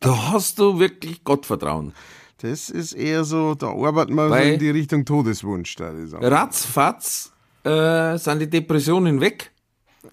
da 0.00 0.32
hast 0.32 0.58
du 0.58 0.78
wirklich 0.78 1.24
Gottvertrauen. 1.24 1.92
das 2.38 2.70
ist 2.70 2.92
eher 2.92 3.24
so, 3.24 3.54
da 3.54 3.68
arbeitet 3.68 4.14
man 4.14 4.28
so 4.30 4.34
in 4.36 4.58
die 4.58 4.70
Richtung 4.70 5.04
Todeswunsch. 5.04 5.74
Da. 5.76 5.92
Ratzfatz 6.20 7.32
äh, 7.64 8.16
sind 8.18 8.38
die 8.40 8.50
Depressionen 8.50 9.20
weg, 9.20 9.52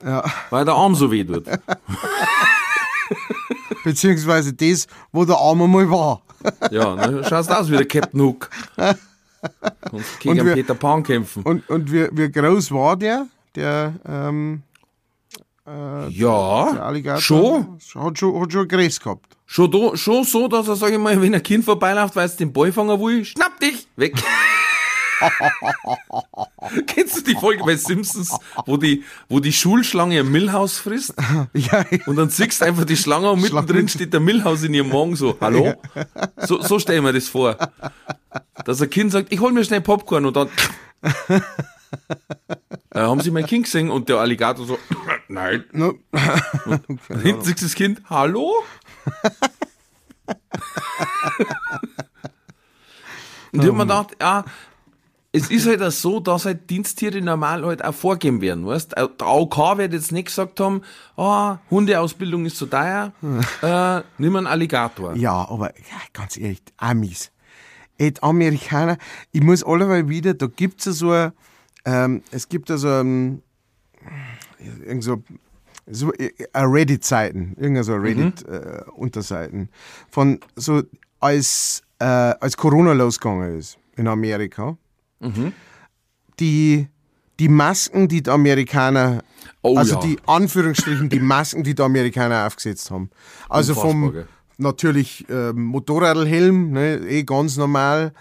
Ja. 0.04 0.24
weil 0.50 0.66
der 0.66 0.76
Arm 0.76 0.96
so 0.96 1.12
weh 1.12 1.24
tut. 1.24 1.46
Beziehungsweise 3.84 4.54
das, 4.54 4.88
wo 5.12 5.26
der 5.26 5.38
Arm 5.38 5.62
einmal 5.62 5.90
war. 5.90 6.22
Ja, 6.72 6.96
ne, 6.96 7.24
schaust 7.28 7.52
aus 7.52 7.70
wie 7.72 7.78
der 7.78 7.88
Captain 7.88 8.22
Hook. 8.22 8.50
Kannst 9.90 10.20
gegen 10.20 10.40
Und 10.40 10.46
wir- 10.46 10.54
Peter 10.54 10.76
Pan 10.76 11.04
kämpfen. 11.04 11.44
Und, 11.44 11.68
und 11.70 11.92
wie, 11.92 12.08
wie 12.12 12.32
groß 12.32 12.72
war 12.72 12.96
der, 12.98 13.28
der, 13.56 13.94
ähm, 14.08 14.64
der 15.66 16.08
Ja, 16.10 16.66
Alligator? 16.82 17.22
schon. 17.22 17.74
Hat 17.96 18.18
schon, 18.18 18.42
hat 18.42 18.52
schon 18.52 18.68
Gräs 18.68 19.00
gehabt. 19.00 19.26
Schon, 19.46 19.72
do, 19.72 19.96
schon 19.96 20.24
so, 20.24 20.48
dass 20.48 20.68
er, 20.68 20.76
sag 20.76 20.92
ich 20.92 21.00
mal, 21.00 21.20
wenn 21.22 21.34
ein 21.34 21.42
Kind 21.44 21.66
vorbeiläuft, 21.66 22.16
weil 22.16 22.26
es 22.28 22.36
den 22.36 22.54
Ball 22.54 22.72
fangen 22.72 23.00
will, 23.00 23.26
schnapp 23.26 23.60
dich, 23.60 23.88
weg. 23.96 24.14
Kennst 26.88 27.18
du 27.18 27.22
die 27.22 27.36
Folge 27.36 27.64
bei 27.64 27.76
Simpsons, 27.76 28.38
wo 28.66 28.78
die, 28.78 29.04
wo 29.28 29.40
die 29.40 29.54
Schulschlange 29.54 30.20
ein 30.20 30.32
Milhouse 30.32 30.78
frisst? 30.80 31.14
Ja, 31.54 31.86
Und 32.06 32.16
dann 32.16 32.30
siehst 32.30 32.62
du 32.62 32.66
einfach 32.66 32.86
die 32.86 32.98
Schlange 32.98 33.30
und 33.32 33.42
mittendrin 33.42 33.88
steht 33.88 34.14
der 34.14 34.20
Milhouse 34.20 34.64
in 34.64 34.74
ihrem 34.74 34.90
Magen 34.90 35.16
so, 35.16 35.38
hallo? 35.42 35.74
So, 36.38 36.62
so 36.62 36.80
stell 36.80 36.98
ich 36.98 37.02
mir 37.04 37.14
das 37.14 37.28
vor. 37.28 37.58
Dass 38.66 38.82
ein 38.82 38.90
Kind 38.90 39.12
sagt, 39.12 39.32
ich 39.32 39.40
hol 39.40 39.52
mir 39.52 39.64
schnell 39.64 39.82
Popcorn 39.82 40.26
und 40.26 40.36
dann 40.36 40.50
äh, 41.30 41.40
haben 43.00 43.22
sie 43.22 43.32
mein 43.32 43.46
Kind 43.46 43.66
gesehen 43.66 43.90
und 43.90 44.10
der 44.10 44.18
Alligator 44.18 44.66
so, 44.66 44.80
nein. 45.28 45.64
no, 45.72 45.96
Und 46.66 47.00
hinten 47.22 47.44
siehst 47.44 47.62
du 47.62 47.66
das 47.66 47.76
Kind, 47.76 48.02
hallo? 48.10 48.54
und 53.52 53.64
ich 53.64 53.68
hab 53.68 53.76
mir 53.76 53.84
gedacht, 53.84 54.18
ja, 54.22 54.46
es 55.32 55.52
ist 55.52 55.68
halt 55.68 55.82
auch 55.82 55.92
so, 55.92 56.20
dass 56.20 56.46
halt 56.46 56.70
Diensttiere 56.70 57.22
normal 57.22 57.64
halt 57.66 57.84
auch 57.84 57.94
vorgeben 57.94 58.42
werden, 58.42 58.66
weißt? 58.66 58.94
Der 58.98 59.10
AOK 59.20 59.78
wird 59.78 59.94
jetzt 59.94 60.12
nicht 60.12 60.26
gesagt 60.26 60.60
haben, 60.60 60.82
ah, 61.18 61.60
Hundeausbildung 61.70 62.46
ist 62.46 62.58
zu 62.58 62.66
teuer, 62.66 63.14
äh, 63.62 64.02
nimm 64.18 64.36
einen 64.36 64.48
Alligator. 64.48 65.16
ja, 65.16 65.48
aber 65.48 65.76
ja, 65.78 65.98
ganz 66.14 66.38
ehrlich, 66.38 66.62
Amis. 66.78 67.32
Et 67.98 68.24
Amerikaner, 68.24 68.98
ich 69.32 69.42
muss 69.42 69.64
alleweil 69.64 70.08
wieder, 70.08 70.34
da 70.34 70.48
gibt's 70.48 70.86
ja 70.86 70.94
so, 70.94 71.12
ein, 71.12 71.32
ähm, 71.86 72.24
es 72.32 72.48
gibt 72.50 72.70
ja 72.70 72.78
so, 72.78 72.88
ein, 72.88 73.44
irgend 74.86 75.04
so, 75.04 75.22
so 75.86 76.12
äh, 76.14 76.32
Reddit-Seiten, 76.56 77.56
irgendeine 77.58 77.84
so 77.84 77.96
Reddit-Unterseiten, 77.96 79.70
von 80.10 80.40
so, 80.56 80.82
als, 81.20 81.84
äh, 82.00 82.06
als 82.06 82.56
Corona 82.58 82.94
losgegangen 82.94 83.60
ist 83.60 83.78
in 83.98 84.08
Amerika, 84.08 84.78
die, 86.40 86.88
die 87.40 87.50
Masken, 87.50 88.08
die 88.08 88.24
die 88.24 88.30
Amerikaner, 88.30 89.24
Oh 89.62 89.76
also 89.78 89.96
ja. 89.96 90.00
die 90.02 90.18
Anführungsstrichen, 90.26 91.10
die 91.10 91.20
Masken, 91.20 91.64
die 91.64 91.76
die 91.76 91.82
Amerikaner 91.82 92.48
aufgesetzt 92.48 92.92
haben. 92.92 93.10
Also 93.50 93.74
vom 93.74 94.14
gell? 94.14 94.28
natürlich 94.58 95.26
ähm, 95.30 95.66
Motorradhelm, 95.66 96.72
ne, 96.72 96.98
eh 97.08 97.24
ganz 97.24 97.58
normal, 97.58 98.14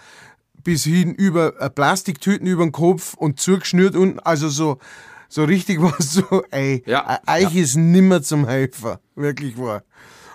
bis 0.63 0.83
hin 0.83 1.13
über 1.13 1.59
äh, 1.61 1.69
Plastiktüten 1.69 2.45
über 2.45 2.63
den 2.63 2.71
Kopf 2.71 3.13
und 3.13 3.39
zugeschnürt 3.39 3.95
unten, 3.95 4.19
also 4.19 4.49
so, 4.49 4.79
so 5.29 5.45
richtig 5.45 5.81
was 5.81 6.13
so, 6.13 6.43
ey, 6.51 6.83
Ja, 6.85 7.19
äh, 7.25 7.45
euch 7.45 7.55
ist 7.55 7.75
nimmer 7.75 8.21
zum 8.21 8.45
Helfer, 8.45 8.99
wirklich 9.15 9.57
wahr. 9.57 9.83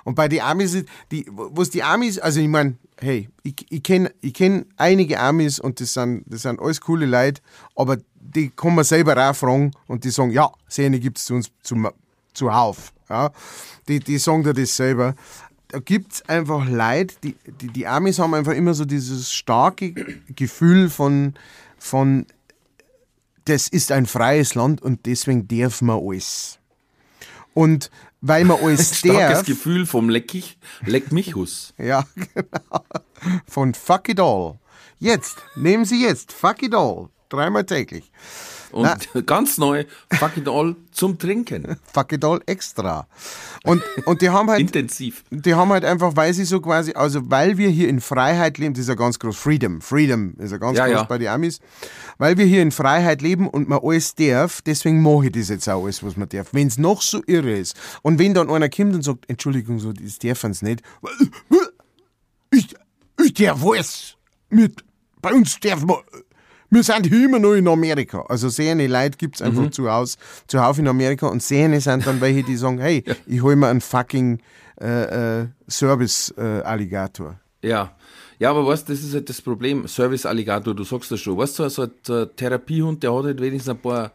Und 0.05 0.15
bei 0.15 0.29
den 0.29 0.43
Amis, 0.43 0.85
die, 1.11 1.27
was 1.31 1.71
die 1.71 1.83
Amis, 1.83 2.19
also 2.19 2.41
ich 2.41 2.49
meine, 2.49 2.77
hey, 3.01 3.29
ich, 3.43 3.55
ich 3.71 3.83
kenne 3.83 4.13
ich 4.21 4.35
kenn 4.35 4.67
einige 4.77 5.19
Amis 5.19 5.59
und 5.59 5.81
das 5.81 5.95
sind, 5.95 6.25
das 6.27 6.43
sind 6.43 6.61
alles 6.61 6.81
coole 6.81 7.07
Leute, 7.07 7.41
aber 7.75 7.99
die 8.15 8.51
kann 8.51 8.75
man 8.75 8.85
selber 8.85 9.17
auch 9.31 9.35
fragen 9.35 9.73
und 9.87 10.05
die 10.05 10.11
sagen, 10.11 10.31
ja, 10.31 10.51
Szene 10.69 11.01
gibt 11.01 11.19
es 11.19 11.25
zu 11.25 11.35
uns 11.35 11.51
zum, 11.63 11.89
zuhauf. 12.35 12.93
Ja? 13.09 13.31
Die, 13.89 14.01
die 14.01 14.19
sagen 14.19 14.45
dir 14.45 14.55
das 14.55 14.77
selber. 14.77 15.15
Da 15.69 15.81
gibt 15.81 16.13
es 16.13 16.29
einfach 16.29 16.69
Leute, 16.69 17.15
die, 17.23 17.35
die, 17.61 17.69
die 17.69 17.87
Amis 17.87 18.19
haben 18.19 18.35
einfach 18.35 18.53
immer 18.53 18.75
so 18.75 18.85
dieses 18.85 19.33
starke 19.33 19.93
Gefühl 20.37 20.89
von, 20.89 21.35
von, 21.79 22.27
das 23.47 23.69
ist 23.69 23.91
ein 23.91 24.07
freies 24.07 24.55
Land 24.55 24.83
und 24.83 25.07
deswegen 25.07 25.49
darf 25.49 25.83
man 25.83 26.01
alles. 26.01 26.59
Und 27.55 27.91
weil 28.27 28.45
man 28.45 28.59
alles 28.63 28.99
Starkes 28.99 29.39
darf, 29.39 29.47
Gefühl 29.47 29.87
vom 29.87 30.09
Leckich, 30.09 30.59
Leck 30.87 31.13
mich 31.13 31.35
Hus. 31.35 31.75
ja, 31.79 32.05
genau. 32.15 32.85
Von 33.47 33.75
Fuck 33.75 34.09
It 34.09 34.21
All. 34.21 34.59
Jetzt, 34.99 35.37
nehmen 35.57 35.85
Sie 35.85 36.03
jetzt 36.03 36.33
Fuck 36.33 36.63
It 36.63 36.75
All. 36.75 37.09
Dreimal 37.29 37.65
täglich. 37.65 38.11
Und 38.75 39.09
ganz 39.27 39.57
neu, 39.57 39.85
Fuck 40.13 40.37
It 40.37 40.49
All 40.49 40.75
zum 40.91 41.17
Trinken. 41.17 41.77
Fuck 41.93 42.13
it 42.13 42.25
all 42.25 42.41
extra. 42.47 43.07
Und, 43.63 43.83
und 44.05 44.21
die 44.21 44.31
haben 44.31 44.51
halt, 44.51 44.61
Intensiv. 44.61 45.23
die 45.31 45.55
haben 45.55 45.71
halt 45.71 45.85
einfach, 45.85 46.17
weil 46.17 46.35
sie 46.35 46.45
so 46.45 46.61
quasi, 46.61 46.93
also 46.93 47.31
weil 47.31 47.57
wir 47.57 47.69
hier 47.69 47.89
in 47.89 48.01
Freiheit 48.01 48.59
leben, 48.59 48.75
das 48.75 48.83
ist 48.83 48.89
ja 48.89 48.95
ganz 48.95 49.19
groß, 49.19 49.37
Freedom, 49.37 49.81
Freedom 49.81 50.35
ist 50.39 50.51
ja 50.51 50.59
ganz 50.59 50.77
Ja, 50.77 50.87
groß 50.87 50.95
ja. 50.95 51.03
bei 51.05 51.19
den 51.19 51.29
Amis, 51.29 51.61
weil 52.19 52.37
wir 52.37 52.47
hier 52.47 52.63
in 52.63 52.73
Freiheit 52.73 53.23
leben 53.23 53.49
und 53.49 53.69
man 53.69 53.79
alles 53.83 54.17
darf, 54.17 54.61
deswegen 54.63 55.03
mache 55.03 55.27
ich 55.27 55.33
das 55.33 55.49
jetzt 55.51 55.69
auch 55.69 55.85
alles, 55.85 56.03
was 56.03 56.17
man 56.17 56.29
darf. 56.29 56.49
Wenn 56.53 56.67
es 56.67 56.79
noch 56.79 57.01
so 57.01 57.23
irre 57.27 57.57
ist 57.57 57.77
und 58.03 58.19
wenn 58.19 58.35
dann 58.35 58.51
einer 58.51 58.69
kommt 58.69 58.95
und 58.95 59.03
sagt, 59.03 59.25
Entschuldigung, 59.29 59.79
so, 59.79 59.93
das 59.93 60.19
dürfen 60.19 60.53
sie 60.53 60.65
nicht, 60.65 60.83
ich, 62.51 62.75
ich 63.25 63.35
darf 63.35 63.65
alles 63.65 64.17
mit, 64.49 64.85
bei 65.21 65.33
uns 65.33 65.59
darf 65.61 65.85
man, 65.85 65.99
wir 66.75 66.83
sind 66.83 67.07
immer 67.13 67.39
noch 67.39 67.53
in 67.55 67.67
Amerika. 67.69 68.23
Also 68.29 68.49
sehende 68.49 68.87
Leute 68.87 69.17
gibt's 69.17 69.41
einfach 69.41 69.63
Mhm. 69.63 69.73
zu 69.73 69.91
Hause, 69.91 70.17
zuhauf 70.47 70.79
in 70.79 70.89
Amerika 70.89 71.27
und 71.29 71.43
sehende 71.43 71.81
sind 71.81 72.07
dann 72.07 72.21
welche, 72.21 72.43
die 72.43 72.57
sagen, 72.57 72.79
hey, 72.79 73.05
ich 73.27 73.43
hol 73.43 73.57
mir 73.57 73.69
einen 73.69 73.81
fucking 73.81 74.41
äh, 74.81 75.41
äh, 75.43 75.47
Service-Alligator. 75.69 77.39
Ja. 77.63 77.93
Ja, 78.41 78.51
aber 78.51 78.67
weißt 78.67 78.89
das 78.89 79.01
ist 79.03 79.15
halt 79.15 79.29
das 79.29 79.41
Problem. 79.41 79.87
Service-Alligator, 79.87 80.75
du 80.75 80.83
sagst 80.85 81.11
das 81.13 81.21
schon. 81.21 81.39
Weißt 81.39 81.59
du, 81.61 81.69
so 81.71 81.83
ein, 81.83 81.91
so 82.03 82.23
ein 82.23 82.29
Therapiehund, 82.37 83.03
der 83.03 83.15
hat 83.15 83.25
halt 83.25 83.41
wenigstens 83.41 83.71
ein 83.75 83.81
paar 83.81 84.11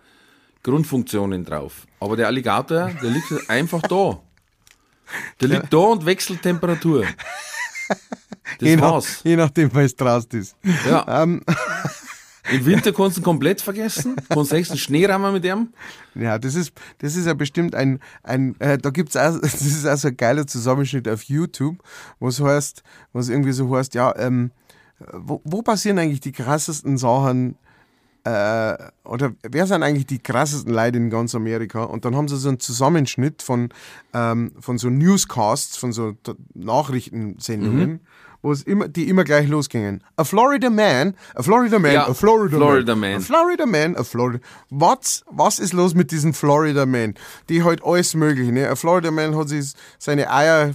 Grundfunktionen 0.62 1.46
drauf. 1.46 1.88
Aber 2.02 2.18
der 2.18 2.28
Alligator, 2.28 2.92
der 3.02 3.10
liegt 3.10 3.30
halt 3.32 3.50
einfach 3.50 3.82
da. 3.84 4.20
Der 5.40 5.48
liegt 5.48 5.74
da 5.74 5.78
und 5.78 6.06
wechselt 6.06 6.42
Temperatur. 6.42 7.06
je, 8.60 8.76
Das 8.76 8.82
nach, 8.82 8.92
war's. 8.92 9.22
je 9.24 9.36
nachdem, 9.38 9.74
was 9.74 9.96
draußen 9.96 10.30
ist. 10.40 10.56
Ja. 10.88 11.24
Ähm, 11.24 11.42
Im 12.52 12.66
Winter 12.66 12.92
kannst 12.92 13.18
du 13.18 13.22
ihn 13.22 13.24
komplett 13.24 13.62
vergessen. 13.62 14.16
Kannst 14.30 14.52
nächsten 14.52 14.78
Schneerammer 14.78 15.32
mit 15.32 15.44
dem. 15.44 15.70
Ja, 16.16 16.38
das 16.38 16.56
ist, 16.56 16.74
das 17.00 17.16
ist 17.16 17.28
ja 17.28 17.34
bestimmt 17.34 17.76
ein, 17.76 18.00
ein 18.24 18.60
äh, 18.60 18.78
da 18.78 18.90
gibt's 18.90 19.16
auch, 19.16 19.40
das 19.42 19.62
ist 19.62 19.88
auch 19.88 19.98
so 19.98 20.10
ein 20.10 20.18
geiler 20.18 20.48
Zusammenschnitt 20.48 21.08
auf 21.08 21.24
YouTube, 21.24 21.78
wo 22.20 22.28
es 22.28 22.42
heißt, 22.42 22.84
wo 23.14 23.20
es 23.20 23.30
irgendwie 23.30 23.52
so 23.52 23.76
heißt, 23.76 23.94
ja, 23.94 24.16
ähm, 24.18 24.52
wo, 25.14 25.42
wo 25.44 25.62
passieren 25.62 26.00
eigentlich 26.00 26.22
die 26.22 26.32
krassesten 26.32 26.98
Sachen, 26.98 27.56
äh, 28.24 28.78
oder 29.06 29.34
wer 29.44 29.66
sind 29.66 29.82
eigentlich 29.82 30.06
die 30.06 30.20
krassesten 30.20 30.74
Leute 30.74 30.98
in 30.98 31.10
ganz 31.10 31.34
Amerika? 31.36 31.84
Und 31.84 32.06
dann 32.06 32.16
haben 32.16 32.28
sie 32.28 32.38
so 32.38 32.50
einen 32.50 32.60
Zusammenschnitt 32.60 33.42
von, 33.42 33.70
ähm, 34.14 34.52
von 34.60 34.78
so 34.78 34.90
Newscasts, 34.90 35.78
von 35.78 35.94
so 35.94 36.14
Nachrichtensendungen, 36.54 38.02
wo 38.42 38.52
es 38.52 38.64
immer, 38.64 38.88
die 38.88 39.10
immer 39.10 39.24
gleich 39.24 39.48
losgingen. 39.48 40.04
A 40.16 40.24
Florida 40.24 40.70
man, 40.70 41.14
a 41.36 41.44
Florida 41.44 41.78
man, 41.80 41.92
Ja, 41.94 42.08
a 42.08 42.14
Florida, 42.14 42.56
Florida 42.58 42.96
man, 42.96 43.12
man. 43.12 43.20
a 43.20 43.24
Florida 43.24 43.66
man, 43.66 43.96
a 43.98 44.04
Florida. 44.04 44.40
Was, 44.70 45.24
was 45.30 45.60
ist 45.60 45.74
los 45.74 45.94
mit 45.94 46.12
diesen 46.12 46.34
Florida 46.34 46.86
Man? 46.86 47.16
Die 47.50 47.64
halt 47.64 47.84
alles 47.84 48.14
mögliche, 48.16 48.52
ne? 48.52 48.70
Ein 48.70 48.76
Florida 48.76 49.12
Man 49.12 49.36
hat 49.36 49.50
sich 49.50 49.74
seine 49.98 50.32
Eier 50.32 50.74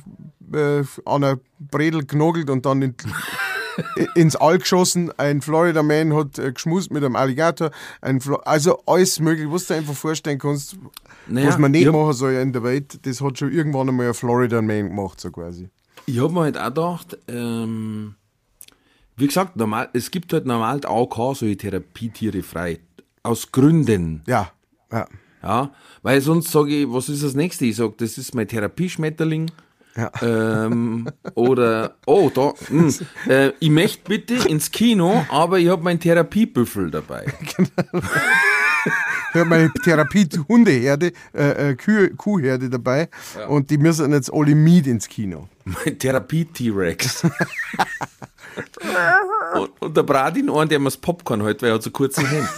äh, 0.53 0.83
an 1.07 1.25
einer 1.25 1.39
Bredel 1.59 2.05
genogelt 2.05 2.51
und 2.51 2.67
dann 2.67 2.83
in, 2.83 2.95
ins 4.15 4.37
All 4.37 4.59
geschossen. 4.59 5.11
Ein 5.17 5.41
Florida 5.41 5.83
Man 5.83 6.15
hat 6.15 6.39
äh, 6.39 6.53
geschmust 6.53 6.93
mit 6.93 7.03
einem 7.05 7.17
Alligator. 7.17 7.71
Ein 8.01 8.21
Flo 8.21 8.37
also 8.45 8.83
alles 8.87 9.21
mögliche, 9.21 9.51
was 9.51 9.67
du 9.67 9.75
dir 9.75 9.81
einfach 9.81 9.95
vorstellen 9.95 10.39
kannst, 10.39 10.77
Naja, 11.27 11.49
was 11.49 11.59
man 11.59 11.71
nicht 11.73 11.83
ich 11.83 11.89
hab- 11.89 11.95
machen 11.95 12.13
soll 12.13 12.35
in 12.35 12.53
der 12.53 12.63
Welt, 12.63 12.99
das 13.07 13.21
hat 13.21 13.39
schon 13.39 13.51
irgendwann 13.53 13.89
einmal 13.89 14.09
ein 14.09 14.15
Florida 14.15 14.61
Man 14.63 14.89
gemacht, 14.91 15.21
so 15.21 15.31
quasi. 15.31 15.71
Ich 16.07 16.21
habe 16.21 16.33
mir 16.33 16.41
halt 16.43 16.59
auch 16.59 16.69
gedacht, 16.69 17.19
ähm, 17.29 18.15
wie 19.17 19.27
gesagt, 19.27 19.57
normal, 19.57 19.89
es 19.93 20.11
gibt 20.11 20.33
halt 20.33 20.47
normal 20.47 20.81
AOK 20.85 21.37
solche 21.37 21.57
Therapietiere 21.57 22.43
frei. 22.43 22.81
Aus 23.23 23.53
Gründen. 23.53 24.23
Ja, 24.27 24.51
ja. 24.93 25.07
Ja, 25.43 25.73
weil 26.03 26.23
sonst 26.23 26.51
sage 26.51 26.71
ich, 26.75 26.87
was 26.91 27.11
ist 27.11 27.23
das 27.23 27.35
nächste? 27.35 27.67
Ich 27.67 27.77
sage, 27.77 27.93
das 27.99 28.17
ist 28.17 28.35
mein 28.35 28.49
Therapieschmetterling. 28.49 29.51
Ja. 29.95 30.11
Ähm, 30.23 31.09
oder, 31.35 31.97
oh, 32.07 32.31
da, 32.35 32.55
mh, 32.71 32.95
äh, 33.29 33.53
ich 33.61 33.71
möchte 33.71 34.09
bitte 34.09 34.49
ins 34.49 34.71
Kino, 34.71 35.25
aber 35.29 35.59
ich 35.59 35.69
habe 35.69 35.83
meinen 35.83 36.01
Therapiebüffel 36.01 36.91
dabei. 36.91 37.27
Ich 39.33 39.41
habe 39.41 39.49
meine 39.49 39.73
Therapie-Hundeherde, 39.73 41.13
äh, 41.33 41.71
äh, 41.73 42.11
Kuhherde 42.17 42.71
dabei 42.71 43.09
und 43.49 43.69
die 43.69 43.79
müssen 43.79 44.13
jetzt 44.13 44.33
alle 44.33 44.55
mit 44.55 44.87
ins 44.87 45.09
Kino. 45.09 45.49
Mein 45.85 45.99
Therapie-T-Rex. 45.99 47.25
und, 49.55 49.71
und 49.83 49.97
der 49.97 50.03
Bradin 50.03 50.51
einen, 50.51 50.69
der 50.69 50.79
mir 50.79 50.85
das 50.87 50.97
Popcorn 50.97 51.43
hält, 51.43 51.63
weil 51.63 51.71
er 51.71 51.75
hat 51.77 51.83
so 51.83 51.91
kurze 51.91 52.27
Hände. 52.27 52.49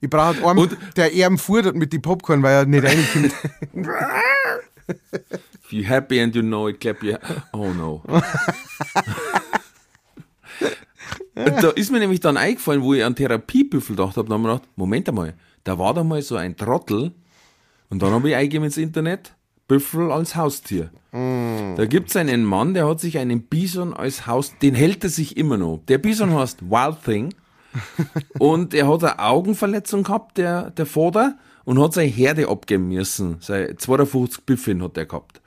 Ich 0.00 0.08
brauche 0.08 0.46
einen, 0.48 0.58
Und- 0.58 0.78
der 0.96 1.12
eben 1.12 1.36
fordert 1.38 1.76
mit 1.76 1.92
die 1.92 1.98
Popcorn, 1.98 2.42
weil 2.42 2.54
er 2.54 2.64
nicht 2.66 2.84
reinkommt. 2.84 3.32
If 5.64 5.72
you 5.72 5.84
happy 5.84 6.20
and 6.20 6.34
you 6.34 6.42
know 6.42 6.68
it, 6.68 6.80
clap 6.80 7.02
your 7.02 7.18
Oh 7.52 7.68
no. 7.72 8.02
Und 11.34 11.62
da 11.62 11.70
ist 11.70 11.90
mir 11.90 11.98
nämlich 11.98 12.20
dann 12.20 12.36
eingefallen, 12.36 12.82
wo 12.82 12.94
ich 12.94 13.04
an 13.04 13.14
Therapiebüffel 13.16 13.96
gedacht 13.96 14.16
habe, 14.16 14.28
da 14.28 14.34
habe 14.34 14.42
ich 14.42 14.46
mir 14.48 14.52
gedacht, 14.54 14.68
Moment 14.76 15.08
einmal, 15.08 15.34
da 15.64 15.78
war 15.78 15.94
da 15.94 16.04
mal 16.04 16.20
so 16.22 16.36
ein 16.36 16.56
Trottel 16.56 17.12
und 17.90 18.02
dann 18.02 18.12
habe 18.12 18.28
ich 18.30 18.36
eingegeben 18.36 18.64
ins 18.66 18.76
Internet, 18.76 19.34
Büffel 19.66 20.10
als 20.12 20.36
Haustier. 20.36 20.90
Da 21.76 21.86
gibt 21.86 22.10
es 22.10 22.16
einen 22.16 22.44
Mann, 22.44 22.74
der 22.74 22.88
hat 22.88 23.00
sich 23.00 23.18
einen 23.18 23.42
Bison 23.42 23.94
als 23.94 24.26
Haus, 24.26 24.54
den 24.60 24.74
hält 24.74 25.04
er 25.04 25.10
sich 25.10 25.36
immer 25.36 25.56
noch. 25.56 25.80
Der 25.88 25.98
Bison 25.98 26.34
heißt 26.34 26.62
Wild 26.62 27.02
Thing 27.04 27.34
und 28.38 28.74
er 28.74 28.88
hat 28.88 29.04
eine 29.04 29.18
Augenverletzung 29.18 30.02
gehabt, 30.02 30.38
der, 30.38 30.70
der 30.70 30.86
Vater, 30.86 31.36
und 31.64 31.80
hat 31.80 31.94
seine 31.94 32.08
Herde 32.08 32.48
abgeben 32.48 32.88
müssen. 32.88 33.36
Seine 33.40 33.76
52 33.76 34.44
Büffeln 34.44 34.82
hat 34.82 34.96
er 34.96 35.06
gehabt. 35.06 35.40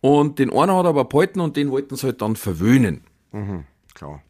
Und 0.00 0.38
den 0.38 0.50
einen 0.50 0.72
hat 0.72 0.84
er 0.84 0.90
aber 0.90 1.04
behalten 1.04 1.40
und 1.40 1.56
den 1.56 1.70
wollten 1.70 1.96
sie 1.96 2.06
halt 2.06 2.22
dann 2.22 2.36
verwöhnen. 2.36 3.02
Klar. 3.94 4.22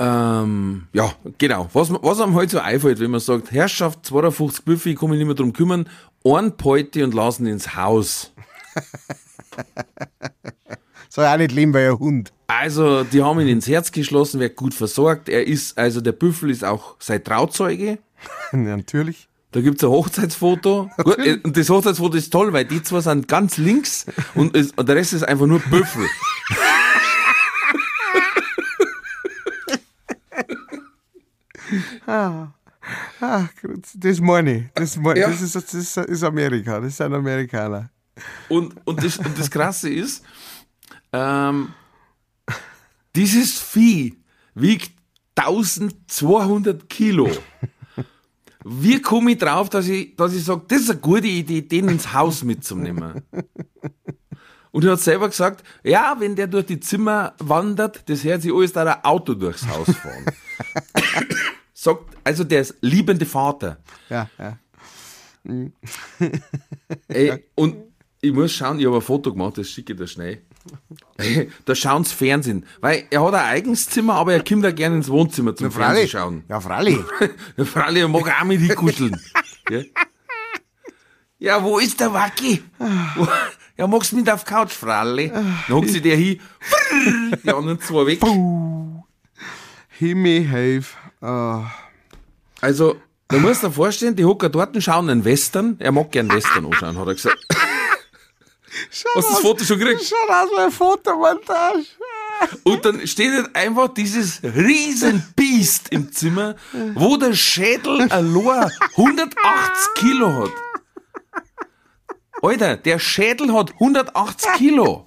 Ähm, 0.00 0.86
ja, 0.94 1.12
genau. 1.36 1.68
Was, 1.74 1.92
was 1.92 2.20
einem 2.20 2.34
halt 2.34 2.50
so 2.50 2.58
einfällt, 2.58 3.00
wenn 3.00 3.10
man 3.10 3.20
sagt, 3.20 3.52
Herrschaft, 3.52 4.06
52 4.06 4.64
Büffel, 4.64 4.92
ich 4.92 4.98
kann 4.98 5.10
mich 5.10 5.18
nicht 5.18 5.26
mehr 5.26 5.36
drum 5.36 5.52
kümmern, 5.52 5.86
einen 6.24 6.54
ich 6.58 7.04
und 7.04 7.14
lassen 7.14 7.46
ins 7.46 7.76
Haus. 7.76 8.32
Soll 11.08 11.26
auch 11.26 11.36
nicht 11.36 11.52
leben, 11.52 11.74
weil 11.74 11.84
er 11.84 11.98
Hund. 11.98 12.32
Also, 12.46 13.04
die 13.04 13.22
haben 13.22 13.40
ihn 13.40 13.48
ins 13.48 13.66
Herz 13.66 13.90
geschlossen, 13.90 14.38
wird 14.40 14.54
gut 14.56 14.74
versorgt. 14.74 15.28
Er 15.28 15.46
ist, 15.46 15.76
also 15.76 16.00
der 16.00 16.12
Büffel 16.12 16.50
ist 16.50 16.64
auch 16.64 16.96
sein 17.00 17.22
Trauzeuge. 17.24 17.98
Natürlich. 18.52 19.28
Da 19.52 19.60
gibt's 19.60 19.82
ein 19.82 19.90
Hochzeitsfoto. 19.90 20.88
Gut, 20.98 21.18
äh, 21.18 21.38
und 21.42 21.56
das 21.56 21.68
Hochzeitsfoto 21.68 22.16
ist 22.16 22.30
toll, 22.32 22.52
weil 22.52 22.64
die 22.64 22.82
zwei 22.84 23.00
sind 23.00 23.26
ganz 23.26 23.56
links 23.56 24.06
und, 24.36 24.54
es, 24.56 24.70
und 24.72 24.88
der 24.88 24.94
Rest 24.94 25.12
ist 25.12 25.24
einfach 25.24 25.46
nur 25.46 25.58
Büffel. 25.58 26.06
Ah, 32.06 32.48
das 33.94 34.20
meine 34.20 34.56
ich. 34.56 34.64
Das, 34.74 34.96
meine, 34.96 35.20
Ja. 35.20 35.28
das, 35.30 35.42
ist, 35.42 35.54
das 35.54 35.96
ist 35.96 36.24
Amerika. 36.24 36.80
Das 36.80 36.96
sind 36.96 37.12
Amerikaner. 37.14 37.90
Und, 38.48 38.74
und, 38.84 39.02
das, 39.02 39.18
und 39.18 39.38
das 39.38 39.50
Krasse 39.50 39.90
ist, 39.90 40.24
ähm, 41.12 41.72
dieses 43.14 43.58
Vieh 43.58 44.18
wiegt 44.54 44.92
1200 45.36 46.88
Kilo. 46.88 47.30
Wie 48.64 49.00
komme 49.00 49.32
ich 49.32 49.38
drauf, 49.38 49.70
dass 49.70 49.88
ich, 49.88 50.14
dass 50.16 50.34
ich 50.34 50.44
sage, 50.44 50.62
das 50.68 50.82
ist 50.82 50.90
eine 50.90 51.00
gute 51.00 51.26
Idee, 51.26 51.62
den 51.62 51.88
ins 51.88 52.12
Haus 52.12 52.44
mitzunehmen? 52.44 53.22
Und 54.72 54.84
er 54.84 54.92
hat 54.92 55.00
selber 55.00 55.28
gesagt, 55.28 55.64
ja, 55.82 56.14
wenn 56.18 56.36
der 56.36 56.46
durch 56.46 56.66
die 56.66 56.78
Zimmer 56.78 57.34
wandert, 57.38 58.08
das 58.08 58.22
hört 58.22 58.42
sich 58.42 58.52
alles 58.52 58.72
da 58.72 58.84
ein 58.84 59.04
Auto 59.04 59.34
durchs 59.34 59.66
Haus 59.66 59.88
fahren. 59.96 60.26
sagt, 61.72 62.16
also 62.22 62.44
der 62.44 62.60
ist 62.60 62.76
liebende 62.80 63.26
Vater. 63.26 63.78
Ja, 64.08 64.28
ja. 64.38 64.58
Ey, 67.08 67.44
und 67.54 67.76
ich 68.20 68.32
muss 68.32 68.52
schauen, 68.52 68.78
ich 68.78 68.86
habe 68.86 68.96
ein 68.96 69.02
Foto 69.02 69.32
gemacht, 69.32 69.58
das 69.58 69.68
schicke 69.68 69.92
ich 69.92 69.98
dir 69.98 70.06
schnell. 70.06 70.42
Da 71.64 71.74
schauen 71.74 72.04
sie 72.04 72.14
Fernsehen. 72.14 72.66
Weil 72.80 73.04
er 73.10 73.22
hat 73.24 73.34
ein 73.34 73.44
eigenes 73.44 73.88
Zimmer, 73.88 74.14
aber 74.14 74.34
er 74.34 74.44
kommt 74.44 74.64
auch 74.64 74.74
gerne 74.74 74.96
ins 74.96 75.08
Wohnzimmer 75.08 75.54
zum 75.56 75.70
Fernsehen 75.70 76.08
schauen. 76.08 76.44
Ja. 76.48 76.60
Der 77.56 77.66
Fralli 77.66 78.06
mag 78.08 78.40
auch 78.40 78.44
mit 78.44 78.60
ihm 78.60 78.74
kuscheln. 78.74 79.18
ja. 79.70 79.82
ja, 81.38 81.62
wo 81.62 81.78
ist 81.78 82.00
der 82.00 82.12
Wacki? 82.12 82.62
Ja, 83.76 83.86
magst 83.86 84.12
du 84.12 84.16
mit 84.16 84.30
auf 84.30 84.44
Couch, 84.44 84.72
Fralli? 84.72 85.30
Dann 85.30 85.68
hockt 85.68 85.88
sich 85.88 86.02
der 86.02 86.16
hin, 86.16 86.40
die 87.42 87.50
anderen 87.50 87.80
zwei 87.80 88.06
weg. 88.06 88.20
Himmel, 89.88 90.48
hilf. 90.48 90.96
Ah. 91.20 91.70
Also, 92.60 92.96
da 93.28 93.38
musst 93.38 93.62
du 93.62 93.68
dir 93.68 93.72
vorstellen, 93.72 94.16
die 94.16 94.24
hocken 94.24 94.50
dort 94.50 94.74
und 94.74 94.82
schauen 94.82 95.08
einen 95.08 95.24
Western. 95.24 95.76
Er 95.78 95.92
mag 95.92 96.10
gern 96.10 96.30
Western 96.30 96.66
anschauen, 96.66 96.98
hat 96.98 97.06
er 97.06 97.14
gesagt. 97.14 97.46
Schaut 98.90 99.16
Hast 99.16 99.28
du 99.28 99.32
das 99.32 99.40
Foto 99.40 99.64
schon 99.64 99.78
gekriegt? 99.78 100.04
Schaut 100.04 100.30
aus 100.30 100.58
eine 100.58 100.70
Fotomontage. 100.70 101.86
Und 102.62 102.84
dann 102.84 103.06
steht 103.06 103.32
halt 103.32 103.54
einfach 103.54 103.88
dieses 103.88 104.42
riesen 104.42 105.22
Biest 105.36 105.50
isst 105.60 105.92
im 105.92 106.12
Zimmer, 106.12 106.56
wo 106.94 107.16
der 107.16 107.34
Schädel 107.34 108.10
allein 108.10 108.70
180 108.96 109.94
Kilo 109.96 110.32
hat. 110.32 110.52
Alter, 112.42 112.76
der 112.76 112.98
Schädel 112.98 113.52
hat 113.52 113.72
180 113.74 114.52
Kilo. 114.54 115.04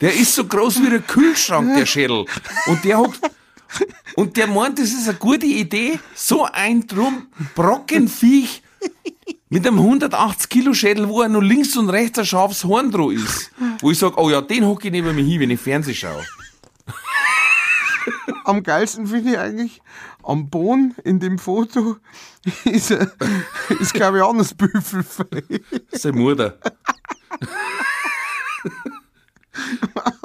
Der 0.00 0.14
ist 0.14 0.34
so 0.34 0.44
groß 0.44 0.82
wie 0.82 0.90
der 0.90 1.00
Kühlschrank, 1.00 1.74
der 1.74 1.86
Schädel. 1.86 2.26
Und 2.66 2.84
der 2.84 2.98
hat, 2.98 3.12
und 4.14 4.36
der 4.36 4.46
meint, 4.46 4.78
das 4.78 4.90
ist 4.90 5.08
eine 5.08 5.18
gute 5.18 5.46
Idee, 5.46 5.98
so 6.14 6.44
ein 6.44 6.86
Drum 6.86 7.28
Brockenviech 7.54 8.62
mit 9.48 9.66
einem 9.66 9.78
180 9.78 10.48
Kilo 10.48 10.74
Schädel, 10.74 11.08
wo 11.08 11.22
er 11.22 11.28
nur 11.28 11.42
links 11.42 11.76
und 11.76 11.88
rechts 11.90 12.18
ein 12.18 12.26
scharfes 12.26 12.64
Horn 12.64 12.90
dran 12.90 13.10
ist. 13.12 13.50
Wo 13.80 13.90
ich 13.90 13.98
sage, 13.98 14.14
oh 14.18 14.28
ja, 14.30 14.40
den 14.40 14.66
hocke 14.66 14.88
ich 14.88 14.92
neben 14.92 15.14
mir 15.14 15.22
hin, 15.24 15.40
wenn 15.40 15.50
ich 15.50 15.60
Fernseh 15.60 15.94
schaue. 15.94 16.24
Am 18.44 18.62
geilsten 18.62 19.06
finde 19.06 19.32
ich 19.32 19.38
eigentlich, 19.38 19.82
am 20.22 20.48
Boden 20.48 20.94
in 21.04 21.20
dem 21.20 21.38
Foto 21.38 21.96
ist, 22.64 22.90
er- 22.90 23.12
ist 23.80 23.92
glaube 23.94 24.18
ich, 24.18 24.22
auch 24.22 24.32
noch 24.32 24.40
das 24.42 24.54
Büffelfell. 24.54 25.60
Seine 25.92 26.16
Mutter. 26.18 26.58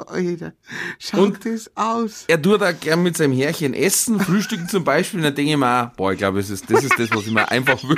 Alter, 0.06 0.52
schaut 0.98 1.20
Und- 1.20 1.44
das 1.46 1.70
aus. 1.76 2.24
Er 2.28 2.40
tut 2.40 2.62
auch 2.62 2.78
gern 2.80 3.02
mit 3.02 3.16
seinem 3.16 3.32
Härchen 3.32 3.74
essen, 3.74 4.20
frühstücken 4.20 4.68
zum 4.68 4.84
Beispiel, 4.84 5.18
und 5.20 5.24
dann 5.24 5.34
denke 5.34 5.50
ich 5.52 5.56
mir 5.56 5.82
auch, 5.90 5.96
boah, 5.96 6.12
ich 6.12 6.18
glaube, 6.18 6.38
das 6.38 6.50
ist, 6.50 6.70
das 6.70 6.84
ist 6.84 6.98
das, 6.98 7.10
was 7.10 7.26
ich 7.26 7.32
mir 7.32 7.50
einfach 7.50 7.82
will. 7.82 7.96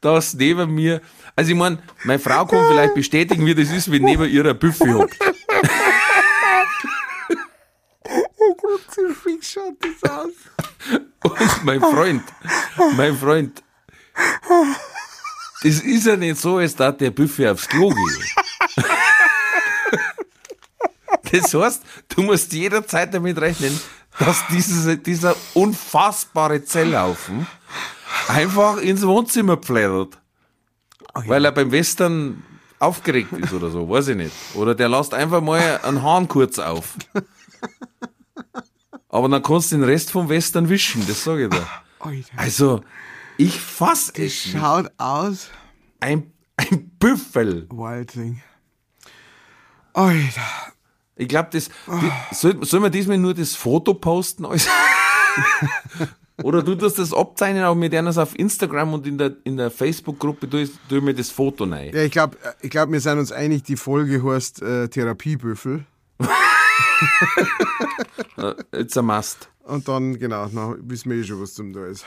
Das 0.00 0.32
neben 0.34 0.74
mir, 0.74 1.02
also 1.36 1.50
ich 1.50 1.56
meine, 1.56 1.82
meine 2.04 2.18
Frau 2.18 2.46
kann 2.46 2.66
vielleicht 2.68 2.94
bestätigen, 2.94 3.44
wie 3.44 3.54
das 3.54 3.70
ist, 3.70 3.90
wenn 3.90 4.02
neben 4.02 4.28
ihrer 4.28 4.54
Buffet 4.54 4.94
hockt. 4.94 5.18
Wie 9.24 9.42
schaut 9.42 9.76
das 9.80 10.10
aus? 10.10 10.32
Und 11.22 11.64
mein 11.64 11.80
Freund, 11.80 12.22
mein 12.96 13.16
Freund, 13.16 13.62
das 15.62 15.80
ist 15.80 16.06
ja 16.06 16.16
nicht 16.16 16.40
so, 16.40 16.56
als 16.56 16.74
da 16.74 16.90
der 16.92 17.10
Buffet 17.10 17.48
aufs 17.48 17.68
Klo 17.68 17.90
geht. 17.90 18.34
Das 21.30 21.54
heißt, 21.54 21.82
du 22.08 22.22
musst 22.22 22.52
jederzeit 22.52 23.14
damit 23.14 23.38
rechnen, 23.38 23.78
dass 24.18 24.46
dieses, 24.48 25.02
dieser 25.02 25.36
unfassbare 25.54 26.64
Zelllaufen 26.64 27.46
einfach 28.28 28.78
ins 28.78 29.06
Wohnzimmer 29.06 29.56
pflattert. 29.56 30.18
Weil 31.14 31.44
er 31.44 31.52
beim 31.52 31.72
Western 31.72 32.42
aufgeregt 32.78 33.32
ist 33.32 33.52
oder 33.52 33.70
so, 33.70 33.88
weiß 33.88 34.08
ich 34.08 34.16
nicht. 34.16 34.32
Oder 34.54 34.74
der 34.74 34.88
lässt 34.88 35.12
einfach 35.12 35.40
mal 35.40 35.80
einen 35.82 36.02
Hahn 36.02 36.28
kurz 36.28 36.58
auf. 36.58 36.94
Aber 39.08 39.28
dann 39.28 39.42
kannst 39.42 39.72
du 39.72 39.76
den 39.76 39.84
Rest 39.84 40.12
vom 40.12 40.28
Western 40.28 40.68
wischen, 40.68 41.06
das 41.06 41.24
sage 41.24 41.44
ich 41.44 41.50
dir. 41.50 41.66
Also, 42.36 42.82
ich 43.36 43.60
fass 43.60 44.06
das 44.06 44.24
es 44.24 44.46
nicht. 44.46 44.58
schaut 44.58 44.90
aus. 44.98 45.48
Ein, 45.98 46.32
ein 46.56 46.90
Büffel. 46.98 47.68
Wildling. 47.70 48.42
Alter. 49.92 50.72
Ich 51.16 51.28
glaube, 51.28 51.50
das, 51.52 51.68
die, 51.68 52.34
soll, 52.34 52.64
soll 52.64 52.80
man 52.80 52.92
diesmal 52.92 53.18
nur 53.18 53.34
das 53.34 53.54
Foto 53.54 53.92
posten? 53.94 54.46
Alles? 54.46 54.68
Oder 56.42 56.62
du 56.62 56.74
tust 56.74 56.98
das 56.98 57.12
abzeichnen, 57.12 57.62
aber 57.64 57.80
werden 57.90 58.06
das 58.06 58.18
auf 58.18 58.38
Instagram 58.38 58.94
und 58.94 59.06
in 59.06 59.18
der, 59.18 59.36
in 59.44 59.56
der 59.56 59.70
Facebook-Gruppe 59.70 60.48
tue 60.48 60.68
tu 60.88 60.96
ich 60.96 61.02
mir 61.02 61.14
das 61.14 61.30
Foto 61.30 61.64
rein. 61.64 61.90
Ja, 61.94 62.02
ich 62.02 62.12
glaube, 62.12 62.36
ich 62.60 62.70
glaub, 62.70 62.90
wir 62.90 63.00
sind 63.00 63.18
uns 63.18 63.32
einig, 63.32 63.62
die 63.64 63.76
Folge 63.76 64.22
heißt 64.24 64.62
äh, 64.62 64.88
Therapiebüffel. 64.88 65.84
It's 68.72 68.96
a 68.96 69.02
must. 69.02 69.48
Und 69.64 69.86
dann, 69.88 70.18
genau, 70.18 70.46
dann 70.46 70.76
wissen 70.88 71.10
wir 71.10 71.18
eh 71.18 71.24
schon, 71.24 71.40
was 71.40 71.54
zum 71.54 71.72
da 71.72 71.86
ist. 71.86 72.04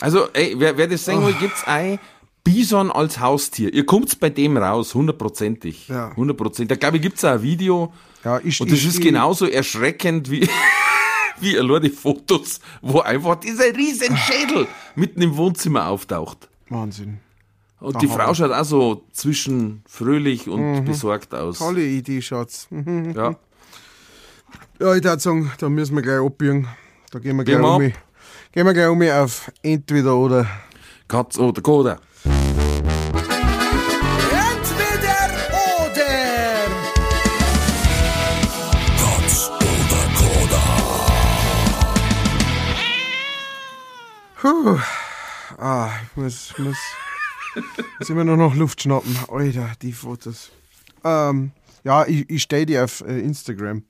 Also, 0.00 0.28
ey, 0.32 0.54
wer, 0.58 0.76
wer 0.76 0.86
das 0.88 1.04
sehen 1.04 1.24
will, 1.24 1.34
gibt's 1.34 1.64
ein 1.66 1.98
Bison 2.44 2.90
als 2.90 3.20
Haustier. 3.20 3.72
Ihr 3.72 3.86
kommt's 3.86 4.16
bei 4.16 4.28
dem 4.30 4.56
raus, 4.56 4.94
hundertprozentig. 4.94 5.88
Ja. 5.88 6.14
Hundertprozentig. 6.16 6.76
Da 6.76 6.80
glaube 6.80 6.96
ich, 6.96 7.02
gibt's 7.02 7.24
auch 7.24 7.32
ein 7.32 7.42
Video. 7.42 7.92
Ja, 8.24 8.40
ich- 8.42 8.60
und 8.60 8.70
das 8.70 8.78
ich- 8.80 8.86
ist 8.88 9.00
genauso 9.00 9.46
erschreckend 9.46 10.30
wie, 10.30 10.40
wie 11.42 11.58
allein 11.58 11.82
die 11.82 11.90
Fotos, 11.90 12.60
wo 12.80 13.00
einfach 13.00 13.36
dieser 13.36 13.74
riesen 13.74 14.16
Schädel 14.16 14.66
mitten 14.94 15.22
im 15.22 15.36
Wohnzimmer 15.36 15.88
auftaucht. 15.88 16.48
Wahnsinn. 16.68 17.18
Und 17.80 18.00
die 18.00 18.08
Aha. 18.08 18.26
Frau 18.26 18.34
schaut 18.34 18.52
auch 18.52 18.64
so 18.64 19.04
zwischen 19.12 19.82
fröhlich 19.88 20.48
und 20.48 20.84
besorgt 20.84 21.34
aus. 21.34 21.58
Mhm. 21.58 21.64
Tolle 21.64 21.84
Idee, 21.84 22.22
Schatz. 22.22 22.68
Mhm. 22.70 23.12
Ja. 23.16 23.36
Ja, 24.78 24.94
ich 24.94 25.04
würde 25.04 25.18
sagen, 25.18 25.50
da 25.58 25.68
müssen 25.68 25.94
wir 25.96 26.02
gleich 26.02 26.20
abbiegen. 26.20 26.68
Da 27.10 27.18
gehen 27.18 27.36
wir 27.36 27.44
gleich 27.44 27.56
Biegen 27.56 27.68
wir 27.68 27.76
um. 27.76 27.92
Gehen 28.52 28.66
wir 28.66 28.72
gleich 28.72 28.88
um 28.88 29.02
auf 29.02 29.50
entweder 29.62 30.16
oder. 30.16 30.46
Katz 31.08 31.38
oder 31.38 31.60
Koda. 31.60 31.98
Puh. 44.42 44.76
Ah, 45.56 45.88
ich 46.02 46.16
muss, 46.16 46.52
muss, 46.58 46.76
muss 48.00 48.10
immer 48.10 48.24
nur 48.24 48.36
noch 48.36 48.56
Luft 48.56 48.82
schnappen. 48.82 49.16
Alter, 49.28 49.70
die 49.80 49.92
Fotos. 49.92 50.50
Ähm, 51.04 51.52
ja, 51.84 52.04
ich, 52.08 52.28
ich 52.28 52.42
stelle 52.42 52.66
die 52.66 52.76
auf 52.76 53.02
äh, 53.02 53.20
Instagram. 53.20 53.84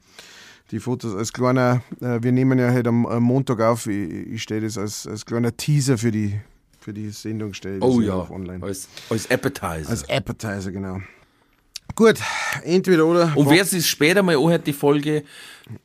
Die 0.70 0.78
Fotos 0.78 1.14
als 1.14 1.32
kleiner, 1.32 1.80
äh, 2.02 2.18
wir 2.22 2.32
nehmen 2.32 2.58
ja 2.58 2.70
heute 2.70 2.90
am, 2.90 3.06
am 3.06 3.22
Montag 3.22 3.62
auf, 3.62 3.86
ich, 3.86 4.10
ich 4.10 4.42
stelle 4.42 4.66
das 4.66 4.76
als, 4.76 5.06
als 5.06 5.24
kleiner 5.24 5.56
Teaser 5.56 5.96
für 5.96 6.10
die, 6.10 6.38
für 6.80 6.92
die 6.92 7.08
Sendung. 7.08 7.54
Oh 7.80 8.02
ja 8.02 8.28
online. 8.30 8.62
als, 8.62 8.88
als 9.08 9.30
Appetizer. 9.30 9.88
Als 9.88 10.06
Appetizer, 10.10 10.70
genau. 10.70 11.00
Gut, 11.94 12.18
entweder 12.64 13.06
oder. 13.06 13.32
und 13.36 13.50
wer 13.50 13.64
sich 13.64 13.88
später 13.88 14.22
mal 14.22 14.36
anhört, 14.36 14.66
die 14.66 14.72
Folge, 14.72 15.24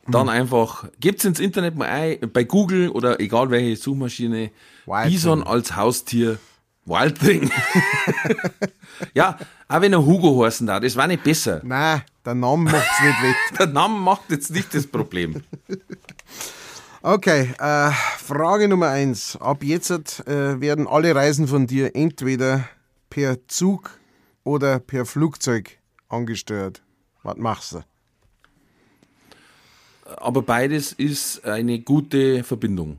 dann 0.07 0.29
einfach, 0.29 0.85
gebt's 0.99 1.25
ins 1.25 1.39
Internet 1.39 1.75
mal 1.75 1.87
ein, 1.87 2.17
bei 2.31 2.43
Google 2.43 2.89
oder 2.89 3.19
egal 3.19 3.49
welche 3.49 3.75
Suchmaschine, 3.75 4.51
Wild 4.85 5.09
Bison 5.09 5.39
Thing. 5.39 5.47
als 5.47 5.75
Haustier, 5.75 6.39
Wild 6.85 7.19
Thing. 7.19 7.51
ja, 9.13 9.37
auch 9.67 9.81
wenn 9.81 9.93
er 9.93 10.05
Hugo 10.05 10.43
heißen 10.43 10.65
darf, 10.67 10.81
das 10.81 10.95
war 10.95 11.07
nicht 11.07 11.23
besser. 11.23 11.61
Nein, 11.63 12.01
der 12.25 12.35
Name 12.35 12.71
macht's 12.71 13.01
nicht 13.01 13.23
wett. 13.23 13.35
Der 13.59 13.67
Name 13.67 13.99
macht 13.99 14.29
jetzt 14.29 14.51
nicht 14.51 14.73
das 14.73 14.87
Problem. 14.87 15.43
Okay, 17.03 17.53
äh, 17.59 17.91
Frage 18.17 18.67
Nummer 18.67 18.89
eins. 18.89 19.37
Ab 19.39 19.63
jetzt 19.63 19.91
äh, 20.27 20.59
werden 20.59 20.87
alle 20.87 21.15
Reisen 21.15 21.47
von 21.47 21.65
dir 21.65 21.95
entweder 21.95 22.67
per 23.09 23.47
Zug 23.47 23.97
oder 24.43 24.79
per 24.79 25.05
Flugzeug 25.05 25.77
angesteuert. 26.09 26.81
Was 27.23 27.37
machst 27.37 27.73
du? 27.73 27.83
Aber 30.17 30.41
beides 30.41 30.93
ist 30.93 31.43
eine 31.43 31.79
gute 31.79 32.43
Verbindung. 32.43 32.97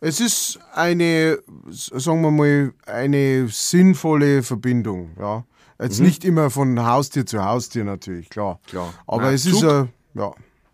Es 0.00 0.20
ist 0.20 0.58
eine, 0.72 1.38
sagen 1.68 2.22
wir 2.22 2.30
mal, 2.30 2.72
eine 2.86 3.48
sinnvolle 3.48 4.42
Verbindung. 4.42 5.10
Ja. 5.18 5.44
Jetzt 5.78 6.00
nicht 6.00 6.24
immer 6.24 6.50
von 6.50 6.84
Haustier 6.84 7.24
zu 7.24 7.42
Haustier 7.42 7.84
natürlich, 7.84 8.28
klar. 8.28 8.60
Klar. 8.66 8.92
Aber 9.06 9.24
Nein, 9.24 9.34
es 9.34 9.46
ist 9.46 9.60
Zug. 9.60 9.70
ein 9.70 9.92
ja, 10.14 10.32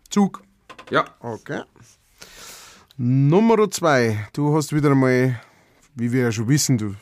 Zug. 0.09 0.43
Ja. 0.89 1.05
Okay. 1.19 1.61
Nummer 2.97 3.69
zwei. 3.69 4.27
Du 4.33 4.55
hast 4.55 4.73
wieder 4.73 4.91
einmal, 4.91 5.39
wie 5.95 6.11
wir 6.11 6.23
ja 6.23 6.31
schon 6.31 6.47
wissen, 6.47 6.77
du 6.77 6.95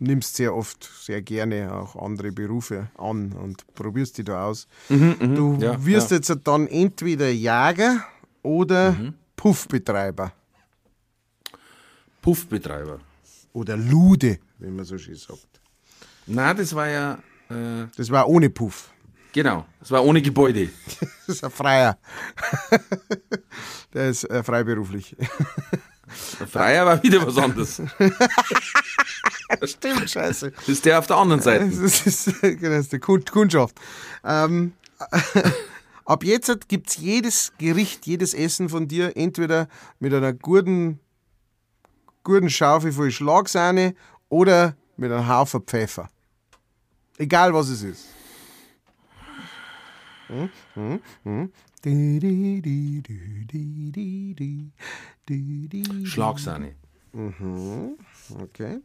nimmst 0.00 0.36
sehr 0.36 0.54
oft, 0.54 0.88
sehr 1.02 1.22
gerne 1.22 1.72
auch 1.74 1.96
andere 1.96 2.30
Berufe 2.32 2.88
an 2.96 3.32
und 3.32 3.64
probierst 3.74 4.18
die 4.18 4.24
da 4.24 4.44
aus. 4.46 4.66
du 4.88 4.94
Mhm, 4.94 5.60
ja, 5.60 5.84
wirst 5.84 6.10
ja. 6.10 6.16
jetzt 6.18 6.32
dann 6.44 6.66
entweder 6.68 7.30
Jager 7.30 8.04
oder 8.42 8.92
Mhm. 8.92 9.14
Puffbetreiber. 9.36 10.32
Puffbetreiber. 12.22 13.00
Oder 13.52 13.76
Lude, 13.76 14.38
wie 14.58 14.70
man 14.70 14.84
so 14.84 14.98
schön 14.98 15.14
sagt. 15.16 15.46
Na, 16.26 16.52
das 16.54 16.74
war 16.74 16.88
ja, 16.88 17.14
äh, 17.50 17.86
Das 17.96 18.10
war 18.10 18.28
ohne 18.28 18.50
Puff. 18.50 18.90
genau, 19.32 19.64
das 19.80 19.90
war 19.90 20.04
ohne 20.04 20.20
Gebäude. 20.22 20.68
Das 21.26 21.36
ist 21.36 21.44
ein 21.44 21.50
Freier. 21.50 21.98
Der 23.92 24.08
ist 24.08 24.24
äh, 24.24 24.42
freiberuflich. 24.42 25.14
Der 26.40 26.46
Freier 26.46 26.86
war 26.86 27.02
wieder 27.02 27.26
was 27.26 27.36
anderes. 27.36 27.82
stimmt, 29.64 30.10
scheiße. 30.10 30.50
Das 30.52 30.68
ist 30.68 30.84
der 30.84 30.98
auf 30.98 31.06
der 31.06 31.16
anderen 31.16 31.42
Seite. 31.42 31.66
Das 31.80 32.06
ist, 32.06 32.40
genau, 32.40 32.76
das 32.76 32.90
ist 32.90 32.92
die 32.92 32.98
Kundschaft. 32.98 33.76
Ähm, 34.24 34.72
ab 36.04 36.24
jetzt 36.24 36.68
gibt 36.68 36.90
es 36.90 36.96
jedes 36.96 37.52
Gericht, 37.58 38.06
jedes 38.06 38.34
Essen 38.34 38.68
von 38.68 38.88
dir 38.88 39.16
entweder 39.16 39.68
mit 39.98 40.12
einer 40.12 40.32
guten, 40.32 41.00
guten 42.24 42.50
Schaufel 42.50 42.92
voll 42.92 43.10
Schlagsahne 43.10 43.94
oder 44.28 44.76
mit 44.96 45.12
einem 45.12 45.28
Haufen 45.28 45.62
Pfeffer. 45.62 46.10
Egal 47.18 47.52
was 47.54 47.68
es 47.68 47.82
ist. 47.82 48.06
Schlagsahne. 56.04 56.74
Mhm. 57.12 57.98
Okay. 58.40 58.80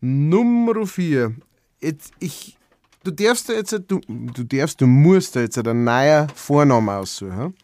Nummer 0.00 0.86
vier. 0.86 1.34
Jetzt, 1.80 2.12
ich, 2.18 2.56
du 3.04 3.10
darfst 3.10 3.48
da 3.48 3.52
jetzt, 3.54 3.72
du, 3.72 4.00
du 4.08 4.44
darfst, 4.44 4.80
du 4.80 4.86
musst 4.86 5.36
da 5.36 5.40
jetzt 5.40 5.58
einen 5.58 5.84
neuen 5.84 6.28
Vornamen 6.30 6.88
aussuchen. 6.88 7.54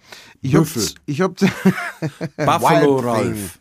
Ich 0.43 0.55
hab, 0.55 0.63
Würfel. 0.63 0.95
ich 1.07 1.21
hab 1.21 1.35
Buffalo 2.37 2.97
Wild 2.97 3.05
Ralph. 3.05 3.59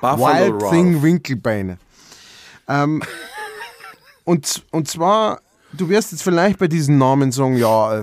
Buffalo 0.00 0.26
Wild 0.26 0.62
Ralph. 0.62 0.72
Thing 0.72 1.02
Winkelbeine. 1.02 1.78
Ähm, 2.68 3.02
und, 4.24 4.64
und 4.72 4.88
zwar, 4.88 5.40
du 5.72 5.88
wirst 5.88 6.12
jetzt 6.12 6.22
vielleicht 6.22 6.58
bei 6.58 6.66
diesen 6.66 6.98
Namen 6.98 7.30
sagen, 7.30 7.56
ja, 7.56 7.94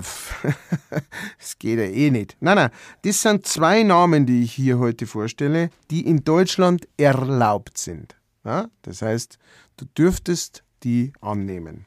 es 1.38 1.58
geht 1.58 1.78
ja 1.78 1.84
eh 1.84 2.10
nicht. 2.10 2.36
Nein, 2.40 2.56
nein, 2.56 2.70
das 3.02 3.20
sind 3.20 3.46
zwei 3.46 3.82
Namen, 3.82 4.24
die 4.24 4.42
ich 4.42 4.54
hier 4.54 4.78
heute 4.78 5.06
vorstelle, 5.06 5.70
die 5.90 6.06
in 6.06 6.24
Deutschland 6.24 6.88
erlaubt 6.96 7.76
sind. 7.76 8.16
Ja? 8.44 8.68
Das 8.82 9.02
heißt, 9.02 9.38
du 9.76 9.84
dürftest 9.96 10.62
die 10.82 11.12
annehmen. 11.20 11.86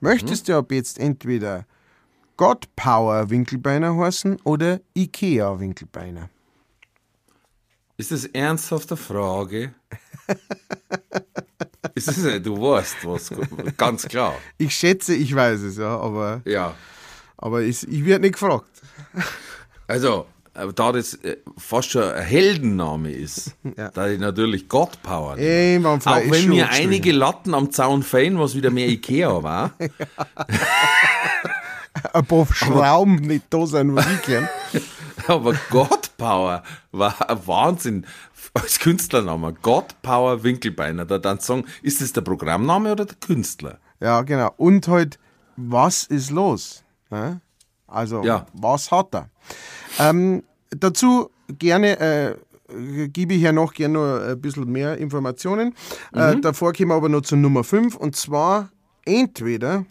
Möchtest 0.00 0.48
du 0.48 0.56
ab 0.56 0.72
jetzt 0.72 0.98
entweder 0.98 1.66
God 2.36 2.74
Power 2.74 3.30
Winkelbeiner 3.30 3.96
heißen 3.96 4.40
oder 4.44 4.80
Ikea 4.96 5.60
Winkelbeiner? 5.60 6.28
Ist 7.96 8.10
das 8.10 8.24
ernsthafte 8.24 8.96
Frage? 8.96 9.74
ist 11.94 12.08
das, 12.08 12.42
du 12.42 12.60
weißt 12.60 12.96
was, 13.04 13.30
ganz 13.76 14.08
klar. 14.08 14.34
Ich 14.58 14.74
schätze, 14.74 15.14
ich 15.14 15.34
weiß 15.34 15.60
es, 15.60 15.76
ja, 15.76 15.98
aber 15.98 16.42
Ja. 16.44 16.74
Aber 17.36 17.62
ich, 17.62 17.86
ich 17.88 18.04
werde 18.04 18.22
nicht 18.22 18.34
gefragt. 18.34 18.70
Also, 19.86 20.26
aber 20.54 20.72
da 20.72 20.92
das 20.92 21.14
äh, 21.14 21.36
fast 21.56 21.90
schon 21.90 22.02
ein 22.02 22.22
Heldenname 22.24 23.10
ist, 23.12 23.56
Ja. 23.76 23.90
da 23.90 24.08
ich 24.08 24.18
natürlich 24.20 24.68
God 24.68 25.02
Power 25.02 25.36
nehme. 25.36 25.88
Auch 25.88 26.00
wenn 26.04 26.48
mir 26.48 26.68
einige 26.70 27.12
Latten 27.12 27.54
am 27.54 27.70
Zaun 27.70 28.02
fehlen, 28.02 28.38
was 28.38 28.54
wieder 28.54 28.70
mehr 28.70 28.88
Ikea 28.88 29.42
war. 29.42 29.72
ein 32.12 32.24
paar 32.26 32.46
Schrauben 32.52 33.16
nicht 33.16 33.44
da 33.50 33.66
sind, 33.66 33.94
was 33.94 34.06
ich 34.10 34.22
kenne. 34.22 34.48
Aber 35.26 35.54
God 35.70 36.10
Power 36.16 36.62
war 36.90 37.30
ein 37.30 37.46
Wahnsinn 37.46 38.06
als 38.54 38.78
Künstlername. 38.78 39.54
God 39.62 40.00
Power 40.02 40.42
Winkelbeiner. 40.42 41.04
Da 41.04 41.18
dann 41.18 41.38
sagen, 41.38 41.64
ist 41.82 42.00
das 42.00 42.12
der 42.12 42.22
Programmname 42.22 42.92
oder 42.92 43.04
der 43.04 43.16
Künstler? 43.16 43.78
Ja, 44.00 44.22
genau. 44.22 44.52
Und 44.56 44.88
halt, 44.88 45.18
was 45.56 46.04
ist 46.04 46.30
los? 46.30 46.82
Also, 47.86 48.22
Ja. 48.24 48.46
was 48.52 48.90
hat 48.90 49.14
er? 49.14 49.28
Ähm, 49.98 50.42
dazu 50.70 51.30
gerne 51.58 51.98
äh, 51.98 52.36
gebe 53.08 53.34
ich 53.34 53.42
ja 53.42 53.52
noch 53.52 53.74
gerne 53.74 53.94
noch 53.94 54.28
ein 54.30 54.40
bisschen 54.40 54.70
mehr 54.70 54.96
Informationen. 54.98 55.74
Äh, 56.12 56.36
davor 56.40 56.72
kommen 56.72 56.90
wir 56.90 56.94
aber 56.94 57.08
noch 57.08 57.22
zur 57.22 57.38
Nummer 57.38 57.64
5 57.64 57.96
und 57.96 58.16
zwar 58.16 58.70
entweder, 59.04 59.84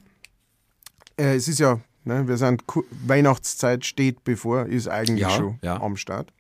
äh, 1.18 1.36
es 1.36 1.48
ist 1.48 1.60
ja, 1.60 1.80
ne, 2.04 2.28
wir 2.28 2.38
sind 2.38 2.64
Weihnachtszeit 3.06 3.86
steht 3.86 4.24
bevor, 4.24 4.66
ist 4.66 4.88
eigentlich 4.88 5.22
Ja, 5.22 5.30
schon 5.30 5.60
ja. 5.62 5.80
am 5.82 5.98
Start. 5.98 6.34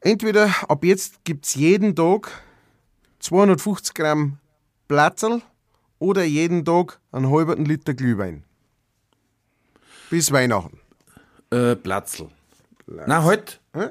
Entweder 0.00 0.50
ab 0.68 0.84
jetzt 0.84 1.24
gibt 1.24 1.46
es 1.46 1.54
jeden 1.54 1.94
Tag 1.94 2.30
250 3.18 3.94
Gramm 3.94 4.38
Platzl 4.88 5.42
oder 5.98 6.24
jeden 6.24 6.64
Tag 6.64 7.00
einen 7.12 7.30
halben 7.30 7.64
Liter 7.66 7.92
Glühwein. 7.94 8.44
Bis 10.08 10.32
Weihnachten. 10.32 10.80
Äh, 11.50 11.76
Platzl. 11.76 12.28
Na, 12.86 13.22
halt. 13.22 13.60
Hä? 13.74 13.90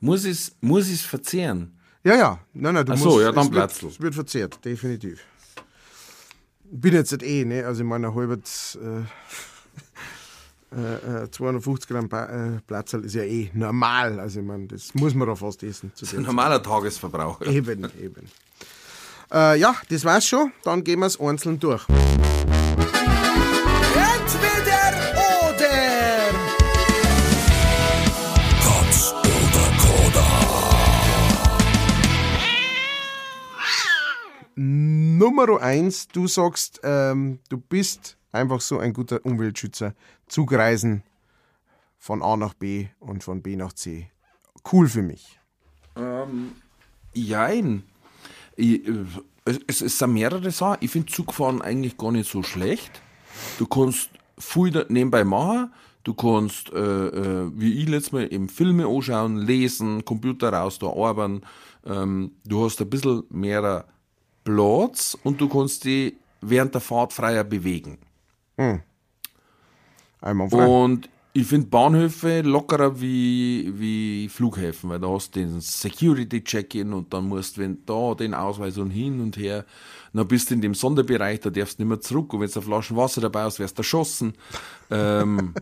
Muss 0.00 0.24
ich 0.24 0.52
muss 0.60 0.88
ich's 0.88 1.02
verzehren? 1.02 1.76
Ja, 2.04 2.14
ja. 2.16 2.38
Nein, 2.52 2.74
nein, 2.74 2.86
du 2.86 2.92
Ach 2.92 2.96
so, 2.96 3.10
musst, 3.10 3.20
ja, 3.22 3.32
dann 3.32 3.46
es 3.46 3.50
wird, 3.52 3.54
Platzl. 3.54 3.86
es 3.88 4.00
wird 4.00 4.14
verzehrt, 4.14 4.64
definitiv. 4.64 5.20
Bin 6.70 6.94
jetzt 6.94 7.10
nicht 7.12 7.22
eh, 7.24 7.44
ne? 7.44 7.64
Also 7.66 7.82
ich 7.82 7.88
meine, 7.88 8.08
ein 8.08 8.14
halbes 8.14 8.78
äh, 10.72 10.76
äh, 10.76 11.24
äh, 11.24 11.30
250 11.30 11.88
Gramm 11.88 12.08
äh, 12.12 12.60
Platzl 12.66 13.04
ist 13.04 13.14
ja 13.14 13.22
eh 13.24 13.50
normal. 13.54 14.20
Also 14.20 14.40
ich 14.40 14.46
meine, 14.46 14.66
das 14.68 14.94
muss 14.94 15.14
man 15.14 15.26
da 15.26 15.34
fast 15.34 15.62
essen. 15.64 15.92
Zu 15.94 16.04
Ein 16.06 16.10
der 16.12 16.20
normaler 16.20 16.62
Tagesverbrauch. 16.62 17.40
Eben, 17.42 17.84
eben. 18.00 18.26
Äh, 19.32 19.58
ja, 19.58 19.76
das 19.90 20.04
war's 20.04 20.26
schon. 20.26 20.52
Dann 20.64 20.84
gehen 20.84 21.00
wir 21.00 21.06
es 21.06 21.20
einzeln 21.20 21.58
durch. 21.58 21.86
Entweder 21.88 22.12
oder. 25.44 25.68
Katz 28.62 29.12
oder 29.22 29.66
Koda. 29.82 30.26
Nummer 34.56 35.60
eins, 35.60 36.08
du 36.08 36.26
sagst, 36.26 36.80
ähm, 36.82 37.40
du 37.50 37.58
bist 37.58 38.16
einfach 38.32 38.60
so 38.62 38.78
ein 38.78 38.94
guter 38.94 39.24
Umweltschützer. 39.24 39.94
Zugreisen 40.26 41.02
von 41.98 42.22
A 42.22 42.36
nach 42.36 42.54
B 42.54 42.88
und 42.98 43.24
von 43.24 43.42
B 43.42 43.56
nach 43.56 43.74
C. 43.74 44.10
Cool 44.70 44.88
für 44.88 45.02
mich. 45.02 45.38
Jein. 47.12 47.82
Ich, 48.58 48.86
äh, 48.86 49.04
es, 49.44 49.60
es, 49.66 49.80
es 49.80 49.98
sind 49.98 50.12
mehrere 50.12 50.50
Sachen. 50.50 50.78
Ich 50.80 50.90
finde 50.90 51.10
Zugfahren 51.10 51.62
eigentlich 51.62 51.96
gar 51.96 52.12
nicht 52.12 52.30
so 52.30 52.42
schlecht. 52.42 53.00
Du 53.58 53.66
kannst 53.66 54.10
viel 54.38 54.84
nebenbei 54.88 55.24
machen. 55.24 55.72
Du 56.04 56.14
kannst, 56.14 56.72
äh, 56.72 56.78
äh, 56.78 57.50
wie 57.54 57.82
ich 57.82 57.88
letztes 57.88 58.12
Mal, 58.12 58.32
eben 58.32 58.48
Filme 58.48 58.86
anschauen, 58.86 59.36
lesen, 59.38 60.04
Computer 60.04 60.52
raus, 60.52 60.78
da 60.78 60.88
arbeiten. 60.88 61.42
Ähm, 61.84 62.32
du 62.44 62.64
hast 62.64 62.80
ein 62.80 62.90
bisschen 62.90 63.24
mehr 63.30 63.84
Platz 64.44 65.16
und 65.22 65.40
du 65.40 65.48
kannst 65.48 65.84
dich 65.84 66.14
während 66.40 66.74
der 66.74 66.80
Fahrt 66.80 67.12
freier 67.12 67.44
bewegen. 67.44 67.98
Einmal 70.20 70.48
frei. 70.50 70.66
Und 70.66 71.08
ich 71.40 71.46
finde 71.46 71.68
Bahnhöfe 71.68 72.40
lockerer 72.40 73.00
wie, 73.00 73.72
wie 73.76 74.28
Flughäfen, 74.28 74.90
weil 74.90 74.98
da 74.98 75.08
hast 75.08 75.36
du 75.36 75.40
den 75.40 75.60
Security-Check-In 75.60 76.92
und 76.92 77.14
dann 77.14 77.28
musst 77.28 77.56
du 77.56 77.60
wenn 77.60 77.84
da 77.86 78.14
den 78.14 78.34
Ausweis 78.34 78.76
und 78.76 78.90
hin 78.90 79.20
und 79.20 79.36
her. 79.36 79.64
Dann 80.12 80.26
bist 80.26 80.50
du 80.50 80.54
in 80.54 80.62
dem 80.62 80.74
Sonderbereich, 80.74 81.38
da 81.38 81.50
darfst 81.50 81.78
du 81.78 81.82
nicht 81.82 81.88
mehr 81.90 82.00
zurück 82.00 82.34
und 82.34 82.40
wenn 82.40 82.48
du 82.48 82.54
eine 82.54 82.62
Flasche 82.62 82.96
Wasser 82.96 83.20
dabei 83.20 83.42
hast, 83.42 83.60
wirst 83.60 83.78
du 83.78 83.82
erschossen. 83.82 84.32
ähm, 84.90 85.54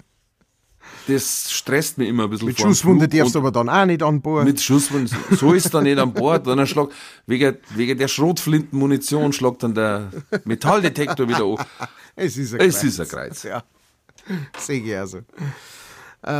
das 1.06 1.50
stresst 1.50 1.96
mich 1.96 2.10
immer 2.10 2.24
ein 2.24 2.30
bisschen 2.30 2.48
Mit 2.48 2.60
Schusswunde 2.60 3.08
darfst 3.08 3.34
du 3.34 3.38
aber 3.38 3.52
dann 3.52 3.70
auch 3.70 3.86
nicht 3.86 4.02
an 4.02 4.20
Bord. 4.20 4.44
Mit 4.44 4.60
Schusswunde, 4.60 5.10
so 5.30 5.54
ist 5.54 5.72
er 5.72 5.80
nicht 5.80 5.98
an 5.98 6.12
Bord. 6.12 6.46
Dann 6.46 6.66
Schlag, 6.66 6.90
wegen, 7.26 7.56
wegen 7.74 7.96
der 7.96 8.08
Schrotflintenmunition 8.08 9.32
schlagt 9.32 9.62
dann 9.62 9.74
der 9.74 10.10
Metalldetektor 10.44 11.26
wieder 11.26 11.44
an. 11.44 11.64
es 12.16 12.36
ist 12.36 12.52
ein 12.52 12.60
Es 12.60 12.80
Kreuz. 12.80 12.84
ist 12.84 13.00
ein 13.00 13.08
Kreuz. 13.08 13.42
Ja, 13.44 13.64
sehe 14.58 14.82
ich 14.82 14.96
also. 14.96 15.18
Äh, 16.26 16.30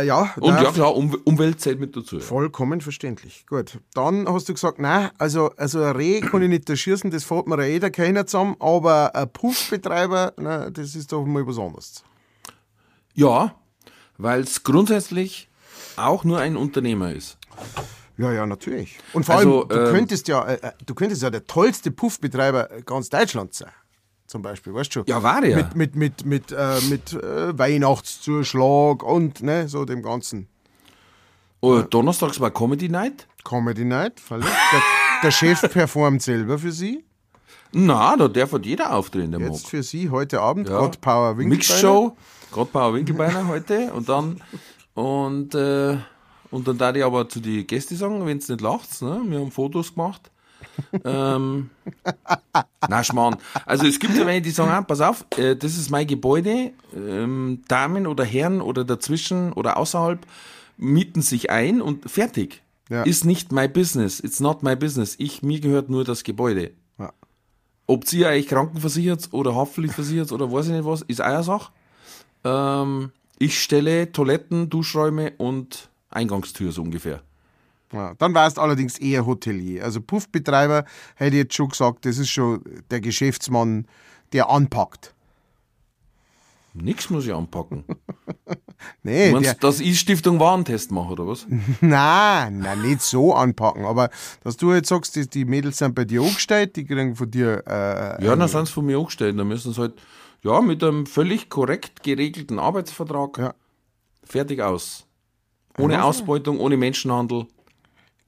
äh, 0.00 0.06
ja, 0.06 0.32
Und 0.40 0.54
ja 0.54 0.72
klar, 0.72 0.96
um, 0.96 1.14
Umwelt 1.24 1.60
zählt 1.60 1.78
mit 1.78 1.94
dazu. 1.94 2.16
ja. 2.16 2.22
Vollkommen 2.22 2.80
verständlich. 2.80 3.44
Gut. 3.46 3.78
Dann 3.92 4.26
hast 4.26 4.48
du 4.48 4.54
gesagt, 4.54 4.78
nein, 4.78 5.10
also, 5.18 5.50
also 5.56 5.82
ein 5.82 5.94
Reh 5.94 6.20
kann 6.20 6.40
ich 6.42 6.48
nicht 6.48 6.70
erschießen, 6.70 7.10
das 7.10 7.24
fährt 7.24 7.46
mir 7.46 7.58
ja 7.60 7.68
jeder 7.68 7.90
keiner 7.90 8.26
zusammen, 8.26 8.56
aber 8.60 9.14
ein 9.14 9.30
Puffbetreiber, 9.30 10.32
das 10.72 10.94
ist 10.94 11.12
doch 11.12 11.26
mal 11.26 11.46
was 11.46 11.58
anderes. 11.58 12.02
Ja, 13.12 13.54
weil 14.16 14.40
es 14.40 14.62
grundsätzlich 14.62 15.50
auch 15.96 16.24
nur 16.24 16.38
ein 16.38 16.56
Unternehmer 16.56 17.12
ist. 17.12 17.36
Ja, 18.16 18.32
ja, 18.32 18.46
natürlich. 18.46 18.98
Und 19.12 19.24
vor 19.24 19.36
Also, 19.36 19.60
allem, 19.60 19.68
du 19.68 19.76
ähm, 19.86 19.94
könntest 19.94 20.28
ja, 20.28 20.44
äh, 20.46 20.54
äh, 20.60 20.72
du 20.84 20.94
könntest 20.94 21.22
ja 21.22 21.30
der 21.30 21.46
tollste 21.46 21.90
Puffbetreiber 21.90 22.68
ganz 22.84 23.08
Deutschlands 23.08 23.58
sein. 23.58 23.70
Zum 24.30 24.42
Beispiel, 24.42 24.72
weißt 24.72 24.90
du 24.90 25.00
schon? 25.00 25.04
Ja, 25.08 25.24
war 25.24 25.40
der. 25.40 25.56
Mit, 25.56 25.74
mit, 25.74 25.96
mit, 25.96 26.24
mit, 26.24 26.52
äh, 26.52 26.80
mit 26.88 27.12
äh, 27.14 27.58
Weihnachtszuschlag 27.58 29.02
und 29.02 29.42
ne, 29.42 29.68
so 29.68 29.84
dem 29.84 30.04
ganzen 30.04 30.46
Oh, 31.60 31.80
Donnerstags 31.82 32.38
war 32.38 32.52
Comedy 32.52 32.88
Night. 32.88 33.26
Comedy 33.42 33.84
Night. 33.84 34.20
freilich. 34.20 34.46
Der, 34.46 34.82
der 35.24 35.30
Chef 35.32 35.60
performt 35.72 36.22
selber 36.22 36.60
für 36.60 36.70
sie. 36.70 37.04
Na, 37.72 38.16
da 38.16 38.28
darf 38.28 38.52
halt 38.52 38.66
jeder 38.66 38.94
auftreten, 38.94 39.32
der 39.32 39.40
Jetzt 39.40 39.64
mag. 39.64 39.70
für 39.70 39.82
sie 39.82 40.10
heute 40.10 40.40
Abend. 40.40 40.68
Ja. 40.68 40.78
God 40.78 41.00
Power 41.00 41.36
Winkelbeiner. 41.36 41.56
Mixshow, 41.56 42.16
gerade 42.52 42.70
Power 42.70 42.94
Winkelbeiner 42.94 43.48
heute 43.48 43.92
und 43.92 44.08
dann 44.08 44.40
und 44.94 45.56
äh, 45.56 45.96
und 46.52 46.68
dann 46.68 46.78
da 46.78 46.94
ich 46.94 47.04
aber 47.04 47.28
zu 47.28 47.40
die 47.40 47.66
Gäste 47.66 47.96
sagen, 47.96 48.24
wenn 48.24 48.38
es 48.38 48.48
nicht 48.48 48.60
lacht, 48.60 49.02
ne? 49.02 49.22
wir 49.24 49.40
haben 49.40 49.50
Fotos 49.50 49.92
gemacht. 49.94 50.30
Ähm, 51.04 51.70
na 52.88 53.04
Schmarrn. 53.04 53.36
Also 53.66 53.86
es 53.86 53.98
gibt 53.98 54.16
ja 54.16 54.26
welche, 54.26 54.42
die 54.42 54.50
sagen, 54.50 54.70
ah, 54.70 54.82
pass 54.82 55.00
auf, 55.00 55.24
äh, 55.36 55.56
das 55.56 55.76
ist 55.76 55.90
mein 55.90 56.06
Gebäude, 56.06 56.72
ähm, 56.94 57.62
Damen 57.68 58.06
oder 58.06 58.24
Herren 58.24 58.60
oder 58.60 58.84
dazwischen 58.84 59.52
oder 59.52 59.76
außerhalb 59.76 60.20
mieten 60.76 61.22
sich 61.22 61.50
ein 61.50 61.82
und 61.82 62.10
fertig. 62.10 62.62
Ja. 62.88 63.02
Ist 63.04 63.24
nicht 63.24 63.52
my 63.52 63.68
business, 63.68 64.18
it's 64.20 64.40
not 64.40 64.62
my 64.62 64.74
business. 64.74 65.14
Ich, 65.18 65.42
mir 65.42 65.60
gehört 65.60 65.90
nur 65.90 66.04
das 66.04 66.24
Gebäude. 66.24 66.72
Ja. 66.98 67.12
Ob 67.86 68.12
ihr 68.12 68.28
euch 68.28 68.48
krankenversichert 68.48 69.28
oder 69.32 69.54
haftpflichtversichert 69.54 70.32
oder 70.32 70.50
weiß 70.50 70.66
ich 70.66 70.72
nicht 70.72 70.84
was, 70.84 71.02
ist 71.02 71.20
eine 71.20 71.44
Sache. 71.44 71.70
Ähm, 72.42 73.10
ich 73.38 73.62
stelle 73.62 74.10
Toiletten, 74.10 74.70
Duschräume 74.70 75.32
und 75.38 75.88
Eingangstür 76.10 76.72
so 76.72 76.82
ungefähr. 76.82 77.22
Ja, 77.92 78.14
dann 78.18 78.34
warst 78.34 78.56
du 78.56 78.60
allerdings 78.60 78.98
eher 78.98 79.26
Hotelier. 79.26 79.84
Also 79.84 80.00
Puffbetreiber 80.00 80.84
hätte 81.16 81.36
ich 81.36 81.42
jetzt 81.42 81.54
schon 81.54 81.68
gesagt, 81.70 82.06
das 82.06 82.18
ist 82.18 82.30
schon 82.30 82.62
der 82.90 83.00
Geschäftsmann, 83.00 83.86
der 84.32 84.48
anpackt. 84.48 85.14
Nix 86.72 87.10
muss 87.10 87.26
ich 87.26 87.34
anpacken. 87.34 87.84
Nee, 89.02 89.26
Du 89.26 89.40
der, 89.40 89.50
meinst, 89.50 89.62
dass 89.64 89.80
ich 89.80 90.00
Stiftung 90.00 90.40
Warentest 90.40 90.90
mache, 90.90 91.12
oder 91.12 91.26
was? 91.26 91.46
nein, 91.82 92.60
nein, 92.60 92.80
nicht 92.80 93.02
so 93.02 93.34
anpacken. 93.34 93.84
Aber 93.84 94.08
dass 94.42 94.56
du 94.56 94.72
jetzt 94.72 94.88
sagst, 94.88 95.16
die, 95.16 95.28
die 95.28 95.44
Mädels 95.44 95.76
sind 95.78 95.94
bei 95.94 96.06
dir 96.06 96.22
angestellt, 96.22 96.76
die 96.76 96.86
kriegen 96.86 97.14
von 97.14 97.30
dir 97.30 97.62
äh, 97.66 98.24
Ja, 98.24 98.34
dann 98.34 98.48
sind 98.48 98.66
sie 98.66 98.72
von 98.72 98.86
mir 98.86 98.96
angestellt. 98.98 99.38
Dann 99.38 99.48
müssen 99.48 99.74
sie 99.74 99.80
halt, 99.82 100.00
ja, 100.42 100.62
mit 100.62 100.82
einem 100.82 101.04
völlig 101.04 101.50
korrekt 101.50 102.02
geregelten 102.02 102.58
Arbeitsvertrag 102.58 103.36
Ja. 103.36 103.54
fertig 104.24 104.62
aus. 104.62 105.06
Ohne 105.76 106.02
Ausbeutung, 106.02 106.58
ohne 106.58 106.78
Menschenhandel. 106.78 107.46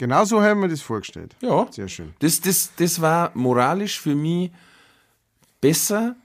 Genau 0.02 0.24
so 0.24 0.42
haben 0.42 0.60
wir 0.62 0.68
das 0.68 0.80
vorgestellt. 0.80 1.36
Ja. 1.40 1.64
Sehr 1.70 1.86
schön. 1.86 2.12
Das, 2.18 2.40
das, 2.40 2.72
das 2.76 3.00
war 3.00 3.30
moralisch 3.34 4.00
für 4.00 4.16
mich 4.16 4.50
besser 5.60 6.16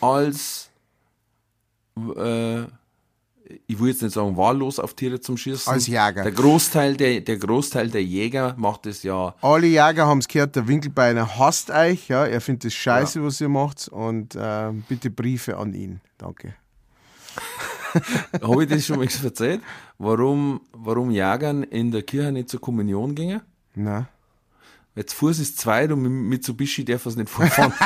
als, 0.00 0.70
äh, 1.96 2.60
ich 3.66 3.80
will 3.80 3.88
jetzt 3.88 4.02
nicht 4.02 4.14
sagen, 4.14 4.36
wahllos 4.36 4.78
auf 4.78 4.94
Tiere 4.94 5.18
zum 5.18 5.36
Schießen. 5.36 5.72
Als 5.72 5.88
Jäger. 5.88 6.22
Der 6.22 6.30
Großteil 6.30 6.96
der, 6.96 7.20
der 7.20 7.38
Großteil 7.38 7.90
der 7.90 8.04
Jäger 8.04 8.54
macht 8.56 8.86
es 8.86 9.02
ja. 9.02 9.34
Alle 9.40 9.66
Jäger 9.66 10.06
haben 10.06 10.18
es 10.18 10.28
gehört, 10.28 10.54
der 10.54 10.68
Winkelbeiner 10.68 11.40
hasst 11.40 11.70
euch. 11.70 12.06
Ja, 12.06 12.24
er 12.24 12.40
findet 12.40 12.66
es 12.66 12.74
scheiße, 12.74 13.20
was 13.24 13.40
ihr 13.40 13.48
macht. 13.48 13.88
Und 13.88 14.36
äh, 14.36 14.70
bitte 14.88 15.10
Briefe 15.10 15.56
an 15.56 15.74
ihn. 15.74 16.00
Danke. 16.18 16.54
Habe 18.42 18.64
ich 18.64 18.70
das 18.70 18.86
schon 18.86 18.98
mal 18.98 19.06
erzählt? 19.06 19.60
Warum, 19.98 20.60
warum 20.72 21.10
Jägern 21.10 21.62
in 21.62 21.90
der 21.90 22.02
Kirche 22.02 22.32
nicht 22.32 22.48
zur 22.48 22.60
Kommunion 22.60 23.14
gingen? 23.14 23.40
Na. 23.74 24.08
Jetzt 24.94 25.14
Fuß 25.14 25.38
ist 25.38 25.58
zwei 25.58 25.92
und 25.92 26.02
mit 26.02 26.10
Mitsubishi 26.10 26.84
darf 26.84 27.06
es 27.06 27.14
nicht 27.16 27.30
vorfahren. 27.30 27.72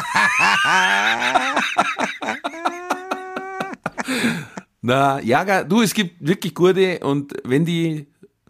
Na, 4.80 5.20
Jager, 5.20 5.64
du, 5.64 5.82
es 5.82 5.94
gibt 5.94 6.26
wirklich 6.26 6.54
gute 6.54 6.98
und 7.00 7.34
wenn 7.44 7.64
die 7.64 8.06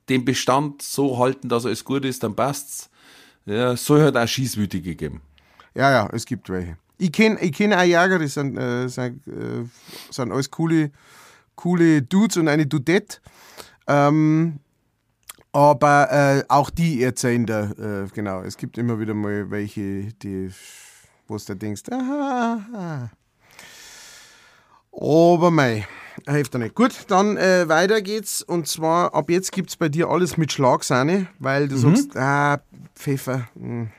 den 0.08 0.24
Bestand 0.24 0.80
so 0.80 1.18
halten, 1.18 1.48
dass 1.48 1.66
alles 1.66 1.84
gut 1.84 2.04
ist, 2.04 2.22
dann 2.22 2.34
passt's. 2.34 2.88
Ja, 3.44 3.72
es 3.72 3.84
soll 3.84 4.00
halt 4.00 4.16
auch 4.16 4.26
Schießwütige 4.26 4.94
geben. 4.94 5.20
Ja, 5.74 5.90
ja, 5.90 6.08
es 6.12 6.24
gibt 6.24 6.48
welche. 6.48 6.76
Ich 6.98 7.12
kenne 7.12 7.40
ich 7.40 7.52
kenn 7.52 7.72
auch 7.72 7.82
Jäger, 7.82 8.18
die 8.18 8.28
sind, 8.28 8.56
äh, 8.56 8.88
sind, 8.88 9.26
äh, 9.26 9.64
sind 10.10 10.32
alles 10.32 10.50
coole, 10.50 10.90
coole 11.56 12.02
Dudes 12.02 12.36
und 12.36 12.48
eine 12.48 12.66
Dudette. 12.66 13.18
Ähm, 13.86 14.60
aber 15.52 16.10
äh, 16.10 16.44
auch 16.48 16.70
die 16.70 17.02
erzählen 17.02 17.44
da, 17.44 17.70
äh, 17.72 18.08
genau, 18.14 18.42
es 18.42 18.56
gibt 18.56 18.78
immer 18.78 18.98
wieder 18.98 19.14
mal 19.14 19.50
welche, 19.50 20.12
die, 20.22 20.50
wo 21.28 21.36
du 21.36 21.54
denkst, 21.54 21.82
aha, 21.90 22.64
aha. 22.74 23.10
Aber 24.92 25.50
mei, 25.50 25.86
hilft 26.26 26.54
ja 26.54 26.60
nicht. 26.60 26.74
Gut, 26.74 26.92
dann 27.08 27.36
äh, 27.36 27.68
weiter 27.68 28.02
geht's. 28.02 28.42
Und 28.42 28.68
zwar, 28.68 29.14
ab 29.14 29.30
jetzt 29.30 29.52
gibt's 29.52 29.76
bei 29.76 29.88
dir 29.88 30.08
alles 30.08 30.36
mit 30.36 30.52
Schlagsahne, 30.52 31.26
weil 31.38 31.68
du 31.68 31.76
sagst, 31.76 32.16
ah, 32.16 32.60
Pfeffer, 32.94 33.48
hm. 33.54 33.90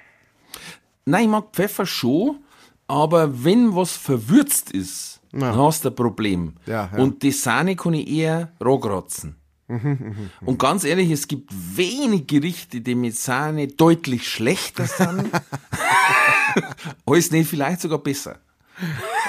Nein, 1.06 1.24
ich 1.24 1.30
mag 1.30 1.45
Pfeffer 1.51 1.86
schon, 1.86 2.39
aber 2.88 3.43
wenn 3.43 3.76
was 3.76 3.91
verwürzt 3.91 4.72
ist, 4.72 5.12
dann 5.41 5.57
hast 5.57 5.84
du 5.84 5.89
ein 5.89 5.95
Problem. 5.95 6.53
Ja, 6.65 6.89
ja. 6.91 6.99
Und 6.99 7.23
die 7.23 7.31
Sahne 7.31 7.75
kann 7.75 7.93
ich 7.93 8.07
eher 8.07 8.51
rohkratzen. 8.63 9.36
Und 10.45 10.59
ganz 10.59 10.84
ehrlich, 10.84 11.09
es 11.09 11.27
gibt 11.27 11.51
wenig 11.51 12.27
Gerichte, 12.27 12.81
die 12.81 12.95
mit 12.95 13.15
Sahne 13.15 13.67
deutlich 13.67 14.27
schlechter 14.29 14.86
sind, 14.86 15.31
als 17.05 17.31
nicht 17.31 17.49
vielleicht 17.49 17.81
sogar 17.81 17.99
besser. 17.99 18.39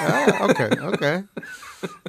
Ja, 0.07 0.45
okay, 0.45 0.79
okay. 0.81 1.23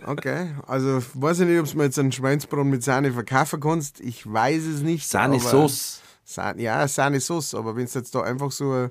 Okay, 0.04 0.54
also 0.66 1.02
weiß 1.14 1.40
ich 1.40 1.48
nicht, 1.48 1.60
ob 1.60 1.70
du 1.70 1.76
mir 1.76 1.84
jetzt 1.84 1.98
einen 1.98 2.12
Schweinsbraten 2.12 2.70
mit 2.70 2.82
Sahne 2.82 3.12
verkaufen 3.12 3.60
kannst. 3.60 4.00
Ich 4.00 4.30
weiß 4.30 4.64
es 4.64 4.80
nicht. 4.80 5.06
Sahne 5.06 5.38
Sauce. 5.40 6.00
Sahne, 6.24 6.62
ja, 6.62 6.88
Sahne 6.88 7.20
Sauce, 7.20 7.54
aber 7.54 7.76
wenn 7.76 7.86
du 7.86 7.92
jetzt 7.92 8.14
da 8.14 8.22
einfach 8.22 8.50
so 8.50 8.88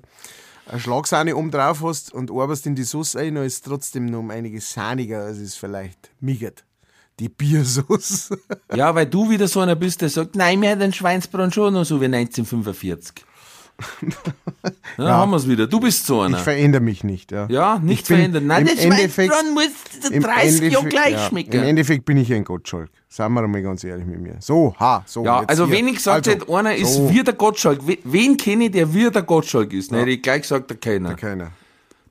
eine, 0.67 0.79
Schlagsahne 0.79 1.35
oben 1.35 1.51
drauf 1.51 1.81
hast 1.83 2.13
und 2.13 2.31
arbeitest 2.31 2.65
in 2.67 2.75
die 2.75 2.83
Sauce 2.83 3.15
ein, 3.15 3.35
dann 3.35 3.45
ist 3.45 3.53
es 3.53 3.61
trotzdem 3.61 4.07
noch 4.07 4.19
um 4.19 4.31
einiges 4.31 4.73
sahniger, 4.73 5.23
als 5.23 5.37
es 5.37 5.55
vielleicht 5.55 6.11
migert. 6.19 6.63
Die 7.19 7.29
Biersauce. 7.29 8.29
Ja, 8.73 8.93
weil 8.93 9.05
du 9.05 9.29
wieder 9.29 9.47
so 9.47 9.61
einer 9.61 9.75
bist, 9.75 10.01
der 10.01 10.09
sagt, 10.09 10.35
nein, 10.35 10.59
mir 10.59 10.71
hat 10.71 10.81
ein 10.81 10.91
Schweinsbraten 10.91 11.51
schon 11.51 11.73
noch 11.73 11.85
so 11.85 12.01
wie 12.01 12.05
1945. 12.05 13.25
Ja, 14.97 15.09
haben 15.17 15.31
wir's 15.31 15.47
wieder. 15.47 15.67
Du 15.67 15.79
bist 15.79 16.05
so 16.05 16.21
einer. 16.21 16.37
Ich 16.37 16.43
verändere 16.43 16.81
mich 16.81 17.03
nicht. 17.03 17.31
Ja, 17.31 17.47
Ja, 17.49 17.77
nicht 17.79 18.07
bin 18.07 18.17
verändern. 18.17 18.47
Nein, 18.47 18.65
der 18.65 18.79
Endeffekt- 18.79 19.33
Schweinsbraten 19.33 19.53
muss 19.53 20.09
Im 20.11 20.23
30 20.23 20.71
Jahre 20.73 20.87
gleich 20.87 21.11
ja, 21.13 21.27
schmecken. 21.27 21.51
Im 21.51 21.63
Endeffekt 21.63 22.05
bin 22.05 22.17
ich 22.17 22.33
ein 22.33 22.43
Gottschalk. 22.45 22.89
Seien 23.09 23.33
wir 23.33 23.45
mal 23.47 23.61
ganz 23.61 23.83
ehrlich 23.83 24.05
mit 24.05 24.21
mir. 24.21 24.37
So, 24.39 24.73
ha, 24.79 25.03
so. 25.05 25.23
Ja, 25.25 25.43
also 25.45 25.67
hier. 25.67 25.75
wenn 25.77 25.87
ich 25.89 25.95
gesagt 25.97 26.27
Also, 26.27 26.31
hätte, 26.39 26.53
einer 26.53 26.75
ist 26.75 26.93
so, 26.95 27.09
wie 27.09 27.23
der 27.23 27.33
Gottschalk, 27.33 27.85
we- 27.85 27.97
wen 28.05 28.37
kenne 28.37 28.65
ich, 28.65 28.71
der 28.71 28.93
wie 28.93 29.09
der 29.11 29.21
Gottschalk 29.23 29.73
ist, 29.73 29.91
dann 29.91 29.99
hätte 29.99 30.11
ich 30.11 30.21
gleich 30.21 30.43
gesagt, 30.43 30.69
der 30.69 30.77
keiner. 30.77 31.13
Keiner. 31.15 31.51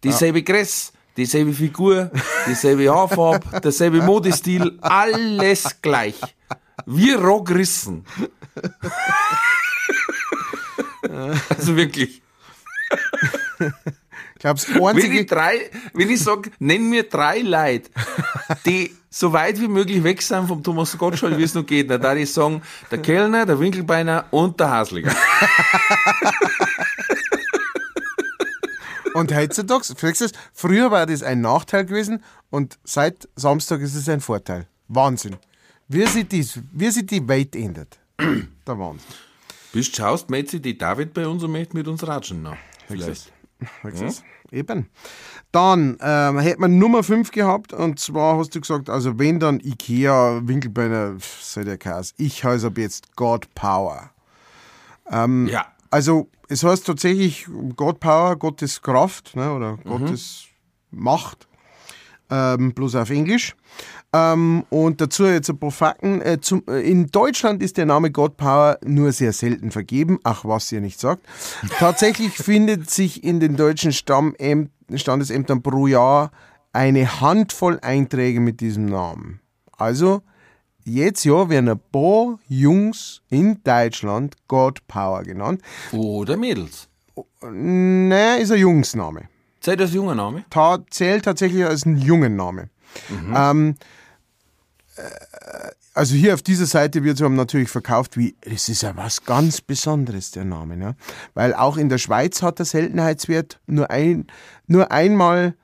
Dieselbe 0.03 0.43
Größe, 0.43 0.93
dieselbe 1.17 1.53
Figur, 1.55 2.11
dieselbe 2.47 2.89
Haarfarbe, 2.95 3.61
derselbe 3.65 4.03
Modestil, 4.03 4.79
alles 4.83 5.65
gleich. 5.81 6.21
Wie 6.87 7.13
roh 7.13 7.43
gerissen. 7.43 8.05
Also 11.49 11.77
wirklich. 11.77 12.23
Ich 13.59 14.41
glaube, 14.41 14.61
das 14.61 14.69
Wenn 14.69 15.13
ich 15.13 15.27
drei, 15.27 15.71
wenn 15.95 16.11
ich 16.11 16.21
sag, 16.21 16.51
nenn 16.59 16.91
mir 16.91 17.05
drei 17.05 17.41
Leute, 17.41 17.91
die 18.67 18.95
so 19.11 19.33
weit 19.33 19.61
wie 19.61 19.69
möglich 19.69 20.03
weg 20.03 20.21
sind 20.21 20.49
vom 20.49 20.63
Thomas 20.63 20.99
Gottschalk, 20.99 21.39
wie 21.39 21.45
es 21.45 21.55
noch 21.55 21.65
geht, 21.65 21.89
dann 21.89 22.03
darf 22.03 22.17
ich 22.17 22.33
sagen, 22.33 22.63
der 22.91 22.99
Kellner, 22.99 23.47
der 23.47 23.59
Winkelbeiner 23.59 24.27
und 24.31 24.59
der 24.61 24.71
Hasliger. 24.71 25.15
Und 29.15 29.33
heutzutage, 29.33 29.85
du 29.95 30.29
früher 30.53 30.91
war 30.91 31.07
das 31.07 31.23
ein 31.23 31.41
Nachteil 31.41 31.87
gewesen 31.87 32.23
und 32.51 32.79
seit 32.83 33.29
Samstag 33.37 33.81
ist 33.81 33.95
es 33.95 34.09
ein 34.09 34.21
Vorteil. 34.21 34.67
Wahnsinn. 34.89 35.37
Wie 35.87 36.05
sich, 36.07 36.27
dies, 36.27 36.59
wie 36.73 36.91
sich 36.91 37.07
die 37.07 37.27
Welt 37.29 37.55
ändert. 37.55 37.97
Der 38.19 38.79
Wahnsinn. 38.79 39.07
Bist 39.75 39.97
schaust, 39.97 40.31
Metzi, 40.31 40.63
die 40.63 40.79
David 40.79 41.15
bei 41.15 41.27
uns 41.27 41.43
und 41.43 41.51
möchte 41.51 41.77
mit 41.77 41.89
uns 41.89 42.07
ratschen. 42.07 42.43
Na, 42.45 42.57
vielleicht. 42.87 43.33
Weißt 43.83 44.01
du 44.01 44.05
das? 44.05 44.23
Eben. 44.53 44.89
Dann 45.51 45.99
ähm, 46.01 46.39
hätte 46.39 46.61
man 46.61 46.79
Nummer 46.79 47.03
5 47.03 47.33
gehabt 47.33 47.73
und 47.73 47.99
zwar 47.99 48.39
hast 48.39 48.55
du 48.55 48.61
gesagt, 48.61 48.89
also 48.89 49.19
wenn 49.19 49.41
dann 49.41 49.59
Ikea, 49.59 50.43
Winkelbeiner, 50.45 51.17
soll 51.19 51.65
der 51.65 51.77
Chaos. 51.77 52.15
Ich 52.19 52.45
heiße 52.45 52.69
ab 52.69 52.79
jetzt 52.79 53.17
God 53.17 53.53
Power. 53.57 54.11
Ja. 55.11 55.67
Also 55.91 56.31
es 56.49 56.63
heißt 56.63 56.87
tatsächlich 56.87 57.49
God 57.75 57.99
Power, 57.99 58.37
Gottes 58.37 58.81
Kraft 58.81 59.35
ne, 59.35 59.53
oder 59.53 59.77
Gottes 59.79 60.45
Macht, 60.93 61.49
ähm, 62.31 62.75
bloß 62.75 62.95
auf 62.95 63.11
Englisch. 63.11 63.57
Ähm, 64.15 64.65
und 64.71 65.01
dazu 65.01 65.27
jetzt 65.27 65.51
ein 65.51 65.59
paar 65.59 65.73
Fakten. 65.73 66.21
Äh, 66.21 66.41
zum, 66.41 66.63
äh, 66.69 66.81
in 66.89 67.09
Deutschland 67.09 67.61
ist 67.61 67.77
der 67.77 67.87
Name 67.87 68.13
God 68.13 68.37
Power 68.37 68.79
nur 68.85 69.11
sehr 69.11 69.33
selten 69.33 69.73
vergeben, 69.73 70.21
ach 70.23 70.45
was 70.45 70.71
ihr 70.71 70.81
nicht 70.81 71.01
sagt. 71.01 71.27
Tatsächlich 71.81 72.33
findet 72.35 72.89
sich 72.91 73.25
in 73.25 73.41
den 73.41 73.57
deutschen 73.57 73.93
Stammäm 73.93 74.71
Standesämtern 74.95 75.63
pro 75.63 75.89
Jahr 75.89 76.31
eine 76.73 77.21
Handvoll 77.21 77.81
Einträge 77.83 78.39
mit 78.39 78.61
diesem 78.61 78.87
Namen. 78.87 79.41
Also 79.77 80.23
jetzt 80.85 81.25
ja 81.25 81.49
werden 81.49 81.69
ein 81.69 81.81
paar 81.91 82.39
Jungs 82.47 83.21
in 83.31 83.65
Deutschland 83.65 84.37
God 84.47 84.87
Power 84.87 85.25
genannt. 85.25 85.61
Oder 85.91 86.37
Mädels. 86.37 86.89
Ne, 87.43 88.39
ist 88.39 88.53
ein 88.53 88.61
Jungsname. 88.61 89.29
Seid 89.59 89.81
das 89.81 89.93
junger 89.93 90.15
Name? 90.15 90.45
Ta 90.51 90.85
zählt 90.91 91.25
tatsächlich 91.25 91.65
als 91.65 91.85
ein 91.85 91.97
jungen 91.97 92.37
Name. 92.37 92.69
Ähm, 93.35 93.71
äh, 93.71 93.85
also 95.95 96.15
hier 96.15 96.35
auf 96.35 96.43
dieser 96.43 96.67
Seite 96.67 97.05
wird 97.05 97.21
es 97.21 97.29
natürlich 97.29 97.69
verkauft 97.69 98.17
wie, 98.17 98.37
das 98.41 98.69
ist 98.69 98.83
ja 98.83 98.97
was 98.97 99.25
ganz 99.25 99.61
Besonderes, 99.61 100.33
der 100.33 100.45
Name. 100.45 100.77
Ne? 100.77 100.97
Weil 101.35 101.55
auch 101.55 101.77
in 101.77 101.89
der 101.89 101.99
Schweiz 101.99 102.43
hat 102.43 102.59
der 102.59 102.67
Seltenheitswert 102.67 103.61
nur, 103.67 103.91
ein, 103.91 104.27
nur 104.67 104.91
einmal, 104.91 105.55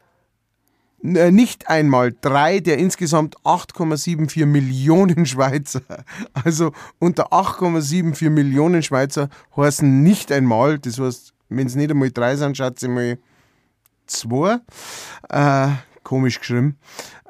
äh, 1.02 1.30
nicht 1.30 1.68
einmal 1.68 2.14
drei 2.20 2.60
der 2.60 2.78
insgesamt 2.78 3.36
8,74 3.38 4.46
Millionen 4.46 5.26
Schweizer. 5.26 5.82
Also 6.32 6.72
unter 6.98 7.32
8,74 7.32 8.30
Millionen 8.30 8.82
Schweizer 8.82 9.28
heißen 9.56 10.02
nicht 10.02 10.30
einmal, 10.30 10.78
das 10.78 10.98
heißt, 10.98 11.34
wenn 11.48 11.66
es 11.66 11.74
nicht 11.74 11.90
einmal 11.90 12.10
drei 12.10 12.36
sind, 12.36 12.56
schätze 12.56 12.86
ich 12.86 12.92
mal 12.92 13.18
2, 14.06 14.60
äh, 15.28 15.68
komisch 16.02 16.40
geschrieben, 16.40 16.76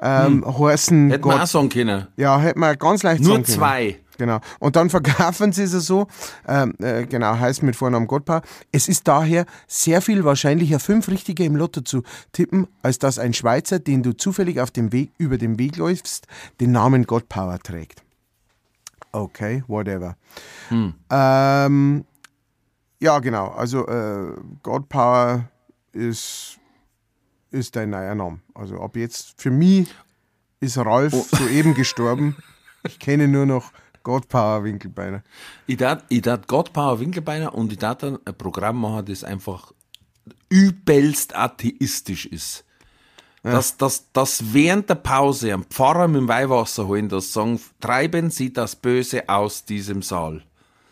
ähm, 0.01 0.45
heißen 0.45 1.11
Hätten 1.11 1.25
wir 1.25 1.41
auch 1.43 1.47
sagen 1.47 1.69
können. 1.69 2.07
ja, 2.17 2.39
hätte 2.39 2.59
man 2.59 2.77
ganz 2.77 3.03
leicht 3.03 3.21
Nur 3.21 3.33
sagen 3.33 3.43
können. 3.43 3.57
zwei. 3.57 3.99
Genau. 4.17 4.39
Und 4.59 4.75
dann 4.75 4.91
verkaufen 4.91 5.51
sie 5.51 5.63
es 5.63 5.71
so, 5.71 6.07
ähm, 6.47 6.75
äh, 6.79 7.07
genau, 7.07 7.39
heißt 7.39 7.63
mit 7.63 7.75
Vornamen 7.75 8.05
Gottpaar. 8.05 8.43
Es 8.71 8.87
ist 8.87 9.07
daher 9.07 9.45
sehr 9.67 9.99
viel 10.01 10.23
wahrscheinlicher, 10.23 10.79
fünf 10.79 11.07
Richtige 11.07 11.43
im 11.43 11.55
Lotto 11.55 11.81
zu 11.81 12.03
tippen, 12.31 12.67
als 12.83 12.99
dass 12.99 13.17
ein 13.17 13.33
Schweizer, 13.33 13.79
den 13.79 14.03
du 14.03 14.15
zufällig 14.15 14.59
auf 14.61 14.69
dem 14.69 14.91
Weg, 14.91 15.11
über 15.17 15.39
den 15.39 15.57
Weg 15.57 15.77
läufst, 15.77 16.27
den 16.59 16.71
Namen 16.71 17.05
Gottpower 17.05 17.57
trägt. 17.59 18.03
Okay, 19.11 19.63
whatever. 19.67 20.15
Ähm, 21.09 22.05
ja, 22.99 23.19
genau. 23.19 23.47
Also 23.47 23.87
äh, 23.87 24.33
Gottpower 24.61 25.49
ist, 25.93 26.59
ist 27.51 27.75
dein 27.75 27.91
neuer 27.91 28.15
Name. 28.15 28.39
Also 28.53 28.79
ab 28.81 28.95
jetzt, 28.95 29.39
für 29.41 29.51
mich 29.51 29.87
ist 30.59 30.77
Ralf 30.77 31.13
soeben 31.13 31.73
gestorben. 31.73 32.35
Ich 32.87 32.99
kenne 32.99 33.27
nur 33.27 33.45
noch 33.45 33.71
Gottpower 34.03 34.63
Winkelbeiner. 34.63 35.23
Ich 35.67 35.77
tat, 35.77 36.03
ich 36.09 36.21
tat 36.21 36.47
Gottpower 36.47 36.99
Winkelbeiner 36.99 37.53
und 37.53 37.71
ich 37.71 37.79
tat 37.79 38.03
dann 38.03 38.17
ein 38.25 38.35
Programm 38.35 38.81
machen, 38.81 39.05
das 39.05 39.23
einfach 39.23 39.71
übelst 40.49 41.35
atheistisch 41.35 42.25
ist. 42.25 42.65
Dass, 43.43 43.75
dass, 43.77 44.11
dass 44.13 44.53
während 44.53 44.87
der 44.87 44.95
Pause 44.95 45.51
ein 45.51 45.63
Pfarrer 45.63 46.07
mit 46.07 46.21
dem 46.21 46.27
Weihwasser 46.27 46.85
holen, 46.85 47.09
das 47.09 47.33
sagen, 47.33 47.59
treiben 47.79 48.29
Sie 48.29 48.53
das 48.53 48.75
Böse 48.75 49.27
aus 49.27 49.65
diesem 49.65 50.03
Saal. 50.03 50.43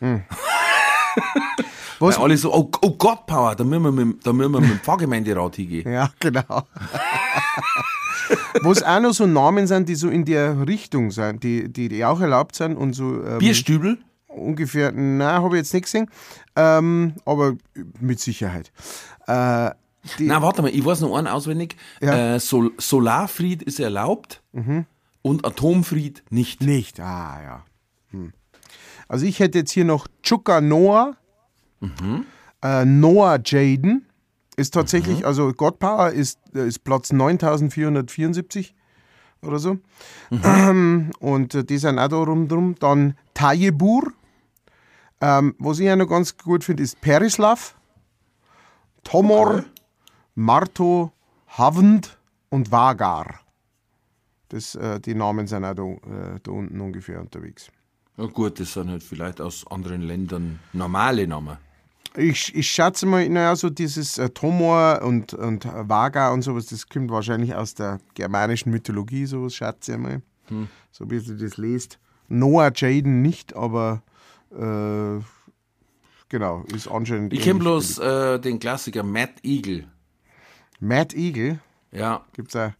Was- 2.00 2.16
Weil 2.16 2.24
alle 2.24 2.36
so, 2.36 2.52
oh, 2.52 2.70
oh 2.82 2.90
Gott, 2.96 3.26
Power, 3.26 3.54
da 3.54 3.62
müssen 3.62 3.82
wir 3.84 3.92
mit, 3.92 4.26
da 4.26 4.32
müssen 4.32 4.52
wir 4.52 4.60
mit 4.60 4.70
dem 4.70 4.80
Pfarrgemeinderat 4.80 5.56
hingehen. 5.56 5.90
Ja, 5.92 6.10
genau. 6.18 6.62
Was 8.62 8.82
auch 8.82 9.00
noch 9.00 9.12
so 9.12 9.26
Namen 9.26 9.66
sind, 9.66 9.88
die 9.88 9.94
so 9.94 10.08
in 10.08 10.24
der 10.24 10.66
Richtung 10.66 11.10
sind, 11.10 11.42
die, 11.42 11.68
die, 11.72 11.88
die 11.88 12.04
auch 12.04 12.20
erlaubt 12.20 12.54
sind 12.56 12.76
und 12.76 12.92
so 12.94 13.22
ähm, 13.24 13.38
Bierstübel? 13.38 13.98
ungefähr, 14.28 14.92
nein, 14.92 15.42
habe 15.42 15.56
ich 15.56 15.62
jetzt 15.62 15.74
nicht 15.74 15.84
gesehen, 15.84 16.08
ähm, 16.56 17.14
aber 17.24 17.54
mit 18.00 18.20
Sicherheit. 18.20 18.70
Äh, 19.26 19.70
die, 20.18 20.26
Na, 20.26 20.40
warte 20.40 20.62
mal, 20.62 20.68
ich 20.70 20.84
weiß 20.84 21.00
noch 21.00 21.16
einen 21.16 21.26
auswendig. 21.26 21.76
Ja. 22.00 22.12
Mhm. 22.12 22.18
Äh, 22.36 22.40
Sol 22.40 22.70
Solarfried 22.78 23.62
ist 23.62 23.80
erlaubt 23.80 24.42
und 25.22 25.44
Atomfried 25.44 26.22
nicht. 26.30 26.62
Nicht, 26.62 27.00
ah 27.00 27.38
ja. 27.42 27.64
Hm. 28.12 28.32
Also 29.08 29.26
ich 29.26 29.40
hätte 29.40 29.58
jetzt 29.58 29.72
hier 29.72 29.84
noch 29.84 30.06
Chuka 30.22 30.60
Noah, 30.60 31.16
äh, 32.62 32.84
Noah 32.84 33.38
Jaden, 33.44 34.06
ist 34.56 34.74
tatsächlich, 34.74 35.24
also 35.24 35.52
Godpower 35.52 36.10
ist, 36.10 36.38
äh, 36.54 36.66
ist 36.66 36.84
Platz 36.84 37.12
9474 37.12 38.74
oder 39.42 39.58
so. 39.58 39.78
Ähm, 40.44 41.10
und 41.18 41.54
äh, 41.54 41.64
die 41.64 41.78
sind 41.78 41.98
auch 41.98 42.08
da 42.08 42.16
rum 42.16 42.46
drum. 42.46 42.74
Dann 42.78 43.14
Tajebur, 43.34 44.12
ähm, 45.20 45.54
was 45.58 45.78
ich 45.78 45.90
auch 45.90 45.96
noch 45.96 46.06
ganz 46.06 46.36
gut 46.36 46.62
finde, 46.62 46.82
ist 46.82 47.00
Perislav, 47.00 47.74
Tomor, 49.02 49.64
Marto, 50.34 51.12
Havend 51.48 52.18
und 52.50 52.70
Vagar. 52.70 53.40
Das, 54.50 54.74
äh, 54.74 55.00
die 55.00 55.14
Namen 55.14 55.46
sind 55.46 55.64
auch 55.64 55.74
da, 55.74 55.82
äh, 55.82 56.40
da 56.42 56.50
unten 56.50 56.80
ungefähr 56.80 57.20
unterwegs. 57.20 57.70
Ja 58.16 58.26
gut, 58.26 58.60
das 58.60 58.74
sind 58.74 58.90
halt 58.90 59.02
vielleicht 59.02 59.40
aus 59.40 59.66
anderen 59.68 60.02
Ländern 60.02 60.58
normale 60.72 61.26
Namen. 61.26 61.56
Ich, 62.16 62.54
ich 62.54 62.68
schätze 62.68 63.06
mal, 63.06 63.28
naja, 63.28 63.54
so 63.54 63.70
dieses 63.70 64.18
äh, 64.18 64.30
Tomor 64.30 65.00
und, 65.02 65.32
und 65.32 65.64
Vaga 65.64 66.32
und 66.32 66.42
sowas, 66.42 66.66
das 66.66 66.88
kommt 66.88 67.10
wahrscheinlich 67.10 67.54
aus 67.54 67.74
der 67.74 68.00
germanischen 68.14 68.72
Mythologie, 68.72 69.26
sowas 69.26 69.54
schätze 69.54 69.92
ich 69.92 69.98
mal. 69.98 70.22
So 70.90 71.08
wie 71.08 71.20
du 71.20 71.36
das 71.36 71.56
liest. 71.56 72.00
Noah 72.28 72.72
Jaden 72.74 73.22
nicht, 73.22 73.54
aber 73.54 74.02
äh, 74.50 75.22
genau, 76.28 76.64
ist 76.74 76.88
anscheinend. 76.88 77.32
Ich 77.32 77.40
kenne 77.42 77.60
bloß 77.60 77.98
äh, 77.98 78.38
den 78.40 78.58
Klassiker 78.58 79.04
Matt 79.04 79.30
Eagle. 79.44 79.86
Matt 80.80 81.14
Eagle 81.14 81.60
Ja, 81.92 82.24
gibt's 82.32 82.56
auch. 82.56 82.72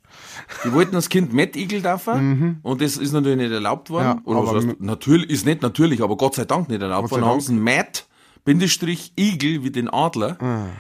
die 0.65 0.73
wollten 0.73 0.93
das 0.93 1.09
Kind 1.09 1.33
Matt 1.33 1.55
Eagle 1.55 1.83
dürfen 1.83 2.59
und 2.63 2.81
das 2.81 2.97
ist 2.97 3.13
natürlich 3.13 3.39
nicht 3.39 3.53
erlaubt 3.53 3.91
worden. 3.91 4.19
Ja, 4.19 4.21
Oder 4.25 4.47
was 4.47 4.65
heißt, 4.67 4.81
natürlich, 4.81 5.31
ist 5.31 5.47
nicht 5.47 5.63
natürlich, 5.63 6.03
aber 6.03 6.17
Gott 6.17 6.35
sei 6.35 6.45
Dank 6.45 6.69
nicht 6.69 6.83
erlaubt 6.83 7.11
worden. 7.13 7.25
Haben 7.25 7.41
sie 7.41 7.53
Matt 7.55 8.00
Bindestrich 8.45 9.13
Eagle 9.17 9.65
wie 9.65 9.71
den 9.71 9.89
Adler. 9.89 10.71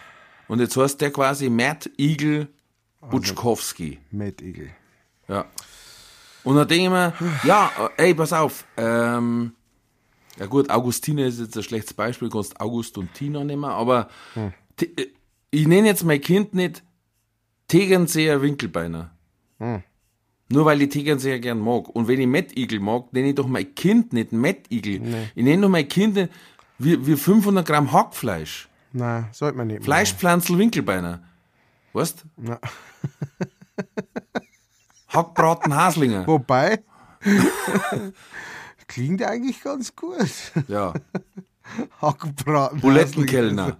Und 0.48 0.60
jetzt 0.60 0.76
heißt 0.76 1.00
der 1.00 1.10
quasi 1.12 1.48
Matt 1.50 1.90
Eagle 1.98 2.48
Butschkowski. 3.10 3.98
Matt 4.10 4.42
Eagle. 4.42 4.70
Ja. 5.28 5.46
Und 6.42 6.56
dann 6.56 6.66
denke 6.68 6.84
ich 6.84 6.90
mir, 6.90 7.12
ja, 7.44 7.70
ey, 7.96 8.14
pass 8.14 8.32
auf, 8.32 8.64
ähm, 8.76 9.52
ja 10.38 10.46
gut, 10.46 10.70
Augustine 10.70 11.26
ist 11.26 11.38
jetzt 11.38 11.56
ein 11.56 11.62
schlechtes 11.62 11.92
Beispiel, 11.92 12.28
du 12.28 12.36
kannst 12.36 12.58
August 12.60 12.96
und 12.96 13.12
Tina 13.12 13.44
nehmen, 13.44 13.64
aber 13.64 14.08
T- 14.76 14.86
äh, 14.96 15.08
ich 15.50 15.66
nenne 15.66 15.88
jetzt 15.88 16.04
mein 16.04 16.20
Kind 16.20 16.54
nicht 16.54 16.82
Tegernseher 17.68 18.40
Winkelbeiner. 18.40 19.10
Nur 20.48 20.64
weil 20.64 20.80
ich 20.82 20.88
Tegernseher 20.88 21.38
gern 21.38 21.60
mag. 21.60 21.88
Und 21.90 22.08
wenn 22.08 22.20
ich 22.20 22.26
Matt 22.26 22.56
Eagle 22.56 22.80
mag, 22.80 23.12
nenne 23.12 23.28
ich 23.28 23.34
doch 23.34 23.46
mein 23.46 23.74
Kind 23.74 24.12
nicht 24.12 24.32
Matt 24.32 24.70
Eagle. 24.70 25.28
Ich 25.34 25.44
nenne 25.44 25.62
doch 25.62 25.68
mein 25.68 25.86
Kind 25.86 26.14
nicht 26.14 26.32
wie, 26.80 27.06
wie 27.06 27.16
500 27.16 27.66
Gramm 27.66 27.92
Hackfleisch. 27.92 28.68
Nein, 28.92 29.28
sollte 29.32 29.56
man 29.56 29.68
nicht. 29.68 29.84
Fleischpflanzel 29.84 30.58
Winkelbeiner. 30.58 31.22
Weißt? 31.92 32.24
Na. 32.36 32.58
Hackbraten 35.08 35.74
Haslinger. 35.74 36.26
Wobei, 36.26 36.82
klingt 38.88 39.22
eigentlich 39.22 39.62
ganz 39.62 39.94
gut. 39.94 40.30
Ja. 40.68 40.94
Hackbraten. 42.00 42.80
Bulettenkellner. 42.80 43.76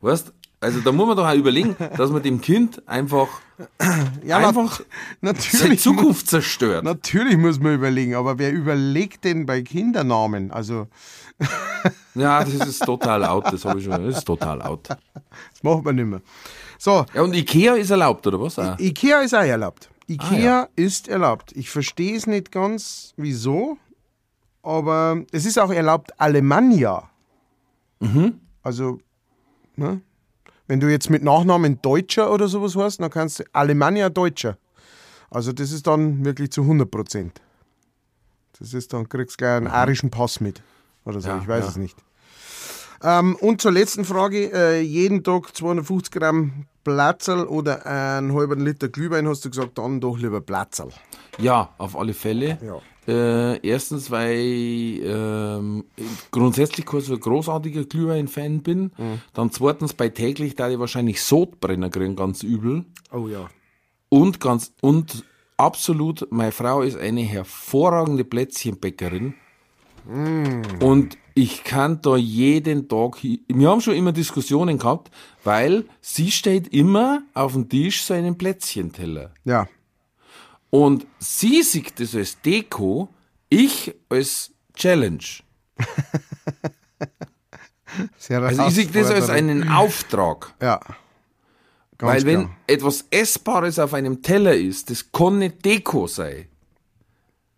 Weißt? 0.00 0.32
Also 0.66 0.80
da 0.80 0.90
muss 0.90 1.06
man 1.06 1.16
doch 1.16 1.26
auch 1.28 1.34
überlegen, 1.34 1.76
dass 1.96 2.10
man 2.10 2.22
dem 2.24 2.40
Kind 2.40 2.82
einfach, 2.88 3.28
Ja, 4.24 4.38
einfach 4.38 4.78
seine 4.78 4.88
natürlich. 5.20 5.80
Zukunft 5.80 6.26
zerstört. 6.28 6.82
Natürlich 6.82 7.36
muss 7.36 7.60
man 7.60 7.74
überlegen, 7.76 8.16
aber 8.16 8.36
wer 8.40 8.52
überlegt 8.52 9.22
denn 9.24 9.46
bei 9.46 9.62
Kindernamen? 9.62 10.50
Also, 10.50 10.88
Ja, 12.16 12.42
das 12.42 12.54
ist 12.54 12.84
total 12.84 13.24
out, 13.24 13.44
das 13.52 13.64
habe 13.64 13.78
ich 13.78 13.84
schon, 13.84 14.04
das 14.04 14.18
ist 14.18 14.24
total 14.24 14.60
out. 14.60 14.88
das 14.88 15.62
macht 15.62 15.84
man 15.84 15.94
nicht 15.94 16.06
mehr. 16.06 16.20
So, 16.78 17.06
Ja, 17.14 17.22
und 17.22 17.32
Ikea 17.34 17.74
ist 17.74 17.90
erlaubt, 17.90 18.26
oder 18.26 18.40
was? 18.40 18.58
Auch? 18.58 18.76
Ikea 18.78 19.20
ist 19.20 19.34
auch 19.34 19.42
erlaubt. 19.42 19.88
Ikea 20.08 20.62
Ah, 20.62 20.68
ist 20.74 21.06
erlaubt. 21.08 21.52
Ich 21.54 21.70
verstehe 21.70 22.16
es 22.16 22.26
nicht 22.26 22.50
ganz, 22.50 23.12
wieso, 23.16 23.76
aber 24.64 25.22
es 25.30 25.44
ist 25.46 25.58
auch 25.60 25.70
erlaubt 25.70 26.10
Alemannia. 26.18 27.08
Mhm. 28.00 28.40
Also, 28.62 28.98
ne? 29.76 30.00
Wenn 30.66 30.80
du 30.80 30.90
jetzt 30.90 31.10
mit 31.10 31.22
Nachnamen 31.22 31.80
Deutscher 31.82 32.32
oder 32.32 32.48
sowas 32.48 32.76
hast, 32.76 32.98
dann 33.00 33.10
kannst 33.10 33.40
du 33.40 33.44
Alemannia 33.52 34.08
Deutscher. 34.08 34.58
Also 35.30 35.52
das 35.52 35.72
ist 35.72 35.86
dann 35.86 36.24
wirklich 36.24 36.50
zu 36.50 36.62
100 36.62 36.90
Prozent. 36.90 37.40
Das 38.58 38.72
ist 38.72 38.92
dann, 38.92 39.08
kriegst 39.08 39.34
du 39.34 39.38
gleich 39.38 39.56
einen 39.56 39.66
arischen 39.66 40.10
Pass 40.10 40.40
mit. 40.40 40.62
Oder 41.04 41.20
so, 41.20 41.28
Mhm. 41.28 41.36
Ja, 41.36 41.42
ich 41.42 41.48
weiß 41.48 41.64
ja. 41.64 41.70
es 41.70 41.76
nicht. 41.76 41.96
Ähm, 43.02 43.36
und 43.36 43.60
zur 43.60 43.72
letzten 43.72 44.04
Frage: 44.04 44.50
äh, 44.52 44.80
Jeden 44.80 45.22
Tag 45.22 45.54
250 45.54 46.10
Gramm 46.10 46.66
Platzerl 46.82 47.44
oder 47.46 47.84
einen 47.84 48.32
halben 48.34 48.64
Liter 48.64 48.88
Glühwein, 48.88 49.28
hast 49.28 49.44
du 49.44 49.50
gesagt, 49.50 49.76
dann 49.76 50.00
doch 50.00 50.16
lieber 50.16 50.40
Platzerl. 50.40 50.90
Ja, 51.38 51.74
auf 51.78 51.96
alle 51.96 52.14
Fälle. 52.14 52.58
Ja. 52.64 52.78
Äh, 53.06 53.58
erstens, 53.66 54.10
weil 54.10 54.36
ich 54.36 55.02
ähm, 55.04 55.84
grundsätzlich 56.30 56.86
kein 56.86 57.00
so 57.00 57.14
ein 57.14 57.20
großartiger 57.20 57.84
Glühwein-Fan 57.84 58.62
bin. 58.62 58.92
Mhm. 58.96 59.20
Dann 59.32 59.52
zweitens, 59.52 59.92
bei 59.92 60.08
täglich, 60.08 60.54
da 60.56 60.68
ich 60.68 60.78
wahrscheinlich 60.78 61.22
Sodbrenner 61.22 61.90
kriegen, 61.90 62.16
ganz 62.16 62.42
übel. 62.42 62.84
Oh 63.12 63.28
ja. 63.28 63.48
Und 64.08 64.40
ganz, 64.40 64.72
und 64.80 65.24
absolut, 65.56 66.26
meine 66.30 66.52
Frau 66.52 66.82
ist 66.82 66.96
eine 66.96 67.22
hervorragende 67.22 68.24
Plätzchenbäckerin. 68.24 69.34
Und 70.08 71.18
ich 71.34 71.64
kann 71.64 72.00
da 72.00 72.16
jeden 72.16 72.88
Tag, 72.88 73.18
wir 73.22 73.68
haben 73.68 73.80
schon 73.80 73.94
immer 73.94 74.12
Diskussionen 74.12 74.78
gehabt, 74.78 75.10
weil 75.42 75.84
sie 76.00 76.30
steht 76.30 76.68
immer 76.68 77.22
auf 77.34 77.54
dem 77.54 77.68
Tisch 77.68 78.04
so 78.04 78.14
einen 78.14 78.38
Plätzchenteller. 78.38 79.32
Ja. 79.44 79.68
Und 80.70 81.06
sie 81.18 81.62
sieht 81.62 81.98
das 82.00 82.14
als 82.14 82.40
Deko, 82.40 83.08
ich 83.48 83.94
als 84.08 84.50
Challenge. 84.74 85.24
Sehr 88.18 88.42
Also 88.42 88.66
ich 88.66 88.74
sehe 88.74 88.86
das 88.88 89.10
als 89.10 89.30
einen 89.30 89.68
Auftrag. 89.70 90.54
Ja. 90.60 90.80
Ganz 91.98 92.12
Weil 92.12 92.26
wenn 92.26 92.40
klar. 92.42 92.56
etwas 92.66 93.04
Essbares 93.10 93.78
auf 93.78 93.94
einem 93.94 94.20
Teller 94.22 94.54
ist, 94.54 94.90
das 94.90 95.10
kann 95.12 95.38
nicht 95.38 95.64
Deko 95.64 96.06
sein. 96.06 96.48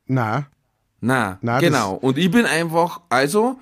Nein. 0.06 0.46
Na, 1.00 1.38
Na, 1.42 1.60
genau. 1.60 1.94
Und 1.94 2.18
ich 2.18 2.30
bin 2.30 2.44
einfach, 2.44 3.00
also, 3.08 3.58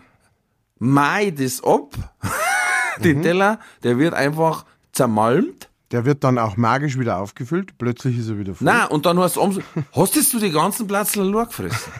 mai 0.79 1.31
das 1.31 1.63
ab. 1.63 1.95
den 3.03 3.23
Teller, 3.23 3.61
der 3.83 3.99
wird 3.99 4.15
einfach 4.15 4.65
zermalmt. 4.93 5.69
Der 5.93 6.05
wird 6.05 6.25
dann 6.25 6.39
auch 6.39 6.57
magisch 6.57 6.99
wieder 6.99 7.19
aufgefüllt. 7.19 7.79
Plötzlich 7.79 8.19
ist 8.19 8.29
er 8.29 8.39
wieder 8.39 8.55
voll. 8.55 8.65
Na, 8.65 8.87
und 8.87 9.07
dann 9.07 9.19
hast 9.19 9.37
du 9.37 9.41
umso, 9.41 9.61
hast 9.93 10.17
jetzt 10.17 10.33
du 10.35 10.39
die 10.41 10.51
ganzen 10.51 10.89
Lor 10.89 11.47
gefressen? 11.47 11.93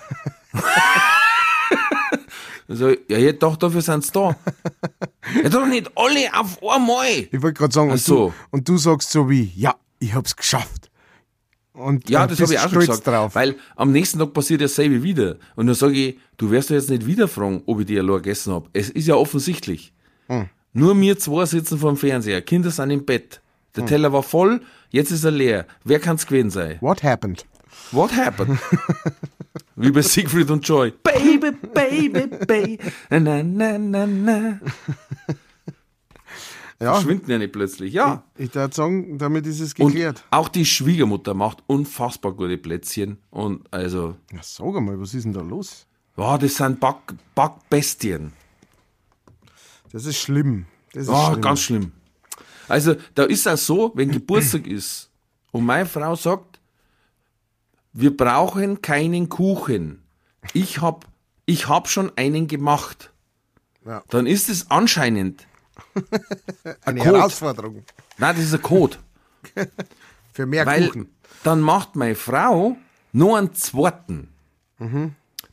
also, 2.69 2.89
ja, 2.89 2.97
ich 3.09 3.15
hätte 3.15 3.33
gedacht, 3.35 3.63
dafür 3.63 3.83
sind's 3.83 4.11
da. 4.11 4.37
Ja, 5.43 5.49
doch 5.49 5.67
nicht 5.67 5.91
alle 5.95 6.35
auf 6.35 6.59
einmal. 6.63 7.29
Ich 7.31 7.43
wollte 7.43 7.55
gerade 7.55 7.73
sagen, 7.73 7.91
und, 7.91 7.99
so. 7.99 8.29
du, 8.29 8.35
und 8.51 8.69
du 8.69 8.77
sagst 8.77 9.11
so 9.11 9.31
wie, 9.31 9.53
ja, 9.55 9.77
ich 10.01 10.15
hab's 10.15 10.35
geschafft. 10.35 10.91
Und 11.73 12.09
Ja, 12.09 12.27
das 12.27 12.41
habe 12.41 12.55
ich 12.55 12.59
auch 12.59 12.71
schon 12.71 12.81
gesagt. 12.81 13.07
drauf. 13.07 13.35
Weil 13.35 13.57
am 13.77 13.93
nächsten 13.93 14.19
Tag 14.19 14.33
passiert 14.33 14.63
dasselbe 14.63 15.03
wieder. 15.03 15.37
Und 15.57 15.67
dann 15.67 15.75
sage 15.75 15.93
ich, 15.95 16.19
du 16.39 16.51
wirst 16.51 16.71
doch 16.71 16.75
jetzt 16.75 16.91
nicht 16.91 17.07
wieder 17.07 17.29
fragen, 17.29 17.63
ob 17.67 17.81
ich 17.81 17.87
die 17.87 17.99
allein 17.99 18.17
gegessen 18.17 18.53
hab. 18.53 18.69
Es 18.73 18.89
ist 18.89 19.07
ja 19.07 19.15
offensichtlich. 19.15 19.93
Hm. 20.29 20.49
Nur 20.73 20.99
wir 20.99 21.19
zwei 21.19 21.45
sitzen 21.45 21.79
vor 21.79 21.93
dem 21.93 21.99
Fernseher. 21.99 22.41
Kinder 22.43 22.71
sind 22.71 22.91
im 22.91 23.05
Bett. 23.05 23.41
Der 23.77 23.83
Hm. 23.83 23.89
Teller 23.89 24.13
war 24.13 24.23
voll, 24.23 24.61
jetzt 24.91 25.11
ist 25.11 25.25
er 25.25 25.31
leer. 25.31 25.67
Wer 25.85 26.01
kann's 26.01 26.27
gewesen 26.27 26.51
sein? 26.51 26.79
What 26.81 27.03
happened? 27.03 27.45
What 27.93 28.13
happened? 28.17 28.59
Wie 29.77 29.91
bei 29.91 30.03
Siegfried 30.03 30.51
und 30.51 30.67
Joy. 30.67 30.93
Baby, 31.03 31.51
baby, 31.75 32.27
baby. 32.47 32.79
Na, 33.11 33.43
na, 33.43 33.79
na, 33.79 34.07
na. 34.07 34.61
Ja, 36.79 36.93
Verschwinden 36.93 37.31
ja 37.31 37.39
nicht 37.39 37.53
plötzlich. 37.53 37.95
Ja. 37.95 38.23
ich 38.37 38.55
würde 38.55 38.75
sagen, 38.75 39.17
damit 39.17 39.47
ist 39.47 39.61
es 39.61 39.73
Und 39.79 39.93
geklärt. 39.93 40.25
auch 40.31 40.49
die 40.51 40.67
Schwiegermutter 40.67 41.33
macht 41.33 41.63
unfassbar 41.67 42.33
gute 42.33 42.59
Plätzchen. 42.59 43.17
Und 43.31 43.67
also, 43.73 44.17
Ja, 44.31 44.41
sag 44.43 44.77
einmal, 44.77 45.01
was 45.01 45.15
ist 45.15 45.25
denn 45.25 45.33
da 45.33 45.41
los? 45.41 45.87
ja, 46.19 46.37
das 46.37 46.57
sind 46.57 46.79
Back, 46.79 46.97
Backbestien. 47.35 48.35
Das 49.91 50.05
ist 50.05 50.19
schlimm. 50.19 50.67
Das 50.93 51.05
ist 51.05 51.09
Ja, 51.09 51.29
schlimm. 51.29 51.41
ganz 51.41 51.61
schlimm. 51.63 51.93
Also, 52.69 52.97
da 53.15 53.25
ist 53.25 53.47
auch 53.49 53.57
so, 53.57 53.93
wenn 53.95 54.11
Geburtstag 54.11 54.67
ist 54.67 55.11
und 55.53 55.65
meine 55.65 55.87
Frau 55.87 56.15
sagt, 56.17 56.61
wir 57.93 58.17
brauchen 58.17 58.83
keinen 58.83 59.29
Kuchen. 59.29 60.03
Ich 60.53 60.81
hab, 60.81 61.07
ich 61.47 61.69
hab 61.69 61.89
schon 61.89 62.13
einen 62.17 62.47
gemacht. 62.47 63.13
Ja. 63.85 64.03
Dann 64.11 64.27
ist 64.27 64.49
es 64.49 64.71
anscheinend, 64.71 65.47
Eine 66.85 67.01
Code. 67.01 67.17
Herausforderung 67.19 67.85
nein, 68.19 68.35
das 68.37 68.45
ist 68.47 68.55
ein 68.55 68.63
Code. 68.63 68.97
für 70.33 70.47
mehr 70.47 70.67
Weil 70.67 70.89
Kuchen. 70.89 71.09
dann 71.43 71.61
macht 71.61 71.97
meine 71.97 72.15
Frau 72.15 72.77
noch 73.13 73.37
einen 73.37 73.55
zweiten. 73.55 74.29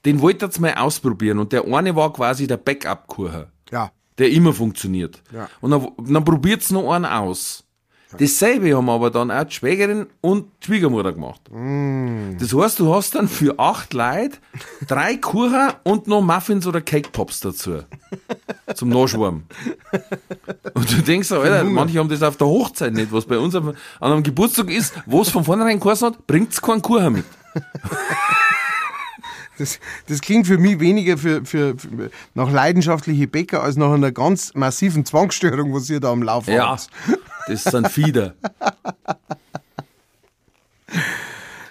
Den 0.06 0.22
wollte 0.22 0.46
jetzt 0.46 0.60
mal 0.60 0.74
ausprobieren 0.76 1.40
und 1.40 1.54
der 1.54 1.66
eine 1.66 1.96
war 1.96 2.12
quasi 2.12 2.48
der 2.48 2.58
Backup-Kuchen. 2.58 3.46
Ja. 3.72 3.92
Der 4.18 4.32
immer 4.32 4.54
funktioniert. 4.54 5.22
Ja. 5.32 5.50
Und 5.62 5.72
dann, 5.72 5.88
dann 5.98 6.26
probiert's 6.26 6.72
noch 6.72 6.92
einen 6.92 7.06
aus. 7.06 7.64
Dasselbe 8.18 8.76
haben 8.76 8.90
aber 8.90 9.10
dann 9.10 9.32
auch 9.32 9.44
die 9.44 9.54
Schwägerin 9.54 10.08
und 10.22 10.46
die 10.62 10.68
Schwiegermutter 10.68 11.14
gemacht. 11.14 11.42
Mm. 11.52 12.38
Das 12.40 12.54
heißt, 12.54 12.80
du 12.80 12.94
hast 12.94 13.16
dann 13.16 13.28
für 13.28 13.58
acht 13.60 13.94
Leute 13.94 14.38
drei 14.88 15.18
Kuchen 15.18 15.72
und 15.84 16.08
noch 16.08 16.22
Muffins 16.22 16.68
oder 16.68 16.82
Cake 16.82 17.10
Pops 17.12 17.40
dazu. 17.40 17.80
Zum 18.76 18.90
Nachschwarmen. 18.90 19.46
Und 20.74 20.92
du 20.92 21.02
denkst, 21.02 21.28
so, 21.30 21.40
Alter, 21.40 21.64
manche 21.64 22.00
haben 22.00 22.10
das 22.10 22.24
auf 22.24 22.38
der 22.38 22.48
Hochzeit 22.48 22.94
nicht, 22.94 23.12
was 23.12 23.26
bei 23.26 23.38
uns 23.38 23.56
an 23.56 23.76
einem 24.00 24.24
Geburtstag 24.24 24.70
ist, 24.70 24.94
wo 25.06 25.22
es 25.22 25.30
von 25.30 25.44
vornherein 25.44 25.80
geheißen 25.80 26.08
hat, 26.08 26.28
bringt's 26.28 26.62
keinen 26.62 26.82
Kuchen 26.82 27.14
mit. 27.14 27.26
Das, 29.60 29.80
das 30.08 30.22
klingt 30.22 30.48
für 30.48 30.58
mich 30.58 30.80
weniger 30.80 31.18
für, 31.18 31.46
für, 31.46 31.78
für 31.78 32.10
nach 32.34 32.52
leidenschaftliche 32.52 33.28
Bäcker 33.28 33.62
als 33.62 33.76
nach 33.76 33.92
einer 33.92 34.12
ganz 34.12 34.54
massiven 34.56 35.06
Zwangsstörung, 35.06 35.74
was 35.74 35.90
ihr 35.90 36.00
da 36.00 36.12
am 36.12 36.24
Laufen 36.24 36.54
Ja, 36.54 36.70
habt. 36.72 36.90
das 37.48 37.64
sind 37.64 37.88
Fieder. 37.90 38.34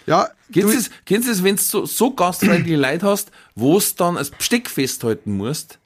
Ja, 0.07 0.29
Kennst 0.53 0.75
du- 0.75 0.79
es, 0.79 0.91
kennst 1.07 1.29
es, 1.29 1.43
wenn 1.43 1.57
du 1.57 1.63
so, 1.63 1.87
so 1.87 2.13
gastfreundliche 2.13 2.77
Leute 2.77 3.07
hast, 3.07 3.31
wo 3.55 3.79
es 3.79 3.95
dann 3.95 4.17
als 4.19 4.31
Besteck 4.31 4.69
festhalten 4.69 5.37
musst, 5.37 5.79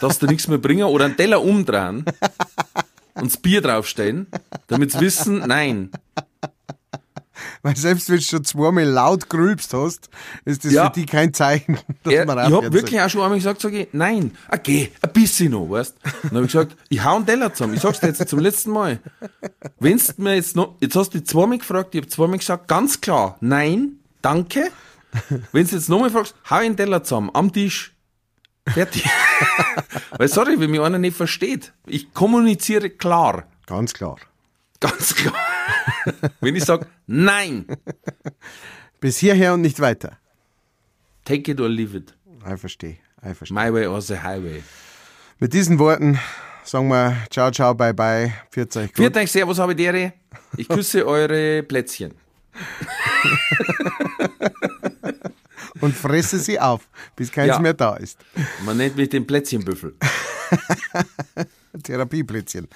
dass 0.00 0.18
du 0.18 0.26
nichts 0.26 0.46
mehr 0.46 0.58
bringen 0.58 0.84
oder 0.84 1.06
einen 1.06 1.16
Teller 1.16 1.42
umdrehen 1.42 2.04
und 3.14 3.24
das 3.26 3.36
Bier 3.38 3.60
draufstellen, 3.62 4.26
damit 4.68 4.92
sie 4.92 5.00
wissen, 5.00 5.38
nein. 5.46 5.90
Weil 7.66 7.76
selbst 7.76 8.08
wenn 8.08 8.16
du 8.18 8.22
schon 8.22 8.44
zweimal 8.44 8.84
laut 8.84 9.28
gerülpst 9.28 9.74
hast, 9.74 10.08
ist 10.44 10.64
das 10.64 10.72
Ja. 10.72 10.86
für 10.86 10.92
dich 11.00 11.06
kein 11.08 11.34
Zeichen, 11.34 11.78
dass 12.04 12.12
Er, 12.12 12.24
man 12.24 12.38
ich 12.38 12.44
aufhört 12.44 12.64
hab 12.66 12.72
wirklich 12.72 13.00
auch 13.00 13.10
schon 13.10 13.22
einmal 13.22 13.38
gesagt, 13.38 13.60
sag 13.60 13.72
ich, 13.72 13.88
nein, 13.90 14.30
okay, 14.52 14.92
ein 15.02 15.12
bisschen 15.12 15.50
noch, 15.50 15.68
weißt 15.68 15.96
Dann 16.22 16.30
hab 16.36 16.44
ich 16.44 16.52
gesagt, 16.52 16.76
ich 16.88 17.02
hau 17.04 17.16
einen 17.16 17.26
Teller 17.26 17.52
zusammen. 17.52 17.74
Ich 17.74 17.80
sag's 17.80 17.98
dir 17.98 18.06
jetzt 18.06 18.28
zum 18.28 18.38
letzten 18.38 18.70
Mal. 18.70 19.00
Wenn's 19.80 20.16
mir 20.16 20.36
jetzt 20.36 20.54
noch, 20.54 20.76
jetzt 20.80 20.94
hast 20.94 21.12
du 21.12 21.18
dich 21.18 21.26
zweimal 21.26 21.58
gefragt, 21.58 21.92
ich 21.96 22.02
hab 22.02 22.10
zweimal 22.10 22.38
gesagt, 22.38 22.68
ganz 22.68 23.00
klar, 23.00 23.36
nein, 23.40 23.98
danke. 24.22 24.70
Wenn's 25.50 25.72
jetzt 25.72 25.88
nochmal 25.88 26.10
fragst, 26.10 26.36
hau 26.48 26.56
einen 26.56 26.76
Teller 26.76 27.02
zusammen, 27.02 27.30
am 27.34 27.52
Tisch. 27.52 27.96
Fertig. 28.68 29.04
Weil, 30.18 30.28
sorry, 30.28 30.60
wenn 30.60 30.70
mich 30.70 30.80
einer 30.80 30.98
nicht 30.98 31.16
versteht. 31.16 31.72
Ich 31.86 32.12
kommuniziere 32.14 32.90
klar. 32.90 33.44
Ganz 33.66 33.92
klar. 33.92 34.16
Ganz 34.80 35.14
klar. 35.14 35.34
wenn 36.40 36.56
ich 36.56 36.64
sag, 36.64 36.86
nein, 37.06 37.66
Bis 39.00 39.18
hierher 39.18 39.54
und 39.54 39.60
nicht 39.62 39.80
weiter. 39.80 40.18
take 41.24 41.50
it 41.50 41.60
or 41.60 41.68
leave 41.68 41.96
it. 41.96 42.14
Ich 42.52 42.60
verstehe. 42.60 42.96
Ich 43.28 43.36
verstehe. 43.36 43.56
My 43.56 43.72
way 43.72 43.86
or 43.86 44.00
the 44.00 44.18
highway. 44.18 44.62
Mit 45.38 45.52
diesen 45.52 45.78
Worten 45.78 46.18
sagen 46.64 46.88
wir 46.88 47.16
ciao, 47.30 47.50
ciao, 47.50 47.74
bye, 47.74 47.94
bye. 47.94 48.32
Pfiat 48.50 48.76
euch 48.76 48.88
gut. 48.88 48.96
Viert 48.98 49.16
euch, 49.16 49.30
Servus, 49.30 49.58
habe 49.58 49.74
Dere. 49.74 50.12
Ich 50.56 50.68
küsse 50.68 51.06
eure 51.06 51.62
Plätzchen. 51.62 52.14
Und 55.80 55.94
fresse 55.94 56.38
sie 56.38 56.58
auf, 56.58 56.88
bis 57.16 57.30
keins 57.30 57.48
Ja. 57.48 57.58
mehr 57.58 57.74
da 57.74 57.96
ist. 57.96 58.18
Man 58.64 58.78
nennt 58.78 58.96
mich 58.96 59.10
den 59.10 59.26
Plätzchenbüffel. 59.26 59.94
Therapieplätzchen. 61.82 62.66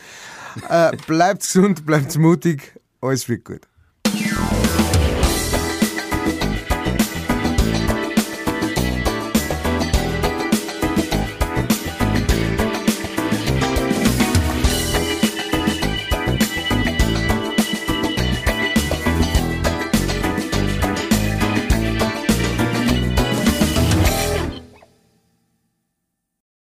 Äh, 0.69 0.97
bleibt 1.07 1.41
gesund, 1.43 1.87
bleibt 1.87 2.17
mutig. 2.19 2.75
Alles 3.01 3.29
wird 3.29 3.45
gut. 3.45 3.70